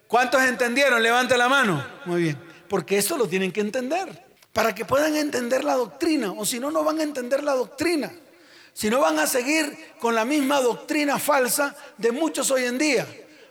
¿Cuántos 0.09 0.43
entendieron? 0.43 1.01
Levante 1.01 1.37
la 1.37 1.49
mano. 1.49 1.87
Muy 2.07 2.23
bien. 2.23 2.52
Porque 2.73 2.97
eso 2.97 3.19
lo 3.19 3.29
tienen 3.29 3.53
que 3.53 3.61
entender. 3.61 4.25
Para 4.51 4.75
que 4.75 4.87
puedan 4.87 5.15
entender 5.15 5.63
la 5.63 5.75
doctrina. 5.75 6.33
O 6.33 6.47
si 6.47 6.59
no, 6.59 6.71
no 6.71 6.83
van 6.83 7.01
a 7.01 7.03
entender 7.03 7.45
la 7.45 7.53
doctrina. 7.53 8.11
Si 8.73 8.89
no 8.89 9.01
van 9.01 9.19
a 9.19 9.27
seguir 9.27 9.93
con 10.01 10.15
la 10.15 10.25
misma 10.25 10.59
doctrina 10.63 11.19
falsa 11.19 11.77
de 11.99 12.11
muchos 12.13 12.51
hoy 12.51 12.65
en 12.65 12.79
día. 12.79 13.07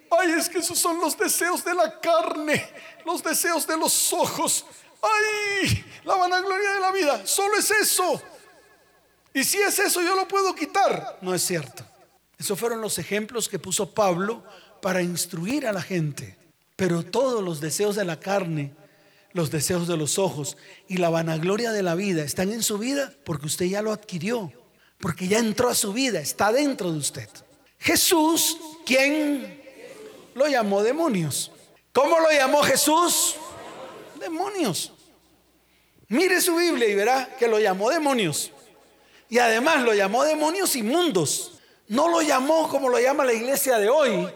Ay, 0.09 0.31
es 0.31 0.49
que 0.49 0.57
esos 0.57 0.79
son 0.79 0.99
los 0.99 1.15
deseos 1.15 1.63
de 1.63 1.75
la 1.75 1.99
carne, 1.99 2.67
los 3.05 3.21
deseos 3.21 3.67
de 3.67 3.77
los 3.77 4.11
ojos. 4.11 4.65
Ay, 5.03 5.85
la 6.03 6.15
vanagloria 6.15 6.71
de 6.71 6.79
la 6.79 6.91
vida, 6.91 7.27
solo 7.27 7.59
es 7.59 7.69
eso. 7.69 8.19
Y 9.35 9.43
si 9.43 9.59
es 9.59 9.77
eso, 9.77 10.01
yo 10.01 10.15
lo 10.15 10.27
puedo 10.27 10.55
quitar. 10.55 11.19
No 11.21 11.35
es 11.35 11.43
cierto. 11.43 11.85
Esos 12.39 12.59
fueron 12.59 12.81
los 12.81 12.97
ejemplos 12.97 13.47
que 13.47 13.59
puso 13.59 13.93
Pablo 13.93 14.43
para 14.81 15.03
instruir 15.03 15.67
a 15.67 15.73
la 15.73 15.83
gente. 15.83 16.35
Pero 16.75 17.05
todos 17.05 17.43
los 17.43 17.61
deseos 17.61 17.95
de 17.95 18.05
la 18.05 18.19
carne, 18.19 18.80
los 19.33 19.51
deseos 19.51 19.87
de 19.87 19.97
los 19.97 20.19
ojos 20.19 20.57
y 20.87 20.97
la 20.97 21.09
vanagloria 21.09 21.71
de 21.71 21.83
la 21.83 21.95
vida 21.95 22.23
están 22.23 22.51
en 22.51 22.63
su 22.63 22.77
vida 22.77 23.13
porque 23.23 23.47
usted 23.47 23.65
ya 23.65 23.81
lo 23.81 23.91
adquirió 23.91 24.51
porque 25.01 25.27
ya 25.27 25.39
entró 25.39 25.69
a 25.69 25.75
su 25.75 25.91
vida, 25.91 26.19
está 26.19 26.53
dentro 26.53 26.91
de 26.91 26.99
usted. 26.99 27.27
Jesús, 27.79 28.57
¿quién 28.85 29.61
lo 30.35 30.47
llamó 30.47 30.83
demonios? 30.83 31.51
¿Cómo 31.91 32.19
lo 32.19 32.31
llamó 32.31 32.61
Jesús? 32.61 33.35
Demonios. 34.19 34.93
Mire 36.07 36.39
su 36.39 36.55
Biblia 36.55 36.87
y 36.87 36.95
verá 36.95 37.35
que 37.37 37.47
lo 37.47 37.59
llamó 37.59 37.89
demonios. 37.89 38.51
Y 39.27 39.39
además 39.39 39.81
lo 39.81 39.93
llamó 39.93 40.23
demonios 40.23 40.75
inmundos. 40.75 41.53
No 41.87 42.07
lo 42.07 42.21
llamó 42.21 42.69
como 42.69 42.87
lo 42.87 42.99
llama 42.99 43.25
la 43.25 43.33
iglesia 43.33 43.77
de 43.79 43.89
hoy, 43.89 44.29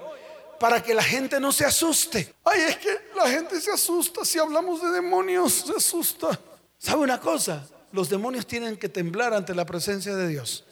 para 0.59 0.81
que 0.81 0.93
la 0.93 1.03
gente 1.03 1.39
no 1.39 1.51
se 1.51 1.65
asuste. 1.65 2.33
Ay, 2.43 2.61
es 2.69 2.77
que 2.77 2.89
la 3.15 3.29
gente 3.29 3.59
se 3.59 3.71
asusta 3.71 4.23
si 4.25 4.39
hablamos 4.39 4.81
de 4.81 4.89
demonios, 4.89 5.65
se 5.67 5.73
asusta. 5.75 6.39
¿Sabe 6.77 7.01
una 7.01 7.19
cosa? 7.19 7.67
los 7.95 8.09
demonios 8.09 8.45
tienen 8.45 8.75
que 8.75 8.89
temblar 8.89 9.33
ante 9.33 9.55
la 9.55 9.65
presencia 9.65 10.15
de 10.15 10.27
Dios. 10.27 10.65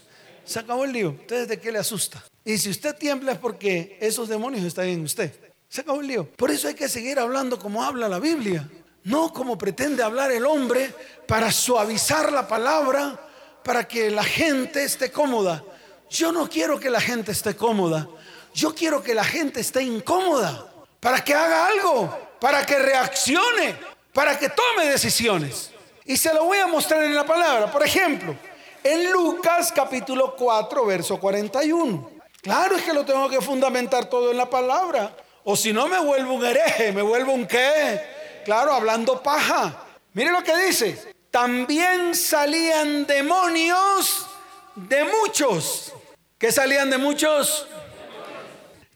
Se 0.43 0.59
acabó 0.59 0.83
el 0.83 0.91
lío. 0.91 1.09
Entonces, 1.09 1.47
¿de 1.47 1.59
qué 1.59 1.71
le 1.71 1.79
asusta? 1.79 2.23
Y 2.43 2.57
si 2.57 2.69
usted 2.69 2.95
tiembla 2.95 3.31
es 3.31 3.37
porque 3.39 3.97
esos 4.01 4.27
demonios 4.27 4.65
están 4.65 4.87
en 4.87 5.01
usted. 5.03 5.33
Se 5.69 5.81
acabó 5.81 6.01
el 6.01 6.07
lío. 6.07 6.29
Por 6.29 6.51
eso 6.51 6.67
hay 6.67 6.73
que 6.73 6.89
seguir 6.89 7.17
hablando 7.17 7.57
como 7.57 7.81
habla 7.81 8.09
la 8.09 8.19
Biblia. 8.19 8.69
No 9.05 9.31
como 9.31 9.57
pretende 9.57 10.03
hablar 10.03 10.31
el 10.31 10.45
hombre 10.45 10.93
para 11.27 11.51
suavizar 11.51 12.31
la 12.31 12.47
palabra, 12.47 13.19
para 13.63 13.87
que 13.87 14.11
la 14.11 14.23
gente 14.23 14.83
esté 14.83 15.11
cómoda. 15.11 15.63
Yo 16.09 16.31
no 16.31 16.49
quiero 16.49 16.79
que 16.79 16.89
la 16.89 17.01
gente 17.01 17.31
esté 17.31 17.55
cómoda. 17.55 18.07
Yo 18.53 18.73
quiero 18.73 19.01
que 19.01 19.13
la 19.13 19.23
gente 19.23 19.61
esté 19.61 19.83
incómoda. 19.83 20.67
Para 20.99 21.23
que 21.23 21.33
haga 21.33 21.67
algo. 21.67 22.17
Para 22.39 22.65
que 22.65 22.77
reaccione. 22.77 23.75
Para 24.13 24.37
que 24.37 24.49
tome 24.49 24.85
decisiones. 24.85 25.71
Y 26.05 26.17
se 26.17 26.33
lo 26.33 26.45
voy 26.45 26.59
a 26.59 26.67
mostrar 26.67 27.03
en 27.03 27.15
la 27.15 27.25
palabra. 27.25 27.71
Por 27.71 27.83
ejemplo, 27.83 28.35
en 28.83 29.11
Lucas 29.11 29.71
capítulo 29.73 30.35
4, 30.35 30.85
verso 30.85 31.19
41. 31.19 32.11
Claro 32.41 32.75
es 32.75 32.83
que 32.83 32.93
lo 32.93 33.05
tengo 33.05 33.29
que 33.29 33.41
fundamentar 33.41 34.05
todo 34.05 34.31
en 34.31 34.37
la 34.37 34.49
palabra. 34.49 35.15
O 35.45 35.55
si 35.55 35.73
no 35.73 35.87
me 35.87 35.99
vuelvo 35.99 36.33
un 36.33 36.45
hereje, 36.45 36.91
me 36.91 37.01
vuelvo 37.01 37.31
un 37.31 37.47
qué. 37.47 38.01
Claro, 38.45 38.73
hablando 38.73 39.23
paja. 39.23 39.85
Mire 40.13 40.31
lo 40.31 40.43
que 40.43 40.55
dice. 40.57 41.13
También 41.31 42.13
salían 42.13 43.07
demonios 43.07 44.27
de 44.75 45.03
muchos. 45.05 45.93
¿Qué 46.37 46.51
salían 46.51 46.89
de 46.89 46.97
muchos? 46.97 47.67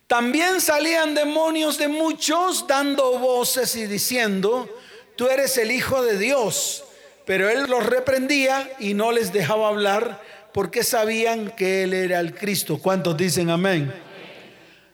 También 0.07 0.61
salían 0.61 1.13
demonios 1.13 1.77
de 1.77 1.89
muchos 1.89 2.65
dando 2.65 3.19
voces 3.19 3.75
y 3.75 3.87
diciendo, 3.87 4.69
tú 5.17 5.27
eres 5.27 5.57
el 5.57 5.69
Hijo 5.69 6.01
de 6.01 6.17
Dios. 6.17 6.85
Pero 7.25 7.49
él 7.49 7.65
los 7.67 7.85
reprendía 7.85 8.71
y 8.79 8.93
no 8.93 9.11
les 9.11 9.33
dejaba 9.33 9.67
hablar 9.67 10.21
porque 10.53 10.83
sabían 10.83 11.51
que 11.51 11.83
él 11.83 11.93
era 11.93 12.21
el 12.21 12.33
Cristo. 12.33 12.79
¿Cuántos 12.81 13.17
dicen 13.17 13.49
amén? 13.49 13.93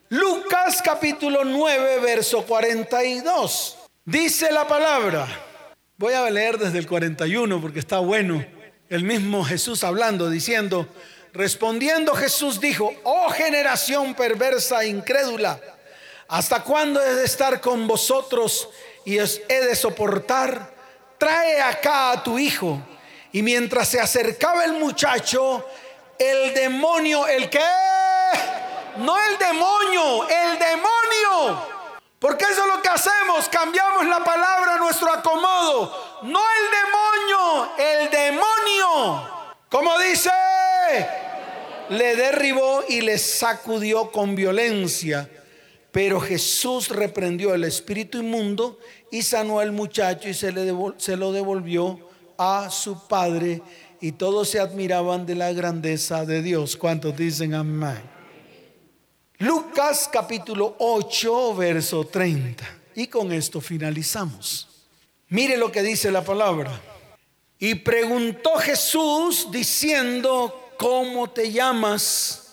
Lucas 0.09 0.82
capítulo 0.84 1.45
9, 1.45 1.99
verso 1.99 2.43
42. 2.43 3.78
Dice 4.05 4.51
la 4.51 4.68
palabra. 4.68 5.28
Voy 5.95 6.14
a 6.14 6.28
leer 6.32 6.57
desde 6.57 6.80
el 6.80 6.88
41 6.88 7.61
porque 7.61 7.80
está 7.80 7.99
bueno. 7.99 8.43
El 8.89 9.03
mismo 9.03 9.43
Jesús 9.45 9.84
hablando, 9.84 10.28
diciendo, 10.32 10.88
respondiendo 11.34 12.14
Jesús 12.16 12.60
dijo, 12.60 12.94
oh 13.04 13.30
generación 13.30 14.14
perversa 14.14 14.84
e 14.84 14.88
incrédula, 14.88 15.60
¿hasta 16.28 16.64
cuándo 16.64 17.02
he 17.02 17.16
de 17.16 17.26
estar 17.26 17.60
con 17.60 17.88
vosotros 17.88 18.70
y 19.04 19.20
os 19.20 19.42
he 19.50 19.62
de 19.62 19.76
soportar? 19.76 20.74
Trae 21.18 21.62
acá 21.62 22.12
a 22.12 22.24
tu 22.24 22.38
hijo. 22.38 22.82
Y 23.32 23.42
mientras 23.42 23.88
se 23.88 24.00
acercaba 24.00 24.64
el 24.64 24.74
muchacho, 24.74 25.66
el 26.20 26.54
demonio, 26.54 27.28
el 27.28 27.50
que 27.50 27.60
no 28.98 29.18
el 29.18 29.38
demonio, 29.40 30.30
el 30.30 30.60
demonio. 30.60 31.74
Porque 32.20 32.46
eso 32.46 32.62
es 32.62 32.76
lo 32.76 32.82
que 32.82 32.90
hacemos, 32.90 33.50
cambiamos 33.50 34.06
la 34.06 34.24
palabra 34.24 34.76
a 34.76 34.78
nuestro 34.78 35.12
acomodo. 35.12 36.22
No 36.22 36.40
el 36.40 36.72
demonio, 36.72 37.72
el 37.78 38.10
demonio. 38.10 39.30
Como 39.70 39.98
dice, 40.00 40.32
le 41.90 42.16
derribó 42.16 42.84
y 42.88 43.02
le 43.02 43.18
sacudió 43.18 44.12
con 44.12 44.36
violencia. 44.36 45.30
Pero 45.92 46.20
Jesús 46.20 46.90
reprendió 46.90 47.54
el 47.54 47.64
espíritu 47.64 48.20
inmundo 48.20 48.80
y 49.12 49.22
sanó 49.22 49.60
al 49.60 49.72
muchacho 49.72 50.28
y 50.28 50.34
se, 50.34 50.52
se 50.98 51.18
lo 51.18 51.32
devolvió 51.32 52.10
a 52.38 52.70
su 52.72 53.08
padre. 53.08 53.62
Y 54.02 54.14
todos 54.14 54.50
se 54.50 54.60
admiraban 54.60 55.26
de 55.26 55.36
la 55.36 55.54
grandeza 55.54 56.26
de 56.26 56.42
Dios. 56.42 56.76
¿Cuántos 56.76 57.16
dicen 57.16 57.54
amén? 57.54 58.02
Lucas 59.38 60.10
capítulo 60.12 60.76
8, 60.80 61.56
verso 61.56 62.06
30. 62.06 62.66
Y 62.96 63.08
con 63.08 63.32
esto 63.32 63.62
finalizamos. 63.62 64.68
Mire 65.30 65.58
lo 65.58 65.72
que 65.72 65.84
dice 65.84 66.12
la 66.12 66.24
palabra. 66.24 66.82
Y 67.60 67.76
preguntó 67.76 68.56
Jesús 68.58 69.50
diciendo, 69.52 70.62
¿cómo 70.84 71.30
te 71.30 71.50
llamas? 71.54 72.50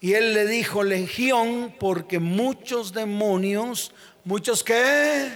Y 0.00 0.12
él 0.12 0.32
le 0.32 0.46
dijo, 0.46 0.84
Legión, 0.84 1.74
porque 1.80 2.20
muchos 2.20 2.92
demonios, 2.92 3.92
muchos 4.22 4.62
que 4.62 5.28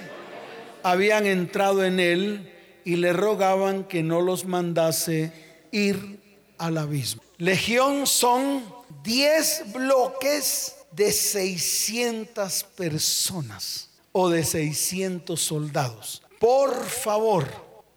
habían 0.85 1.27
entrado 1.27 1.85
en 1.85 1.99
él 1.99 2.55
y 2.85 2.95
le 2.95 3.13
rogaban 3.13 3.83
que 3.83 4.05
no 4.05 4.21
los 4.21 4.45
mandase 4.45 5.33
ir 5.73 6.21
al 6.59 6.79
abismo. 6.79 7.23
Legión 7.39 8.07
son 8.07 8.63
10 9.03 9.73
bloques 9.73 10.77
de 10.93 11.11
600 11.11 12.63
personas 12.77 13.91
o 14.13 14.29
de 14.29 14.45
600 14.45 15.41
soldados. 15.41 16.23
Por 16.39 16.87
favor, 16.87 17.49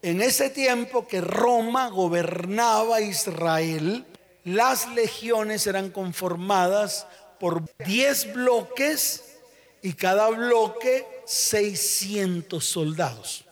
en 0.02 0.20
ese 0.20 0.50
tiempo 0.50 1.06
que 1.06 1.20
Roma 1.20 1.90
gobernaba 1.90 3.00
Israel, 3.00 4.04
las 4.44 4.88
legiones 4.94 5.66
eran 5.66 5.90
conformadas 5.90 7.06
por 7.38 7.64
10 7.84 8.34
bloques 8.34 9.24
y 9.82 9.92
cada 9.94 10.28
bloque 10.30 11.06
600 11.26 12.64
soldados. 12.64 13.44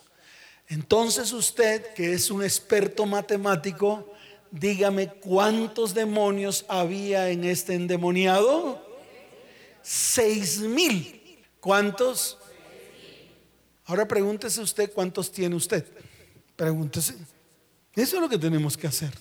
Entonces 0.69 1.33
usted, 1.33 1.95
que 1.95 2.13
es 2.13 2.31
un 2.31 2.45
experto 2.45 3.05
matemático, 3.07 4.13
dígame 4.51 5.09
cuántos 5.09 5.95
demonios 5.95 6.65
había 6.69 7.31
en 7.31 7.45
este 7.45 7.75
endemoniado 7.75 8.91
seis 9.83 10.61
mil. 10.61 11.17
¿Cuántos? 11.61 12.39
Ahora 13.85 14.07
pregúntese 14.07 14.61
usted 14.61 14.93
cuántos 14.93 15.33
tiene 15.33 15.57
usted. 15.57 15.85
Pregúntese. 16.57 17.15
Eso 17.95 18.17
es 18.17 18.23
lo 18.23 18.29
que 18.29 18.39
tenemos 18.39 18.77
que 18.77 18.87
hacer. 18.87 19.13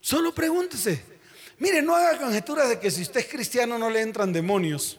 Solo 0.00 0.34
pregúntese. 0.34 1.02
Mire, 1.58 1.82
no 1.82 1.96
haga 1.96 2.18
conjeturas 2.18 2.68
de 2.68 2.78
que 2.78 2.90
si 2.90 3.02
usted 3.02 3.20
es 3.20 3.26
cristiano 3.26 3.78
no 3.78 3.90
le 3.90 4.00
entran 4.00 4.32
demonios. 4.32 4.96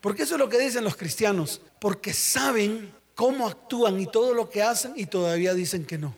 Porque 0.00 0.22
eso 0.24 0.34
es 0.34 0.38
lo 0.40 0.48
que 0.48 0.58
dicen 0.58 0.84
los 0.84 0.96
cristianos. 0.96 1.60
Porque 1.78 2.12
saben 2.12 2.92
cómo 3.14 3.46
actúan 3.46 4.00
y 4.00 4.06
todo 4.06 4.34
lo 4.34 4.48
que 4.48 4.62
hacen 4.62 4.94
y 4.96 5.06
todavía 5.06 5.54
dicen 5.54 5.84
que 5.84 5.98
no. 5.98 6.14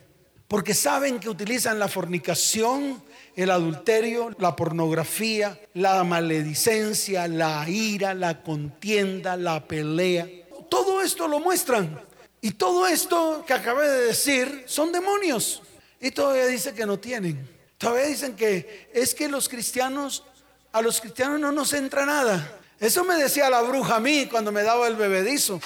Porque 0.47 0.73
saben 0.73 1.19
que 1.19 1.29
utilizan 1.29 1.79
la 1.79 1.87
fornicación, 1.87 3.03
el 3.35 3.51
adulterio, 3.51 4.31
la 4.39 4.55
pornografía, 4.55 5.59
la 5.73 6.03
maledicencia, 6.03 7.27
la 7.27 7.67
ira, 7.67 8.13
la 8.13 8.43
contienda, 8.43 9.37
la 9.37 9.67
pelea. 9.67 10.27
Todo 10.69 11.01
esto 11.01 11.27
lo 11.27 11.39
muestran. 11.39 11.99
Y 12.41 12.51
todo 12.51 12.87
esto 12.87 13.43
que 13.45 13.53
acabé 13.53 13.89
de 13.89 14.05
decir 14.05 14.63
son 14.67 14.91
demonios. 14.91 15.63
Y 15.99 16.11
todavía 16.11 16.45
dice 16.45 16.73
que 16.73 16.85
no 16.85 16.99
tienen. 16.99 17.54
Todavía 17.77 18.05
dicen 18.05 18.35
que 18.35 18.89
es 18.93 19.13
que 19.13 19.27
los 19.27 19.49
cristianos, 19.49 20.23
a 20.71 20.81
los 20.81 21.01
cristianos 21.01 21.39
no 21.39 21.51
nos 21.51 21.73
entra 21.73 22.05
nada. 22.05 22.59
Eso 22.79 23.03
me 23.03 23.15
decía 23.15 23.49
la 23.49 23.61
bruja 23.61 23.95
a 23.95 23.99
mí 23.99 24.27
cuando 24.29 24.51
me 24.51 24.63
daba 24.63 24.87
el 24.87 24.95
bebedizo. 24.95 25.59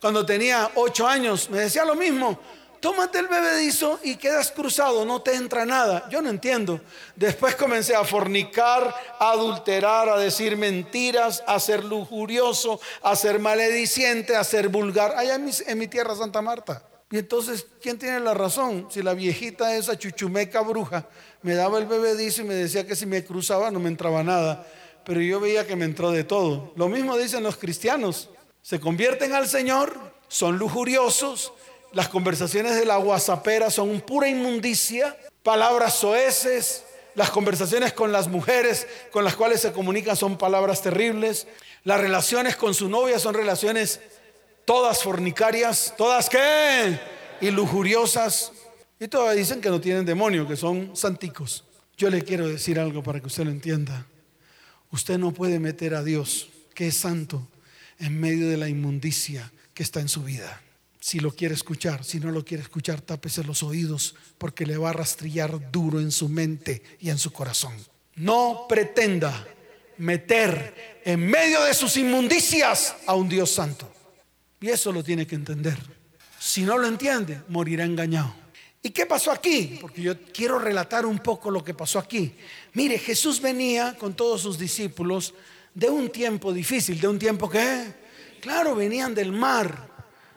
Cuando 0.00 0.26
tenía 0.26 0.70
ocho 0.74 1.06
años, 1.06 1.48
me 1.50 1.60
decía 1.60 1.84
lo 1.84 1.94
mismo 1.94 2.38
tómate 2.84 3.18
el 3.18 3.28
bebedizo 3.28 3.98
y 4.02 4.16
quedas 4.16 4.50
cruzado, 4.50 5.06
no 5.06 5.22
te 5.22 5.34
entra 5.34 5.64
nada. 5.64 6.06
Yo 6.10 6.20
no 6.20 6.28
entiendo. 6.28 6.82
Después 7.16 7.54
comencé 7.54 7.94
a 7.94 8.04
fornicar, 8.04 8.94
a 9.18 9.30
adulterar, 9.30 10.10
a 10.10 10.18
decir 10.18 10.58
mentiras, 10.58 11.42
a 11.46 11.58
ser 11.60 11.82
lujurioso, 11.82 12.78
a 13.00 13.16
ser 13.16 13.38
malediciente, 13.38 14.36
a 14.36 14.44
ser 14.44 14.68
vulgar, 14.68 15.14
allá 15.16 15.36
en 15.36 15.46
mi, 15.46 15.52
en 15.66 15.78
mi 15.78 15.88
tierra 15.88 16.14
Santa 16.14 16.42
Marta. 16.42 16.82
Y 17.10 17.18
entonces, 17.18 17.66
¿quién 17.82 17.98
tiene 17.98 18.20
la 18.20 18.34
razón? 18.34 18.88
Si 18.90 19.02
la 19.02 19.14
viejita 19.14 19.76
esa 19.76 19.98
chuchumeca 19.98 20.62
bruja 20.62 21.08
me 21.42 21.54
daba 21.54 21.78
el 21.78 21.86
bebedizo 21.86 22.42
y 22.42 22.44
me 22.44 22.54
decía 22.54 22.86
que 22.86 22.96
si 22.96 23.06
me 23.06 23.24
cruzaba 23.24 23.70
no 23.70 23.78
me 23.78 23.88
entraba 23.88 24.22
nada, 24.22 24.66
pero 25.04 25.20
yo 25.20 25.38
veía 25.38 25.66
que 25.66 25.76
me 25.76 25.84
entró 25.84 26.10
de 26.10 26.24
todo. 26.24 26.72
Lo 26.76 26.88
mismo 26.88 27.16
dicen 27.16 27.42
los 27.42 27.56
cristianos. 27.56 28.30
Se 28.62 28.80
convierten 28.80 29.34
al 29.34 29.46
Señor, 29.46 29.94
son 30.28 30.58
lujuriosos, 30.58 31.52
las 31.92 32.08
conversaciones 32.08 32.74
de 32.74 32.86
la 32.86 32.96
guasapera 32.96 33.70
son 33.70 34.00
pura 34.00 34.28
inmundicia, 34.28 35.16
palabras 35.42 35.94
soeces, 35.94 36.84
las 37.14 37.30
conversaciones 37.30 37.92
con 37.92 38.10
las 38.10 38.26
mujeres 38.26 38.88
con 39.12 39.24
las 39.24 39.36
cuales 39.36 39.60
se 39.60 39.72
comunican 39.72 40.16
son 40.16 40.36
palabras 40.36 40.82
terribles, 40.82 41.46
las 41.84 42.00
relaciones 42.00 42.56
con 42.56 42.74
su 42.74 42.88
novia 42.88 43.18
son 43.18 43.34
relaciones 43.34 44.00
todas 44.64 45.02
fornicarias, 45.02 45.94
todas 45.96 46.28
qué, 46.28 46.98
y 47.40 47.50
lujuriosas, 47.50 48.52
y 48.98 49.08
todas 49.08 49.36
dicen 49.36 49.60
que 49.60 49.70
no 49.70 49.80
tienen 49.80 50.04
demonio, 50.04 50.46
que 50.46 50.56
son 50.56 50.96
santicos. 50.96 51.64
Yo 51.96 52.10
le 52.10 52.22
quiero 52.22 52.48
decir 52.48 52.78
algo 52.78 53.02
para 53.02 53.20
que 53.20 53.26
usted 53.26 53.44
lo 53.44 53.50
entienda. 53.50 54.06
Usted 54.90 55.18
no 55.18 55.32
puede 55.32 55.58
meter 55.58 55.94
a 55.94 56.02
Dios, 56.02 56.48
que 56.74 56.88
es 56.88 56.96
santo, 56.96 57.46
en 57.98 58.18
medio 58.18 58.48
de 58.48 58.56
la 58.56 58.68
inmundicia 58.68 59.52
que 59.72 59.82
está 59.82 60.00
en 60.00 60.08
su 60.08 60.22
vida 60.22 60.60
si 61.04 61.20
lo 61.20 61.32
quiere 61.32 61.52
escuchar. 61.52 62.02
Si 62.02 62.18
no 62.18 62.30
lo 62.30 62.46
quiere 62.46 62.62
escuchar, 62.62 63.02
tápese 63.02 63.44
los 63.44 63.62
oídos 63.62 64.14
porque 64.38 64.64
le 64.64 64.78
va 64.78 64.88
a 64.88 64.94
rastrillar 64.94 65.70
duro 65.70 66.00
en 66.00 66.10
su 66.10 66.30
mente 66.30 66.82
y 66.98 67.10
en 67.10 67.18
su 67.18 67.30
corazón. 67.30 67.74
No 68.14 68.64
pretenda 68.66 69.46
meter 69.98 71.02
en 71.04 71.26
medio 71.26 71.62
de 71.64 71.74
sus 71.74 71.98
inmundicias 71.98 72.96
a 73.04 73.12
un 73.16 73.28
Dios 73.28 73.50
santo. 73.50 73.92
Y 74.60 74.70
eso 74.70 74.92
lo 74.92 75.02
tiene 75.02 75.26
que 75.26 75.34
entender. 75.34 75.76
Si 76.38 76.62
no 76.62 76.78
lo 76.78 76.86
entiende, 76.86 77.42
morirá 77.48 77.84
engañado. 77.84 78.34
¿Y 78.82 78.90
qué 78.90 79.06
pasó 79.06 79.30
aquí? 79.30 79.78
Porque 79.80 80.02
yo 80.02 80.12
quiero 80.32 80.58
relatar 80.58 81.06
un 81.06 81.18
poco 81.18 81.50
lo 81.50 81.64
que 81.64 81.72
pasó 81.72 81.98
aquí. 81.98 82.36
Mire, 82.74 82.98
Jesús 82.98 83.40
venía 83.40 83.96
con 83.96 84.12
todos 84.12 84.42
sus 84.42 84.58
discípulos 84.58 85.32
de 85.72 85.88
un 85.88 86.10
tiempo 86.10 86.52
difícil, 86.52 87.00
de 87.00 87.08
un 87.08 87.18
tiempo 87.18 87.48
que, 87.48 87.94
claro, 88.40 88.74
venían 88.74 89.14
del 89.14 89.32
mar, 89.32 89.88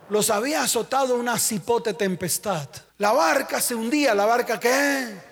los 0.08 0.30
había 0.30 0.62
azotado 0.62 1.16
una 1.16 1.38
cipote 1.38 1.92
tempestad. 1.92 2.68
La 2.96 3.12
barca 3.12 3.60
se 3.60 3.74
hundía, 3.74 4.14
la 4.14 4.24
barca 4.24 4.58
qué? 4.58 5.28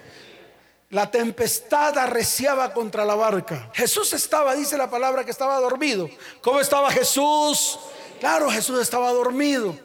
La 0.90 1.10
tempestad 1.10 1.96
arreciaba 1.98 2.72
contra 2.72 3.04
la 3.04 3.14
barca. 3.14 3.70
Jesús 3.74 4.12
estaba, 4.12 4.54
dice 4.54 4.76
la 4.76 4.90
palabra, 4.90 5.24
que 5.24 5.30
estaba 5.30 5.58
dormido. 5.58 6.08
¿Cómo 6.42 6.60
estaba 6.60 6.90
Jesús? 6.90 7.78
Claro, 8.20 8.50
Jesús 8.50 8.80
estaba 8.80 9.12
dormido. 9.12 9.76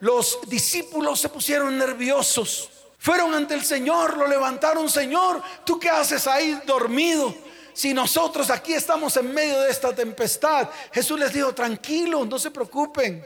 Los 0.00 0.38
discípulos 0.46 1.20
se 1.20 1.28
pusieron 1.28 1.76
nerviosos. 1.76 2.70
Fueron 2.98 3.34
ante 3.34 3.54
el 3.54 3.64
Señor, 3.64 4.16
lo 4.16 4.26
levantaron, 4.26 4.88
Señor, 4.90 5.42
¿tú 5.64 5.78
qué 5.78 5.88
haces 5.88 6.26
ahí 6.26 6.60
dormido? 6.66 7.34
Si 7.72 7.94
nosotros 7.94 8.50
aquí 8.50 8.74
estamos 8.74 9.16
en 9.16 9.32
medio 9.32 9.60
de 9.60 9.70
esta 9.70 9.94
tempestad, 9.94 10.68
Jesús 10.92 11.18
les 11.18 11.32
dijo, 11.32 11.54
tranquilos, 11.54 12.28
no 12.28 12.38
se 12.38 12.50
preocupen 12.50 13.24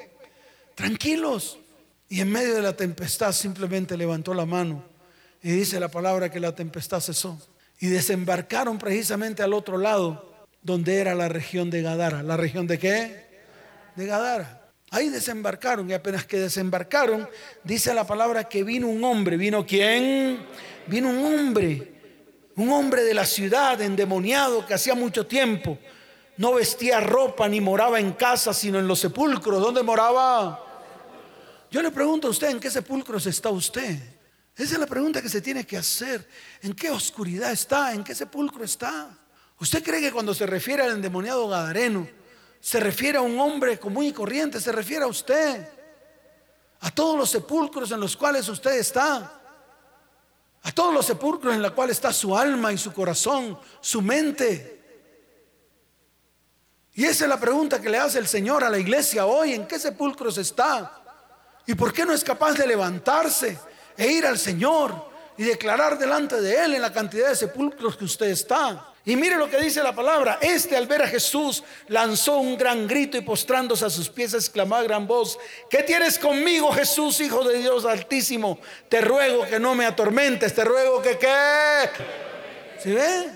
tranquilos. 0.74 1.58
Y 2.08 2.20
en 2.20 2.30
medio 2.30 2.54
de 2.54 2.62
la 2.62 2.76
tempestad 2.76 3.32
simplemente 3.32 3.96
levantó 3.96 4.34
la 4.34 4.46
mano 4.46 4.84
y 5.42 5.50
dice 5.50 5.80
la 5.80 5.88
palabra 5.88 6.30
que 6.30 6.40
la 6.40 6.54
tempestad 6.54 7.00
cesó. 7.00 7.38
Y 7.80 7.88
desembarcaron 7.88 8.78
precisamente 8.78 9.42
al 9.42 9.52
otro 9.52 9.78
lado, 9.78 10.32
donde 10.62 10.98
era 11.00 11.14
la 11.14 11.28
región 11.28 11.70
de 11.70 11.82
Gadara. 11.82 12.22
¿La 12.22 12.36
región 12.36 12.66
de 12.66 12.78
qué? 12.78 13.23
De 13.96 14.06
Gadara. 14.06 14.60
Ahí 14.90 15.08
desembarcaron 15.08 15.90
y 15.90 15.92
apenas 15.92 16.24
que 16.24 16.38
desembarcaron, 16.38 17.28
dice 17.64 17.92
la 17.94 18.06
palabra 18.06 18.44
que 18.44 18.62
vino 18.62 18.88
un 18.88 19.02
hombre. 19.04 19.36
¿Vino 19.36 19.66
quién? 19.66 20.46
Vino 20.86 21.08
un 21.08 21.24
hombre, 21.24 21.92
un 22.56 22.70
hombre 22.70 23.02
de 23.02 23.14
la 23.14 23.24
ciudad 23.24 23.80
endemoniado 23.80 24.66
que 24.66 24.74
hacía 24.74 24.94
mucho 24.94 25.26
tiempo 25.26 25.78
no 26.36 26.54
vestía 26.54 27.00
ropa 27.00 27.48
ni 27.48 27.60
moraba 27.60 28.00
en 28.00 28.12
casa, 28.12 28.52
sino 28.52 28.78
en 28.78 28.88
los 28.88 29.00
sepulcros. 29.00 29.60
¿Dónde 29.60 29.82
moraba? 29.82 30.60
Yo 31.70 31.82
le 31.82 31.90
pregunto 31.90 32.28
a 32.28 32.30
usted, 32.30 32.50
¿en 32.50 32.60
qué 32.60 32.70
sepulcros 32.70 33.26
está 33.26 33.50
usted? 33.50 33.98
Esa 34.56 34.74
es 34.74 34.78
la 34.78 34.86
pregunta 34.86 35.20
que 35.20 35.28
se 35.28 35.40
tiene 35.40 35.66
que 35.66 35.76
hacer. 35.76 36.28
¿En 36.62 36.72
qué 36.74 36.90
oscuridad 36.90 37.52
está? 37.52 37.92
¿En 37.92 38.04
qué 38.04 38.14
sepulcro 38.14 38.64
está? 38.64 39.16
¿Usted 39.58 39.82
cree 39.82 40.00
que 40.00 40.12
cuando 40.12 40.34
se 40.34 40.46
refiere 40.46 40.82
al 40.82 40.92
endemoniado 40.92 41.48
Gadareno, 41.48 42.06
se 42.64 42.80
refiere 42.80 43.18
a 43.18 43.20
un 43.20 43.38
hombre 43.38 43.78
común 43.78 44.06
y 44.06 44.12
corriente? 44.14 44.58
Se 44.58 44.72
refiere 44.72 45.04
a 45.04 45.06
usted. 45.06 45.68
A 46.80 46.90
todos 46.90 47.18
los 47.18 47.28
sepulcros 47.28 47.92
en 47.92 48.00
los 48.00 48.16
cuales 48.16 48.48
usted 48.48 48.78
está. 48.78 49.38
A 50.62 50.72
todos 50.72 50.94
los 50.94 51.04
sepulcros 51.04 51.54
en 51.54 51.60
los 51.60 51.72
cuales 51.72 51.98
está 51.98 52.10
su 52.10 52.34
alma 52.34 52.72
y 52.72 52.78
su 52.78 52.90
corazón, 52.94 53.58
su 53.82 54.00
mente. 54.00 54.80
Y 56.94 57.04
esa 57.04 57.24
es 57.24 57.28
la 57.28 57.38
pregunta 57.38 57.82
que 57.82 57.90
le 57.90 57.98
hace 57.98 58.18
el 58.18 58.26
Señor 58.26 58.64
a 58.64 58.70
la 58.70 58.78
iglesia 58.78 59.26
hoy. 59.26 59.52
¿En 59.52 59.66
qué 59.66 59.78
sepulcros 59.78 60.38
está? 60.38 61.02
¿Y 61.66 61.74
por 61.74 61.92
qué 61.92 62.06
no 62.06 62.14
es 62.14 62.24
capaz 62.24 62.54
de 62.54 62.66
levantarse 62.66 63.58
e 63.94 64.10
ir 64.10 64.24
al 64.24 64.38
Señor 64.38 65.10
y 65.36 65.42
declarar 65.42 65.98
delante 65.98 66.40
de 66.40 66.64
Él 66.64 66.76
en 66.76 66.80
la 66.80 66.94
cantidad 66.94 67.28
de 67.28 67.36
sepulcros 67.36 67.94
que 67.94 68.06
usted 68.06 68.30
está? 68.30 68.93
Y 69.06 69.16
mire 69.16 69.36
lo 69.36 69.50
que 69.50 69.58
dice 69.58 69.82
la 69.82 69.94
palabra. 69.94 70.38
Este 70.40 70.76
al 70.76 70.86
ver 70.86 71.02
a 71.02 71.08
Jesús 71.08 71.62
lanzó 71.88 72.38
un 72.38 72.56
gran 72.56 72.86
grito 72.88 73.18
y 73.18 73.20
postrándose 73.20 73.84
a 73.84 73.90
sus 73.90 74.08
pies 74.08 74.32
exclamó 74.32 74.76
a 74.76 74.82
gran 74.82 75.06
voz, 75.06 75.38
¿qué 75.68 75.82
tienes 75.82 76.18
conmigo 76.18 76.72
Jesús, 76.72 77.20
Hijo 77.20 77.44
de 77.44 77.58
Dios 77.58 77.84
Altísimo? 77.84 78.58
Te 78.88 79.02
ruego 79.02 79.46
que 79.46 79.60
no 79.60 79.74
me 79.74 79.84
atormentes, 79.84 80.54
te 80.54 80.64
ruego 80.64 81.02
que 81.02 81.18
qué. 81.18 81.90
¿Sí 82.82 82.92
ve? 82.92 83.30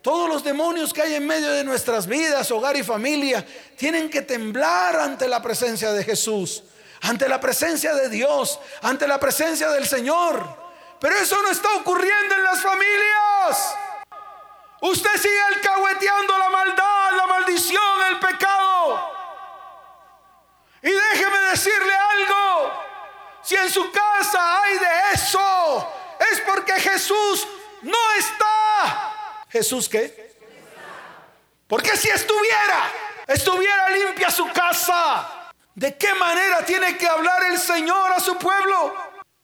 Todos 0.00 0.28
los 0.28 0.44
demonios 0.44 0.92
que 0.92 1.02
hay 1.02 1.14
en 1.14 1.26
medio 1.26 1.50
de 1.50 1.64
nuestras 1.64 2.06
vidas, 2.06 2.50
hogar 2.50 2.76
y 2.76 2.84
familia, 2.84 3.44
tienen 3.76 4.08
que 4.08 4.22
temblar 4.22 4.96
ante 4.96 5.26
la 5.26 5.42
presencia 5.42 5.92
de 5.92 6.04
Jesús, 6.04 6.62
ante 7.00 7.28
la 7.28 7.40
presencia 7.40 7.94
de 7.94 8.10
Dios, 8.10 8.60
ante 8.82 9.08
la 9.08 9.18
presencia 9.18 9.70
del 9.70 9.88
Señor. 9.88 10.62
Pero 11.00 11.16
eso 11.16 11.42
no 11.42 11.50
está 11.50 11.74
ocurriendo 11.76 12.34
en 12.34 12.44
las 12.44 12.60
familias. 12.60 13.74
Usted 14.84 15.16
sigue 15.16 15.40
alcahueteando 15.54 16.36
la 16.36 16.50
maldad, 16.50 17.12
la 17.16 17.26
maldición, 17.26 18.02
el 18.10 18.18
pecado. 18.18 19.12
Y 20.82 20.90
déjeme 20.90 21.38
decirle 21.52 21.94
algo. 21.94 22.70
Si 23.42 23.54
en 23.54 23.70
su 23.70 23.90
casa 23.90 24.62
hay 24.62 24.78
de 24.78 24.86
eso, 25.14 25.92
es 26.30 26.40
porque 26.40 26.74
Jesús 26.74 27.48
no 27.80 28.12
está. 28.18 29.46
Jesús 29.48 29.88
qué? 29.88 30.36
Porque 31.66 31.96
si 31.96 32.10
estuviera, 32.10 32.92
estuviera 33.26 33.88
limpia 33.88 34.30
su 34.30 34.46
casa, 34.52 35.50
¿de 35.74 35.96
qué 35.96 36.12
manera 36.12 36.62
tiene 36.62 36.98
que 36.98 37.06
hablar 37.08 37.42
el 37.44 37.58
Señor 37.58 38.12
a 38.12 38.20
su 38.20 38.36
pueblo? 38.36 38.94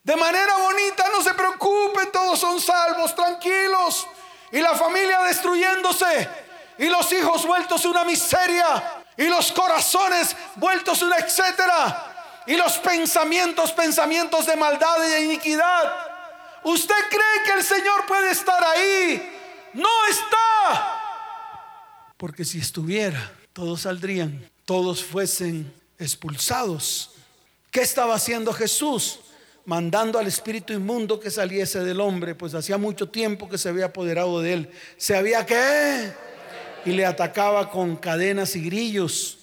De 0.03 0.16
manera 0.16 0.55
bonita, 0.59 1.09
no 1.11 1.22
se 1.22 1.32
preocupen, 1.32 2.12
todos 2.12 2.38
son 2.38 2.61
salvos, 2.61 3.16
tranquilos. 3.16 4.07
Y 4.53 4.61
la 4.61 4.75
familia 4.75 5.21
destruyéndose, 5.23 6.29
y 6.79 6.87
los 6.87 7.13
hijos 7.13 7.47
vueltos 7.47 7.85
una 7.85 8.05
miseria, 8.05 9.03
y 9.17 9.25
los 9.29 9.53
corazones 9.53 10.37
vueltos 10.57 11.03
una 11.03 11.17
etcétera, 11.17 12.43
y 12.47 12.57
los 12.57 12.79
pensamientos, 12.79 13.73
pensamientos 13.73 14.47
de 14.47 14.57
maldad 14.57 14.97
y 15.07 15.11
de 15.11 15.21
iniquidad. 15.23 15.93
¿Usted 16.65 17.09
cree 17.09 17.45
que 17.45 17.53
el 17.53 17.65
Señor 17.65 18.07
puede 18.07 18.31
estar 18.31 18.63
ahí? 18.65 19.37
no 19.75 20.07
está. 20.09 20.99
Porque 22.17 22.45
si 22.45 22.59
estuviera, 22.59 23.33
todos 23.53 23.83
saldrían, 23.83 24.49
todos 24.65 25.05
fuesen 25.05 25.73
expulsados. 25.99 27.13
¿Qué 27.71 27.81
estaba 27.81 28.15
haciendo 28.15 28.53
Jesús? 28.53 29.21
Mandando 29.65 30.19
al 30.19 30.27
espíritu 30.27 30.73
inmundo 30.73 31.21
que 31.21 31.31
saliese 31.31 31.81
del 31.81 32.01
hombre, 32.01 32.35
pues 32.35 32.55
hacía 32.55 32.79
mucho 32.79 33.09
tiempo 33.09 33.49
que 33.49 33.59
se 33.59 33.69
había 33.69 33.87
apoderado 33.87 34.41
de 34.41 34.53
él. 34.53 34.71
¿Se 34.97 35.17
había 35.17 35.45
qué? 35.45 36.13
Y 36.85 36.93
le 36.93 37.05
atacaba 37.05 37.71
con 37.71 37.97
cadenas 37.97 38.57
y 38.57 38.63
grillos. 38.65 39.39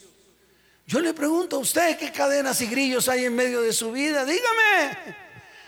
Yo 0.86 1.00
le 1.00 1.14
pregunto 1.14 1.56
a 1.56 1.58
usted 1.60 1.98
qué 1.98 2.10
cadenas 2.10 2.60
y 2.60 2.66
grillos 2.66 3.08
hay 3.08 3.26
en 3.26 3.36
medio 3.36 3.62
de 3.62 3.72
su 3.72 3.92
vida. 3.92 4.24
Dígame. 4.24 5.16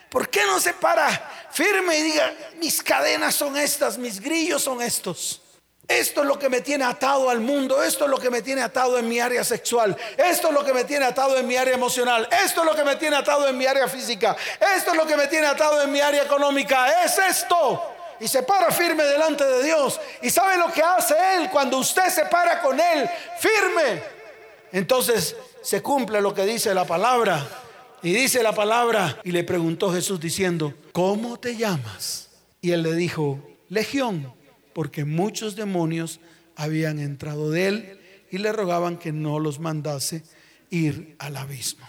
¿Por 0.09 0.29
qué 0.29 0.41
no 0.47 0.59
se 0.59 0.75
para 0.75 1.49
firme 1.53 1.99
y 1.99 2.03
diga, 2.03 2.35
mis 2.59 2.83
cadenas 2.83 3.35
son 3.35 3.57
estas, 3.57 3.97
mis 3.97 4.21
grillos 4.21 4.63
son 4.63 4.83
estos? 4.83 5.41
Esto 5.91 6.21
es 6.21 6.29
lo 6.29 6.39
que 6.39 6.49
me 6.49 6.61
tiene 6.61 6.85
atado 6.85 7.29
al 7.29 7.41
mundo, 7.41 7.83
esto 7.83 8.05
es 8.05 8.11
lo 8.13 8.19
que 8.19 8.31
me 8.31 8.43
tiene 8.43 8.63
atado 8.63 8.97
en 8.97 9.09
mi 9.09 9.19
área 9.19 9.43
sexual, 9.43 9.97
esto 10.17 10.49
es 10.49 10.55
lo 10.55 10.65
que 10.65 10.73
me 10.73 10.85
tiene 10.85 11.05
atado 11.05 11.37
en 11.37 11.45
mi 11.49 11.57
área 11.57 11.75
emocional, 11.75 12.29
esto 12.45 12.61
es 12.61 12.67
lo 12.67 12.77
que 12.77 12.85
me 12.85 12.95
tiene 12.95 13.17
atado 13.17 13.49
en 13.49 13.59
mi 13.59 13.67
área 13.67 13.89
física, 13.89 14.37
esto 14.77 14.93
es 14.93 14.97
lo 14.97 15.05
que 15.05 15.17
me 15.17 15.27
tiene 15.27 15.49
atado 15.49 15.83
en 15.83 15.91
mi 15.91 16.01
área 16.01 16.23
económica, 16.23 17.05
es 17.05 17.19
esto. 17.19 17.83
Y 18.21 18.29
se 18.29 18.45
para 18.45 18.71
firme 18.71 19.03
delante 19.03 19.45
de 19.45 19.65
Dios. 19.65 19.99
¿Y 20.23 20.31
sabe 20.31 20.59
lo 20.59 20.71
que 20.71 20.83
hace 20.83 21.17
Él 21.37 21.51
cuando 21.51 21.79
usted 21.79 22.09
se 22.09 22.27
para 22.27 22.61
con 22.61 22.79
Él 22.79 23.11
firme? 23.41 24.03
Entonces 24.71 25.35
se 25.61 25.83
cumple 25.83 26.21
lo 26.21 26.33
que 26.33 26.45
dice 26.45 26.73
la 26.73 26.85
palabra 26.85 27.45
y 28.03 28.13
dice 28.13 28.43
la 28.43 28.53
palabra, 28.53 29.19
y 29.25 29.33
le 29.33 29.43
preguntó 29.43 29.93
Jesús 29.93 30.21
diciendo, 30.21 30.73
¿cómo 30.93 31.39
te 31.39 31.57
llamas? 31.57 32.29
Y 32.61 32.71
él 32.71 32.83
le 32.83 32.95
dijo, 32.95 33.41
Legión, 33.69 34.33
porque 34.73 35.05
muchos 35.05 35.57
demonios 35.57 36.21
habían 36.57 36.99
entrado 36.99 37.51
de 37.51 37.69
él 37.69 38.01
y 38.31 38.39
le 38.39 38.53
rogaban 38.53 38.99
que 38.99 39.13
no 39.13 39.39
los 39.39 39.61
mandase 39.61 40.23
ir 40.71 41.17
al 41.19 41.37
abismo. 41.37 41.87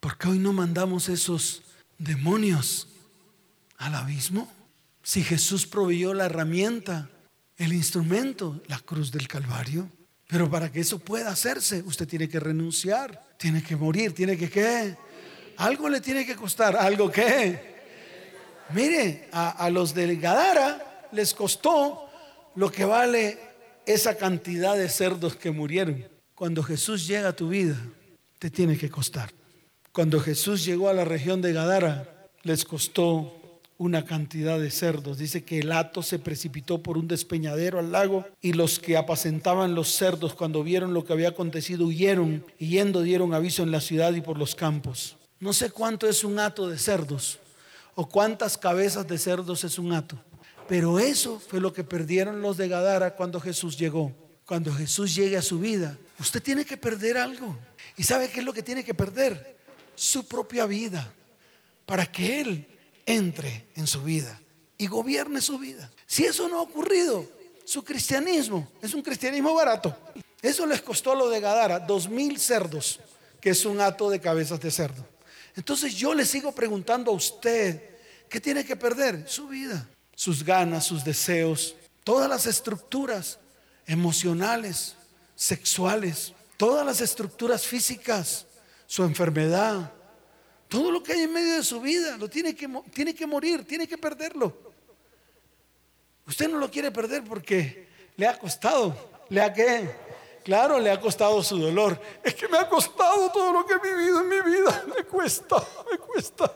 ¿Por 0.00 0.18
qué 0.18 0.28
hoy 0.28 0.38
no 0.38 0.52
mandamos 0.52 1.08
esos 1.08 1.62
demonios 1.98 2.88
al 3.78 3.94
abismo? 3.94 4.50
Si 5.02 5.22
Jesús 5.22 5.66
proveyó 5.66 6.14
la 6.14 6.26
herramienta, 6.26 7.10
el 7.56 7.72
instrumento, 7.72 8.62
la 8.66 8.78
cruz 8.78 9.10
del 9.10 9.26
Calvario. 9.26 9.90
Pero 10.26 10.50
para 10.50 10.70
que 10.70 10.80
eso 10.80 10.98
pueda 10.98 11.30
hacerse, 11.30 11.82
usted 11.82 12.06
tiene 12.06 12.28
que 12.28 12.38
renunciar, 12.38 13.24
tiene 13.38 13.62
que 13.62 13.76
morir, 13.76 14.12
tiene 14.12 14.36
que 14.36 14.50
qué? 14.50 14.96
algo 15.58 15.88
le 15.88 16.00
tiene 16.00 16.24
que 16.24 16.36
costar. 16.36 16.76
¿Algo 16.76 17.10
que 17.10 17.76
Mire, 18.70 19.28
a, 19.32 19.70
los 19.70 19.94
del 19.94 20.20
Gadara 20.20 21.08
les 21.12 21.32
costó 21.32 22.07
lo 22.58 22.72
que 22.72 22.84
vale 22.84 23.38
esa 23.86 24.16
cantidad 24.16 24.76
de 24.76 24.88
cerdos 24.88 25.36
que 25.36 25.52
murieron. 25.52 26.04
Cuando 26.34 26.64
Jesús 26.64 27.06
llega 27.06 27.28
a 27.28 27.36
tu 27.36 27.50
vida, 27.50 27.76
te 28.40 28.50
tiene 28.50 28.76
que 28.76 28.90
costar. 28.90 29.30
Cuando 29.92 30.18
Jesús 30.18 30.64
llegó 30.64 30.88
a 30.88 30.92
la 30.92 31.04
región 31.04 31.40
de 31.40 31.52
Gadara, 31.52 32.26
les 32.42 32.64
costó 32.64 33.60
una 33.76 34.04
cantidad 34.04 34.58
de 34.58 34.72
cerdos. 34.72 35.18
Dice 35.18 35.44
que 35.44 35.60
el 35.60 35.70
hato 35.70 36.02
se 36.02 36.18
precipitó 36.18 36.82
por 36.82 36.98
un 36.98 37.06
despeñadero 37.06 37.78
al 37.78 37.92
lago 37.92 38.26
y 38.40 38.54
los 38.54 38.80
que 38.80 38.96
apacentaban 38.96 39.76
los 39.76 39.94
cerdos 39.94 40.34
cuando 40.34 40.64
vieron 40.64 40.94
lo 40.94 41.04
que 41.04 41.12
había 41.12 41.28
acontecido 41.28 41.86
huyeron 41.86 42.44
y 42.58 42.70
yendo 42.70 43.02
dieron 43.02 43.34
aviso 43.34 43.62
en 43.62 43.70
la 43.70 43.80
ciudad 43.80 44.14
y 44.14 44.20
por 44.20 44.36
los 44.36 44.56
campos. 44.56 45.16
No 45.38 45.52
sé 45.52 45.70
cuánto 45.70 46.08
es 46.08 46.24
un 46.24 46.40
hato 46.40 46.68
de 46.68 46.76
cerdos 46.76 47.38
o 47.94 48.08
cuántas 48.08 48.58
cabezas 48.58 49.06
de 49.06 49.16
cerdos 49.16 49.62
es 49.62 49.78
un 49.78 49.92
hato. 49.92 50.18
Pero 50.68 51.00
eso 51.00 51.40
fue 51.40 51.60
lo 51.60 51.72
que 51.72 51.82
perdieron 51.82 52.42
los 52.42 52.58
de 52.58 52.68
Gadara 52.68 53.16
cuando 53.16 53.40
Jesús 53.40 53.78
llegó. 53.78 54.14
Cuando 54.44 54.72
Jesús 54.72 55.14
llegue 55.14 55.36
a 55.36 55.42
su 55.42 55.58
vida, 55.58 55.98
usted 56.18 56.42
tiene 56.42 56.64
que 56.64 56.76
perder 56.76 57.18
algo. 57.18 57.56
¿Y 57.96 58.02
sabe 58.02 58.28
qué 58.28 58.40
es 58.40 58.46
lo 58.46 58.52
que 58.52 58.62
tiene 58.62 58.84
que 58.84 58.94
perder? 58.94 59.56
Su 59.94 60.26
propia 60.26 60.66
vida. 60.66 61.12
Para 61.84 62.10
que 62.10 62.40
Él 62.40 62.66
entre 63.06 63.66
en 63.74 63.86
su 63.86 64.02
vida 64.02 64.38
y 64.76 64.86
gobierne 64.86 65.40
su 65.40 65.58
vida. 65.58 65.90
Si 66.06 66.24
eso 66.24 66.48
no 66.48 66.58
ha 66.58 66.62
ocurrido, 66.62 67.26
su 67.64 67.82
cristianismo 67.82 68.70
es 68.82 68.94
un 68.94 69.02
cristianismo 69.02 69.54
barato. 69.54 69.96
Eso 70.40 70.66
les 70.66 70.82
costó 70.82 71.14
lo 71.14 71.28
de 71.28 71.40
Gadara, 71.40 71.80
dos 71.80 72.08
mil 72.08 72.38
cerdos, 72.38 73.00
que 73.40 73.50
es 73.50 73.64
un 73.64 73.80
hato 73.80 74.08
de 74.08 74.20
cabezas 74.20 74.60
de 74.60 74.70
cerdo. 74.70 75.06
Entonces 75.56 75.94
yo 75.94 76.14
le 76.14 76.24
sigo 76.24 76.52
preguntando 76.52 77.10
a 77.10 77.14
usted, 77.14 77.82
¿qué 78.28 78.40
tiene 78.40 78.64
que 78.64 78.76
perder? 78.76 79.28
Su 79.28 79.48
vida, 79.48 79.88
sus 80.18 80.42
ganas, 80.42 80.84
sus 80.84 81.04
deseos, 81.04 81.76
todas 82.02 82.28
las 82.28 82.44
estructuras 82.46 83.38
emocionales, 83.86 84.96
sexuales, 85.36 86.32
todas 86.56 86.84
las 86.84 87.00
estructuras 87.00 87.64
físicas, 87.64 88.44
su 88.88 89.04
enfermedad, 89.04 89.92
Todo 90.66 90.90
lo 90.90 91.04
que 91.04 91.12
hay 91.12 91.20
en 91.20 91.32
medio 91.32 91.54
de 91.54 91.62
su 91.62 91.80
vida 91.80 92.16
lo 92.16 92.28
tiene 92.28 92.56
que, 92.56 92.68
tiene 92.92 93.14
que 93.14 93.28
morir, 93.28 93.64
tiene 93.64 93.86
que 93.86 93.96
perderlo. 93.96 94.52
Usted 96.26 96.48
no 96.48 96.58
lo 96.58 96.68
quiere 96.68 96.90
perder 96.90 97.22
porque 97.22 97.86
le 98.16 98.26
ha 98.26 98.36
costado. 98.36 98.92
¿Le 99.28 99.40
ha 99.40 99.52
qué? 99.52 99.88
Claro, 100.44 100.80
le 100.80 100.90
ha 100.90 101.00
costado 101.00 101.40
su 101.44 101.58
dolor. 101.58 101.98
Es 102.24 102.34
que 102.34 102.48
me 102.48 102.58
ha 102.58 102.68
costado 102.68 103.30
todo 103.30 103.52
lo 103.52 103.64
que 103.64 103.74
he 103.74 103.78
vivido 103.78 104.20
en 104.20 104.28
mi 104.28 104.40
vida. 104.50 104.84
Me 104.96 105.04
cuesta, 105.04 105.64
me 105.88 105.96
cuesta. 105.96 106.52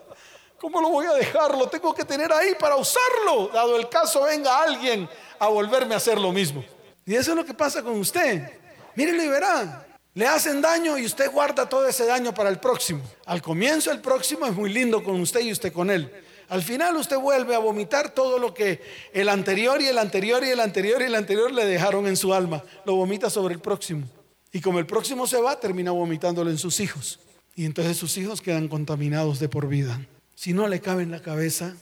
¿Cómo 0.63 0.81
lo 0.81 0.91
voy 0.91 1.07
a 1.07 1.15
dejar? 1.15 1.59
Lo 1.59 1.67
tengo 1.67 1.93
que 1.93 2.05
tener 2.05 2.33
ahí 2.33 2.55
para 2.57 2.77
usarlo. 2.77 3.49
Dado 3.53 3.77
el 3.77 3.89
caso, 3.89 4.23
venga 4.23 4.63
alguien 4.63 5.09
a 5.41 5.49
volverme 5.49 5.95
a 5.95 5.97
hacer 5.97 6.21
lo 6.21 6.31
mismo. 6.31 6.65
Y 7.05 7.17
eso 7.17 7.33
es 7.33 7.37
lo 7.37 7.45
que 7.45 7.53
pasa 7.53 7.83
con 7.83 7.99
usted. 7.99 8.49
Mírenlo 8.95 9.25
y 9.25 9.27
verá. 9.27 9.85
Le 10.15 10.25
hacen 10.25 10.63
daño 10.63 10.97
y 10.97 11.05
usted 11.05 11.33
guarda 11.33 11.69
todo 11.69 11.89
ese 11.89 12.07
daño 12.07 12.33
para 12.33 12.49
el 12.49 12.61
próximo. 12.61 13.03
Al 13.27 13.43
comienzo 13.43 13.91
el 13.91 14.01
próximo 14.01 14.47
es 14.47 14.55
muy 14.55 14.73
lindo 14.73 15.03
con 15.03 15.21
usted 15.21 15.41
y 15.41 15.51
usted 15.51 15.73
con 15.73 15.91
él. 15.91 16.13
Al 16.49 16.63
final 16.63 16.95
usted 16.97 17.19
vuelve 17.19 17.57
a 17.57 17.59
vomitar 17.59 18.11
todo 18.11 18.39
lo 18.39 18.55
que 18.55 18.81
el 19.13 19.31
anterior 19.31 19.83
y 19.83 19.89
el 19.89 19.99
anterior 19.99 20.45
y 20.45 20.51
el 20.51 20.61
anterior 20.61 21.03
y 21.03 21.07
el 21.07 21.17
anterior 21.17 21.51
le 21.51 21.67
dejaron 21.67 22.07
en 22.07 22.17
su 22.17 22.33
alma. 22.33 22.63
Lo 22.85 22.95
vomita 22.95 23.31
sobre 23.31 23.55
el 23.55 23.61
próximo. 23.61 24.07
Y 24.53 24.61
como 24.61 24.79
el 24.79 24.87
próximo 24.87 25.27
se 25.27 25.41
va, 25.41 25.59
termina 25.59 25.91
vomitándolo 25.91 26.51
en 26.51 26.59
sus 26.59 26.79
hijos. 26.79 27.19
Y 27.57 27.65
entonces 27.65 27.97
sus 27.97 28.17
hijos 28.17 28.41
quedan 28.41 28.69
contaminados 28.69 29.41
de 29.41 29.49
por 29.49 29.67
vida. 29.67 29.99
Si 30.43 30.53
no 30.53 30.67
le 30.67 30.81
cabe 30.81 31.05
en 31.05 31.13
la 31.13 31.23
cabeza, 31.23 31.77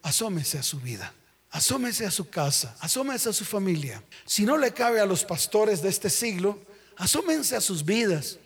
asómese 0.00 0.58
a 0.58 0.62
su 0.62 0.78
vida. 0.78 1.12
Asómese 1.50 2.06
a 2.06 2.12
su 2.12 2.30
casa, 2.30 2.76
asómese 2.78 3.30
a 3.30 3.32
su 3.32 3.44
familia. 3.44 4.00
Si 4.24 4.46
no 4.46 4.56
le 4.56 4.70
cabe 4.70 5.00
a 5.00 5.06
los 5.06 5.24
pastores 5.24 5.82
de 5.82 5.88
este 5.88 6.08
siglo, 6.08 6.60
asómense 6.96 7.56
a 7.56 7.60
sus 7.60 7.84
vidas, 7.84 8.38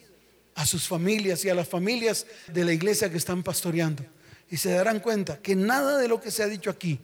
a 0.55 0.65
sus 0.65 0.89
familias 0.89 1.45
y 1.45 1.51
a 1.51 1.55
las 1.55 1.69
familias 1.69 2.25
de 2.51 2.65
la 2.65 2.73
iglesia 2.73 3.11
que 3.11 3.19
están 3.19 3.43
pastoreando. 3.43 4.03
Y 4.49 4.57
se 4.57 4.71
darán 4.71 4.99
cuenta 4.99 5.43
que 5.43 5.55
nada 5.55 5.99
de 5.99 6.09
lo 6.09 6.23
que 6.23 6.31
se 6.31 6.43
ha 6.43 6.47
dicho 6.47 6.71
aquí, 6.71 6.99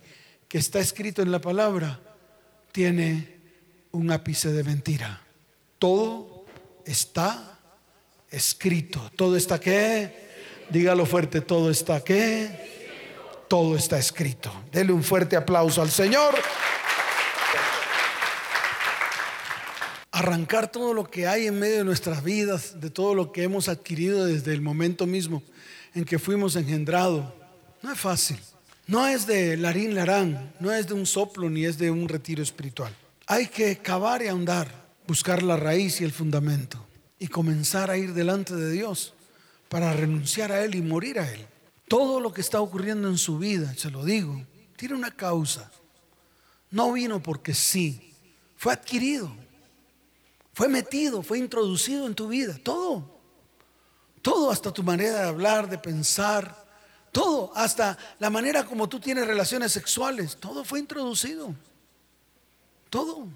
que 0.49 0.57
está 0.57 0.81
escrito 0.81 1.21
en 1.21 1.33
la 1.33 1.43
palabra, 1.43 2.01
tiene 2.73 3.37
un 3.93 4.11
ápice 4.11 4.51
de 4.51 4.65
mentira. 4.65 5.21
Todo 5.79 6.47
está 6.87 7.61
escrito. 8.31 9.13
Todo 9.15 9.37
está 9.37 9.61
qué? 9.61 10.25
Dígalo 10.71 11.07
fuerte, 11.07 11.41
todo 11.41 11.71
está 11.71 12.03
qué? 12.03 12.51
Todo 13.49 13.77
está 13.77 13.99
escrito. 13.99 14.53
Dele 14.73 14.93
un 14.93 15.05
fuerte 15.05 15.37
aplauso 15.37 15.81
al 15.81 15.91
Señor. 15.91 16.35
Arrancar 20.11 20.73
todo 20.73 20.93
lo 20.93 21.05
que 21.05 21.27
hay 21.27 21.47
en 21.47 21.59
medio 21.59 21.79
de 21.79 21.85
nuestras 21.85 22.25
vidas, 22.25 22.81
de 22.81 22.91
todo 22.91 23.15
lo 23.15 23.31
que 23.31 23.45
hemos 23.45 23.69
adquirido 23.69 24.27
desde 24.27 24.53
el 24.53 24.61
momento 24.61 25.07
mismo 25.07 25.43
en 25.95 26.05
que 26.05 26.19
fuimos 26.19 26.57
engendrados, 26.57 27.25
no 27.83 27.93
es 27.93 27.99
fácil. 27.99 28.39
No 28.89 29.07
es 29.07 29.27
de 29.27 29.57
larín 29.57 29.95
larán, 29.95 30.53
no 30.61 30.73
es 30.73 30.87
de 30.87 30.95
un 30.95 31.07
soplo 31.07 31.51
ni 31.51 31.65
es 31.65 31.77
de 31.77 31.91
un 31.91 32.09
retiro 32.09 32.43
espiritual. 32.43 32.95
Hay 33.27 33.49
que 33.49 33.79
cavar 33.79 34.23
y 34.23 34.29
ahondar, 34.29 34.69
buscar 35.07 35.43
la 35.43 35.57
raíz 35.57 36.01
y 36.01 36.05
el 36.05 36.13
fundamento 36.13 36.85
y 37.19 37.29
comenzar 37.29 37.91
a 37.91 37.97
ir 37.97 38.15
delante 38.15 38.55
de 38.55 38.71
Dios 38.71 39.16
para 39.69 39.93
renunciar 39.93 40.53
a 40.53 40.65
Él 40.65 40.75
y 40.75 40.83
morir 40.83 41.19
a 41.19 41.31
Él. 41.31 41.47
Todo 41.89 42.21
lo 42.21 42.33
que 42.33 42.41
está 42.41 42.61
ocurriendo 42.61 43.09
en 43.09 43.19
su 43.19 43.39
vida, 43.39 43.73
se 43.75 43.91
lo 43.91 44.05
digo, 44.05 44.45
tiene 44.77 44.95
una 44.95 45.11
causa. 45.11 45.71
No 46.71 46.93
vino 46.93 47.23
porque 47.23 47.55
sí, 47.55 48.13
fue 48.57 48.73
adquirido, 48.73 49.31
fue 50.53 50.69
metido, 50.69 51.23
fue 51.23 51.39
introducido 51.39 52.07
en 52.07 52.15
tu 52.15 52.29
vida, 52.29 52.59
todo. 52.63 53.17
Todo, 54.23 54.51
hasta 54.51 54.73
tu 54.73 54.83
manera 54.83 55.23
de 55.23 55.29
hablar, 55.29 55.69
de 55.69 55.79
pensar, 55.79 56.67
todo, 57.13 57.53
hasta 57.55 57.97
la 58.19 58.29
manera 58.29 58.67
como 58.67 58.89
tú 58.89 58.99
tienes 58.99 59.27
relaciones 59.27 59.73
sexuales, 59.73 60.37
todo 60.37 60.65
fue 60.65 60.81
introducido. 60.81 61.55
Todo. 62.91 63.29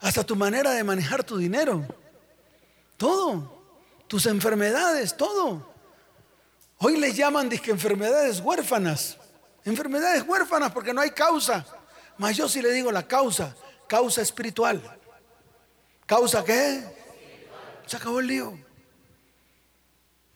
Hasta 0.00 0.24
tu 0.24 0.34
manera 0.34 0.72
de 0.72 0.82
manejar 0.82 1.22
tu 1.22 1.36
dinero. 1.36 1.86
Todo 2.96 3.61
tus 4.12 4.26
enfermedades, 4.26 5.16
todo. 5.16 5.66
Hoy 6.76 6.98
les 6.98 7.16
llaman 7.16 7.48
disque 7.48 7.70
enfermedades 7.70 8.40
huérfanas. 8.40 9.16
Enfermedades 9.64 10.22
huérfanas 10.28 10.70
porque 10.70 10.92
no 10.92 11.00
hay 11.00 11.12
causa. 11.12 11.64
Mas 12.18 12.36
yo 12.36 12.46
sí 12.46 12.60
le 12.60 12.70
digo 12.72 12.92
la 12.92 13.08
causa, 13.08 13.56
causa 13.88 14.20
espiritual. 14.20 14.82
¿Causa 16.04 16.44
qué? 16.44 16.84
Se 17.86 17.96
acabó 17.96 18.20
el 18.20 18.26
lío. 18.26 18.58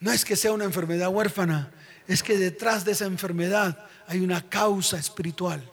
No 0.00 0.10
es 0.10 0.24
que 0.24 0.36
sea 0.36 0.52
una 0.52 0.64
enfermedad 0.64 1.10
huérfana, 1.10 1.70
es 2.08 2.22
que 2.22 2.38
detrás 2.38 2.82
de 2.86 2.92
esa 2.92 3.04
enfermedad 3.04 3.86
hay 4.06 4.20
una 4.20 4.48
causa 4.48 4.96
espiritual. 4.96 5.70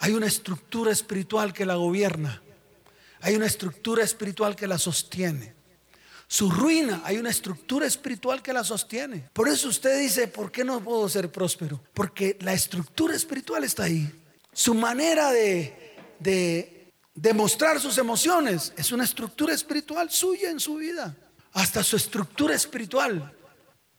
Hay 0.00 0.12
una 0.12 0.26
estructura 0.26 0.90
espiritual 0.90 1.52
que 1.52 1.66
la 1.66 1.76
gobierna. 1.76 2.42
Hay 3.20 3.36
una 3.36 3.46
estructura 3.46 4.02
espiritual 4.02 4.56
que 4.56 4.66
la 4.66 4.76
sostiene. 4.76 5.61
Su 6.32 6.50
ruina, 6.50 7.02
hay 7.04 7.18
una 7.18 7.28
estructura 7.28 7.86
espiritual 7.86 8.40
que 8.40 8.54
la 8.54 8.64
sostiene. 8.64 9.28
Por 9.34 9.50
eso 9.50 9.68
usted 9.68 10.00
dice, 10.00 10.28
¿por 10.28 10.50
qué 10.50 10.64
no 10.64 10.82
puedo 10.82 11.06
ser 11.06 11.30
próspero? 11.30 11.78
Porque 11.92 12.38
la 12.40 12.54
estructura 12.54 13.14
espiritual 13.14 13.64
está 13.64 13.82
ahí. 13.82 14.10
Su 14.50 14.72
manera 14.72 15.30
de, 15.30 15.94
de 16.18 16.90
demostrar 17.14 17.78
sus 17.80 17.98
emociones 17.98 18.72
es 18.78 18.92
una 18.92 19.04
estructura 19.04 19.52
espiritual 19.52 20.10
suya 20.10 20.50
en 20.50 20.58
su 20.58 20.76
vida. 20.76 21.14
Hasta 21.52 21.84
su 21.84 21.96
estructura 21.96 22.54
espiritual. 22.54 23.36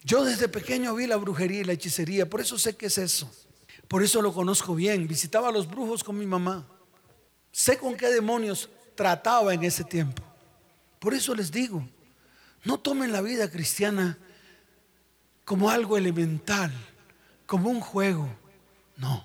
Yo 0.04 0.26
desde 0.26 0.48
pequeño 0.48 0.96
vi 0.96 1.06
la 1.06 1.18
brujería 1.18 1.62
y 1.62 1.66
la 1.66 1.74
hechicería, 1.74 2.28
por 2.28 2.42
eso 2.42 2.58
sé 2.58 2.76
qué 2.76 2.88
es 2.88 2.98
eso. 2.98 3.30
Por 3.88 4.02
eso 4.02 4.24
lo 4.24 4.34
conozco 4.34 4.74
bien. 4.74 5.08
Visitaba 5.08 5.50
a 5.50 5.52
los 5.52 5.70
brujos 5.70 6.04
con 6.04 6.18
mi 6.18 6.26
mamá. 6.26 6.68
Sé 7.52 7.78
con 7.78 7.96
qué 7.96 8.08
demonios 8.08 8.72
trataba 8.96 9.54
en 9.54 9.64
ese 9.64 9.84
tiempo. 9.84 10.24
Por 10.98 11.14
eso 11.14 11.36
les 11.36 11.52
digo, 11.52 11.88
no 12.64 12.80
tomen 12.80 13.12
la 13.12 13.22
vida 13.22 13.50
cristiana 13.50 14.18
como 15.46 15.70
algo 15.70 15.98
elemental, 15.98 16.72
como 17.46 17.70
un 17.70 17.82
juego. 17.82 18.30
No. 18.98 19.24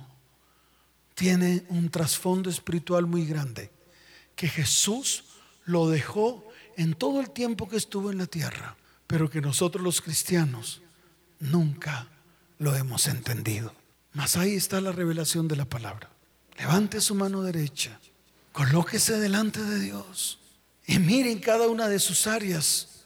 Tiene 1.15 1.65
un 1.69 1.91
trasfondo 1.91 2.51
espiritual 2.51 3.07
muy 3.07 3.27
grande 3.27 3.71
que 4.35 4.49
Jesús 4.49 5.25
lo 5.65 5.89
dejó 5.89 6.49
en 6.77 6.95
todo 6.95 7.21
el 7.21 7.31
tiempo 7.31 7.69
que 7.69 7.77
estuvo 7.77 8.11
en 8.11 8.19
la 8.19 8.27
tierra, 8.27 8.77
pero 9.07 9.29
que 9.29 9.41
nosotros 9.41 9.83
los 9.83 10.01
cristianos 10.01 10.81
nunca 11.41 12.09
lo 12.59 12.75
hemos 12.75 13.07
entendido. 13.09 13.75
Mas 14.13 14.37
ahí 14.37 14.55
está 14.55 14.81
la 14.81 14.93
revelación 14.93 15.49
de 15.49 15.57
la 15.57 15.65
palabra. 15.65 16.09
Levante 16.59 17.01
su 17.01 17.15
mano 17.15 17.43
derecha, 17.43 18.01
colóquese 18.53 19.19
delante 19.19 19.63
de 19.63 19.79
Dios 19.79 20.39
y 20.87 20.99
miren 20.99 21.39
cada 21.39 21.69
una 21.69 21.89
de 21.89 21.99
sus 21.99 22.27
áreas 22.27 22.98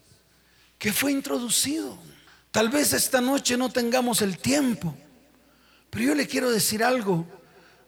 que 0.82 0.92
fue 0.92 1.12
introducido. 1.12 1.96
Tal 2.50 2.68
vez 2.68 2.92
esta 2.92 3.20
noche 3.20 3.56
no 3.56 3.70
tengamos 3.70 4.20
el 4.20 4.36
tiempo, 4.38 4.92
pero 5.88 6.06
yo 6.06 6.14
le 6.16 6.26
quiero 6.26 6.50
decir 6.50 6.82
algo. 6.82 7.24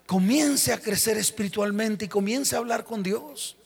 Comience 0.07 0.73
a 0.73 0.79
crecer 0.79 1.19
espiritualmente 1.19 2.05
y 2.05 2.09
comience 2.09 2.55
a 2.55 2.59
hablar 2.59 2.85
con 2.85 3.03
Dios. 3.03 3.57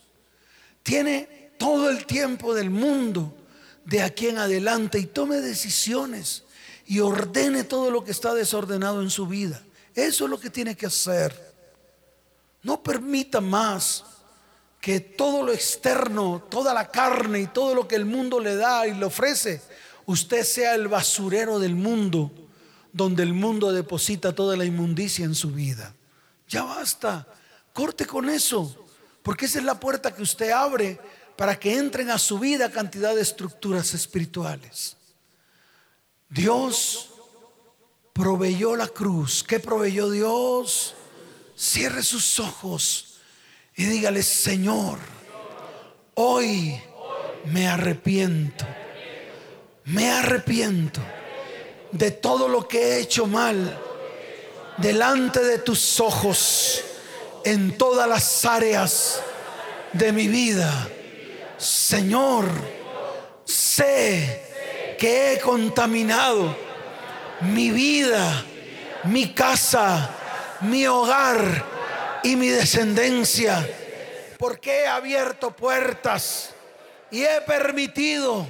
Tiene 0.81 1.51
todo 1.59 1.91
el 1.91 2.07
tiempo 2.07 2.55
del 2.55 2.71
mundo 2.71 3.37
de 3.85 4.01
aquí 4.01 4.29
en 4.29 4.39
adelante 4.39 4.97
y 4.97 5.05
tome 5.05 5.41
decisiones 5.41 6.43
y 6.87 6.99
ordene 6.99 7.63
todo 7.63 7.91
lo 7.91 8.03
que 8.03 8.09
está 8.09 8.33
desordenado 8.33 9.03
en 9.03 9.11
su 9.11 9.27
vida. 9.27 9.61
Eso 9.93 10.23
es 10.23 10.29
lo 10.31 10.39
que 10.39 10.49
tiene 10.49 10.75
que 10.75 10.87
hacer. 10.87 11.53
No 12.63 12.81
permita 12.81 13.39
más 13.39 14.03
que 14.79 14.99
todo 15.01 15.43
lo 15.43 15.51
externo, 15.51 16.43
toda 16.49 16.73
la 16.73 16.89
carne 16.89 17.41
y 17.41 17.47
todo 17.47 17.75
lo 17.75 17.87
que 17.87 17.95
el 17.95 18.05
mundo 18.05 18.39
le 18.39 18.55
da 18.55 18.87
y 18.87 18.93
le 18.93 19.05
ofrece, 19.05 19.61
usted 20.05 20.43
sea 20.43 20.75
el 20.75 20.87
basurero 20.87 21.59
del 21.59 21.75
mundo, 21.75 22.31
donde 22.93 23.23
el 23.23 23.33
mundo 23.33 23.71
deposita 23.71 24.33
toda 24.33 24.55
la 24.55 24.65
inmundicia 24.65 25.25
en 25.25 25.35
su 25.35 25.51
vida. 25.51 25.93
Ya 26.47 26.63
basta, 26.63 27.27
corte 27.73 28.05
con 28.05 28.29
eso, 28.29 28.87
porque 29.21 29.45
esa 29.45 29.59
es 29.59 29.65
la 29.65 29.79
puerta 29.79 30.15
que 30.15 30.23
usted 30.23 30.51
abre 30.51 30.99
para 31.35 31.59
que 31.59 31.77
entren 31.77 32.09
a 32.09 32.17
su 32.17 32.39
vida 32.39 32.71
cantidad 32.71 33.13
de 33.13 33.21
estructuras 33.21 33.93
espirituales. 33.93 34.95
Dios 36.29 37.09
proveyó 38.13 38.75
la 38.75 38.87
cruz. 38.87 39.43
¿Qué 39.43 39.59
proveyó 39.59 40.09
Dios? 40.09 40.95
Cierre 41.55 42.03
sus 42.03 42.39
ojos 42.39 43.08
y 43.79 43.85
dígale, 43.85 44.23
Señor, 44.23 44.99
hoy 46.15 46.77
me 47.45 47.65
arrepiento. 47.65 48.65
Me 49.85 50.11
arrepiento 50.11 50.99
de 51.93 52.11
todo 52.11 52.49
lo 52.49 52.67
que 52.67 52.77
he 52.77 52.99
hecho 52.99 53.25
mal 53.25 53.79
delante 54.75 55.41
de 55.41 55.59
tus 55.59 55.97
ojos 56.01 56.83
en 57.45 57.77
todas 57.77 58.05
las 58.09 58.43
áreas 58.43 59.21
de 59.93 60.11
mi 60.11 60.27
vida. 60.27 60.89
Señor, 61.57 62.49
sé 63.45 64.95
que 64.99 65.31
he 65.31 65.39
contaminado 65.39 66.53
mi 67.39 67.71
vida, 67.71 68.43
mi 69.05 69.33
casa, 69.33 70.09
mi 70.59 70.85
hogar 70.85 71.78
y 72.23 72.35
mi 72.35 72.47
descendencia. 72.47 73.67
Porque 74.37 74.81
he 74.81 74.87
abierto 74.87 75.51
puertas 75.51 76.53
y 77.11 77.23
he 77.23 77.41
permitido 77.41 78.47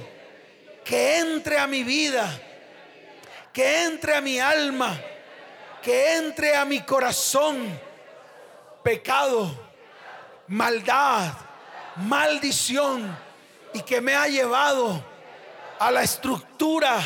que 0.84 1.18
entre 1.18 1.58
a 1.58 1.66
mi 1.66 1.82
vida, 1.82 2.30
que 3.52 3.84
entre 3.84 4.14
a 4.14 4.20
mi 4.20 4.38
alma, 4.38 5.00
que 5.82 6.16
entre 6.16 6.54
a 6.54 6.64
mi 6.64 6.80
corazón 6.82 7.80
pecado, 8.82 9.50
maldad, 10.48 11.32
maldición 11.96 13.16
y 13.72 13.82
que 13.82 14.00
me 14.00 14.14
ha 14.14 14.26
llevado 14.26 15.04
a 15.78 15.90
la 15.90 16.02
estructura 16.02 17.00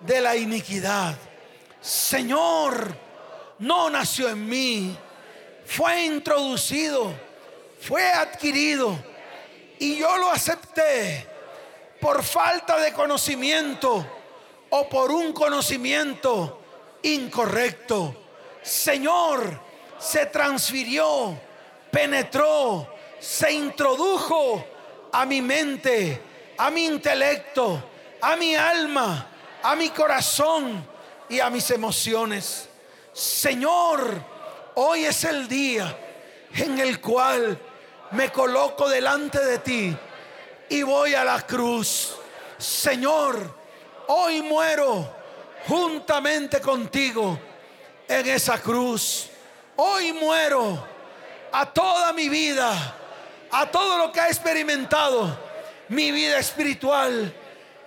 de 0.00 0.20
la 0.20 0.36
iniquidad. 0.36 1.14
Señor, 1.80 2.94
no 3.58 3.90
nació 3.90 4.28
en 4.28 4.48
mí, 4.48 4.96
fue 5.70 6.02
introducido, 6.02 7.14
fue 7.80 8.02
adquirido 8.02 8.98
y 9.78 9.98
yo 9.98 10.16
lo 10.18 10.28
acepté 10.28 11.24
por 12.00 12.24
falta 12.24 12.76
de 12.80 12.92
conocimiento 12.92 14.04
o 14.68 14.88
por 14.88 15.12
un 15.12 15.32
conocimiento 15.32 16.60
incorrecto. 17.04 18.16
Señor, 18.60 19.60
se 19.96 20.26
transfirió, 20.26 21.40
penetró, 21.92 22.92
se 23.20 23.52
introdujo 23.52 24.64
a 25.12 25.24
mi 25.24 25.40
mente, 25.40 26.20
a 26.58 26.68
mi 26.72 26.86
intelecto, 26.86 27.80
a 28.20 28.34
mi 28.34 28.56
alma, 28.56 29.30
a 29.62 29.76
mi 29.76 29.90
corazón 29.90 30.84
y 31.28 31.38
a 31.38 31.48
mis 31.48 31.70
emociones. 31.70 32.68
Señor, 33.12 34.29
hoy 34.82 35.04
es 35.04 35.24
el 35.24 35.46
día 35.46 35.94
en 36.54 36.78
el 36.78 37.02
cual 37.02 37.58
me 38.12 38.32
coloco 38.32 38.88
delante 38.88 39.38
de 39.44 39.58
ti 39.58 39.94
y 40.70 40.82
voy 40.82 41.12
a 41.12 41.22
la 41.22 41.46
cruz. 41.46 42.16
Señor, 42.56 43.58
hoy 44.06 44.40
muero 44.40 45.16
juntamente 45.68 46.62
contigo 46.62 47.38
en 48.08 48.26
esa 48.26 48.58
cruz. 48.58 49.28
Hoy 49.76 50.14
muero 50.14 50.82
a 51.52 51.66
toda 51.66 52.14
mi 52.14 52.30
vida, 52.30 52.96
a 53.50 53.70
todo 53.70 53.98
lo 53.98 54.10
que 54.10 54.20
ha 54.20 54.28
experimentado, 54.28 55.38
mi 55.88 56.10
vida 56.10 56.38
espiritual, 56.38 57.34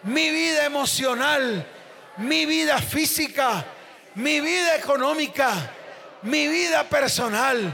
mi 0.04 0.30
vida 0.30 0.66
emocional, 0.66 1.66
mi 2.18 2.46
vida 2.46 2.78
física, 2.78 3.66
mi 4.14 4.40
vida 4.42 4.76
económica, 4.76 5.72
mi 6.24 6.48
vida 6.48 6.84
personal 6.90 7.74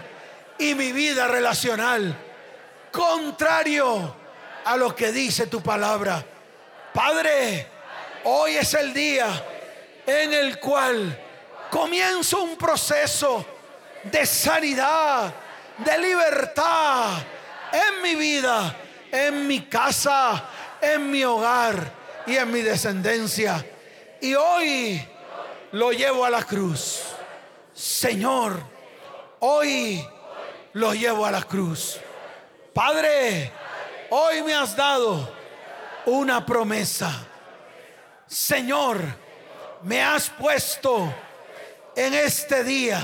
y 0.58 0.76
mi 0.76 0.92
vida 0.92 1.28
relacional. 1.28 2.16
Contrario 2.92 4.16
a 4.66 4.78
lo 4.78 4.96
que 4.96 5.12
dice 5.12 5.48
tu 5.48 5.62
palabra. 5.62 6.24
Padre, 6.94 7.68
hoy 8.24 8.56
es 8.56 8.74
el 8.74 8.94
día 8.94 9.28
en 10.06 10.34
el 10.34 10.60
cual 10.60 11.18
comienzo 11.70 12.44
un 12.44 12.58
proceso 12.58 13.46
de 14.04 14.26
sanidad, 14.26 15.34
de 15.78 15.98
libertad 16.00 17.20
en 17.72 18.02
mi 18.02 18.16
vida, 18.16 18.76
en 19.12 19.48
mi 19.48 19.62
casa, 19.62 20.50
en 20.82 21.12
mi 21.12 21.24
hogar 21.24 21.92
y 22.26 22.36
en 22.36 22.52
mi 22.52 22.62
descendencia. 22.62 23.64
Y 24.22 24.34
hoy 24.34 25.08
lo 25.72 25.92
llevo 25.92 26.26
a 26.26 26.30
la 26.30 26.44
cruz. 26.44 27.09
Señor, 27.80 28.62
hoy 29.40 30.06
lo 30.74 30.94
llevo 30.94 31.26
a 31.26 31.32
la 31.32 31.44
cruz. 31.44 31.98
Padre, 32.74 33.54
hoy 34.10 34.44
me 34.44 34.54
has 34.54 34.76
dado 34.76 35.34
una 36.06 36.46
promesa. 36.46 37.26
Señor, 38.28 39.02
me 39.84 40.04
has 40.04 40.30
puesto 40.30 41.14
en 41.96 42.14
este 42.16 42.66
día 42.66 43.02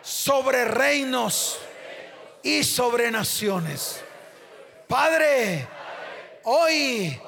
sobre 0.00 0.64
reinos 0.64 1.58
y 2.42 2.64
sobre 2.64 3.10
naciones. 3.10 4.02
Padre, 4.88 5.68
hoy 6.44 7.20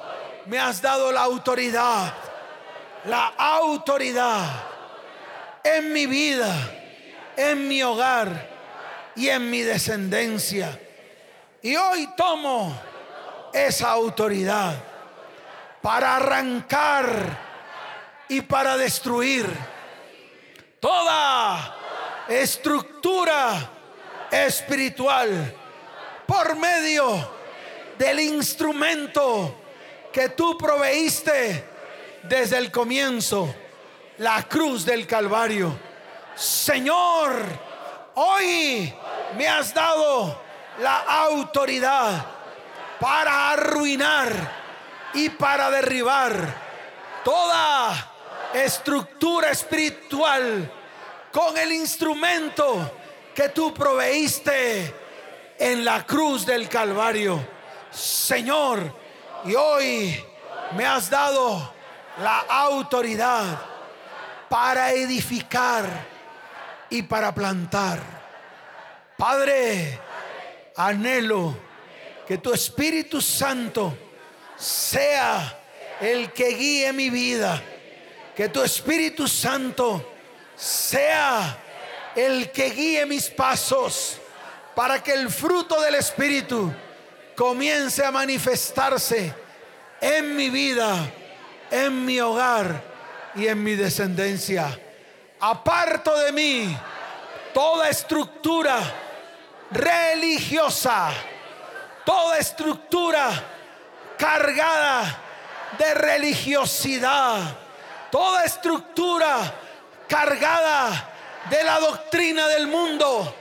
me 0.47 0.57
has 0.57 0.81
dado 0.81 1.11
la 1.11 1.21
autoridad, 1.21 2.11
la 3.05 3.27
autoridad 3.37 4.68
en 5.63 5.93
mi 5.93 6.05
vida, 6.05 6.53
en 7.35 7.67
mi 7.67 7.81
hogar 7.83 8.49
y 9.15 9.29
en 9.29 9.49
mi 9.49 9.61
descendencia. 9.61 10.79
Y 11.61 11.75
hoy 11.75 12.07
tomo 12.15 12.79
esa 13.53 13.91
autoridad 13.91 14.75
para 15.81 16.17
arrancar 16.17 17.37
y 18.27 18.41
para 18.41 18.77
destruir 18.77 19.45
toda 20.79 21.75
estructura 22.27 23.69
espiritual 24.31 25.55
por 26.25 26.55
medio 26.55 27.31
del 27.97 28.19
instrumento 28.19 29.55
que 30.13 30.29
tú 30.29 30.57
proveíste 30.57 31.63
desde 32.23 32.57
el 32.57 32.71
comienzo, 32.71 33.53
la 34.19 34.43
cruz 34.43 34.85
del 34.85 35.07
Calvario. 35.07 35.77
Señor, 36.35 37.33
hoy 38.15 38.93
me 39.35 39.47
has 39.47 39.73
dado 39.73 40.41
la 40.79 40.99
autoridad 40.99 42.25
para 42.99 43.51
arruinar 43.51 44.29
y 45.13 45.29
para 45.29 45.69
derribar 45.71 46.33
toda 47.23 48.11
estructura 48.53 49.51
espiritual 49.51 50.69
con 51.31 51.57
el 51.57 51.71
instrumento 51.71 52.91
que 53.33 53.49
tú 53.49 53.73
proveíste 53.73 54.93
en 55.57 55.85
la 55.85 56.05
cruz 56.05 56.45
del 56.45 56.67
Calvario. 56.67 57.39
Señor, 57.89 58.93
y 59.45 59.55
hoy 59.55 60.25
me 60.75 60.85
has 60.85 61.09
dado 61.09 61.73
la 62.21 62.39
autoridad 62.39 63.68
para 64.49 64.91
edificar 64.93 65.85
y 66.89 67.03
para 67.03 67.33
plantar. 67.33 67.99
Padre, 69.17 69.99
anhelo 70.75 71.55
que 72.27 72.37
tu 72.39 72.53
Espíritu 72.53 73.21
Santo 73.21 73.95
sea 74.57 75.57
el 76.01 76.31
que 76.31 76.49
guíe 76.49 76.91
mi 76.93 77.09
vida. 77.09 77.61
Que 78.35 78.49
tu 78.49 78.63
Espíritu 78.63 79.27
Santo 79.27 80.13
sea 80.55 81.57
el 82.15 82.51
que 82.51 82.69
guíe 82.69 83.05
mis 83.05 83.29
pasos 83.29 84.17
para 84.75 85.03
que 85.03 85.13
el 85.13 85.29
fruto 85.29 85.79
del 85.81 85.95
Espíritu 85.95 86.73
comience 87.35 88.03
a 88.03 88.11
manifestarse 88.11 89.33
en 90.01 90.35
mi 90.35 90.49
vida, 90.49 91.11
en 91.69 92.05
mi 92.05 92.19
hogar 92.19 92.88
y 93.35 93.47
en 93.47 93.63
mi 93.63 93.75
descendencia. 93.75 94.79
Aparto 95.39 96.17
de 96.19 96.31
mí 96.31 96.77
toda 97.53 97.89
estructura 97.89 98.79
religiosa, 99.71 101.11
toda 102.05 102.37
estructura 102.37 103.31
cargada 104.17 105.17
de 105.77 105.93
religiosidad, 105.93 107.55
toda 108.11 108.43
estructura 108.43 109.53
cargada 110.07 111.09
de 111.49 111.63
la 111.63 111.79
doctrina 111.79 112.47
del 112.47 112.67
mundo, 112.67 113.35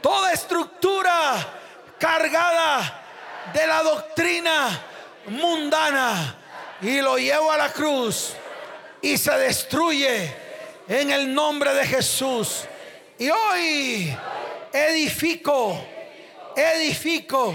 toda 0.00 0.32
estructura 0.32 1.34
cargada 1.98 3.02
de 3.52 3.66
la 3.66 3.82
doctrina 3.82 4.80
mundana 5.26 6.36
y 6.80 7.00
lo 7.00 7.16
llevo 7.16 7.52
a 7.52 7.56
la 7.56 7.72
cruz 7.72 8.34
y 9.02 9.18
se 9.18 9.32
destruye 9.32 10.32
en 10.88 11.10
el 11.10 11.34
nombre 11.34 11.74
de 11.74 11.86
Jesús. 11.86 12.64
Y 13.18 13.28
hoy 13.28 14.16
edifico, 14.72 15.78
edifico 16.56 17.54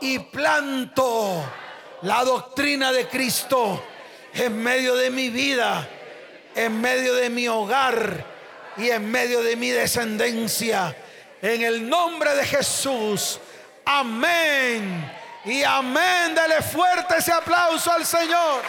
y 0.00 0.18
planto 0.18 1.44
la 2.02 2.24
doctrina 2.24 2.92
de 2.92 3.06
Cristo 3.08 3.84
en 4.32 4.62
medio 4.62 4.94
de 4.94 5.10
mi 5.10 5.28
vida 5.28 5.88
en 6.58 6.80
medio 6.80 7.14
de 7.14 7.30
mi 7.30 7.46
hogar 7.46 8.24
y 8.76 8.90
en 8.90 9.10
medio 9.10 9.42
de 9.42 9.54
mi 9.54 9.70
descendencia. 9.70 10.94
En 11.40 11.62
el 11.62 11.88
nombre 11.88 12.34
de 12.34 12.44
Jesús. 12.44 13.38
Amén. 13.84 15.08
Y 15.44 15.62
amén. 15.62 16.34
Dele 16.34 16.60
fuerte 16.62 17.16
ese 17.18 17.32
aplauso 17.32 17.92
al 17.92 18.04
Señor. 18.04 18.62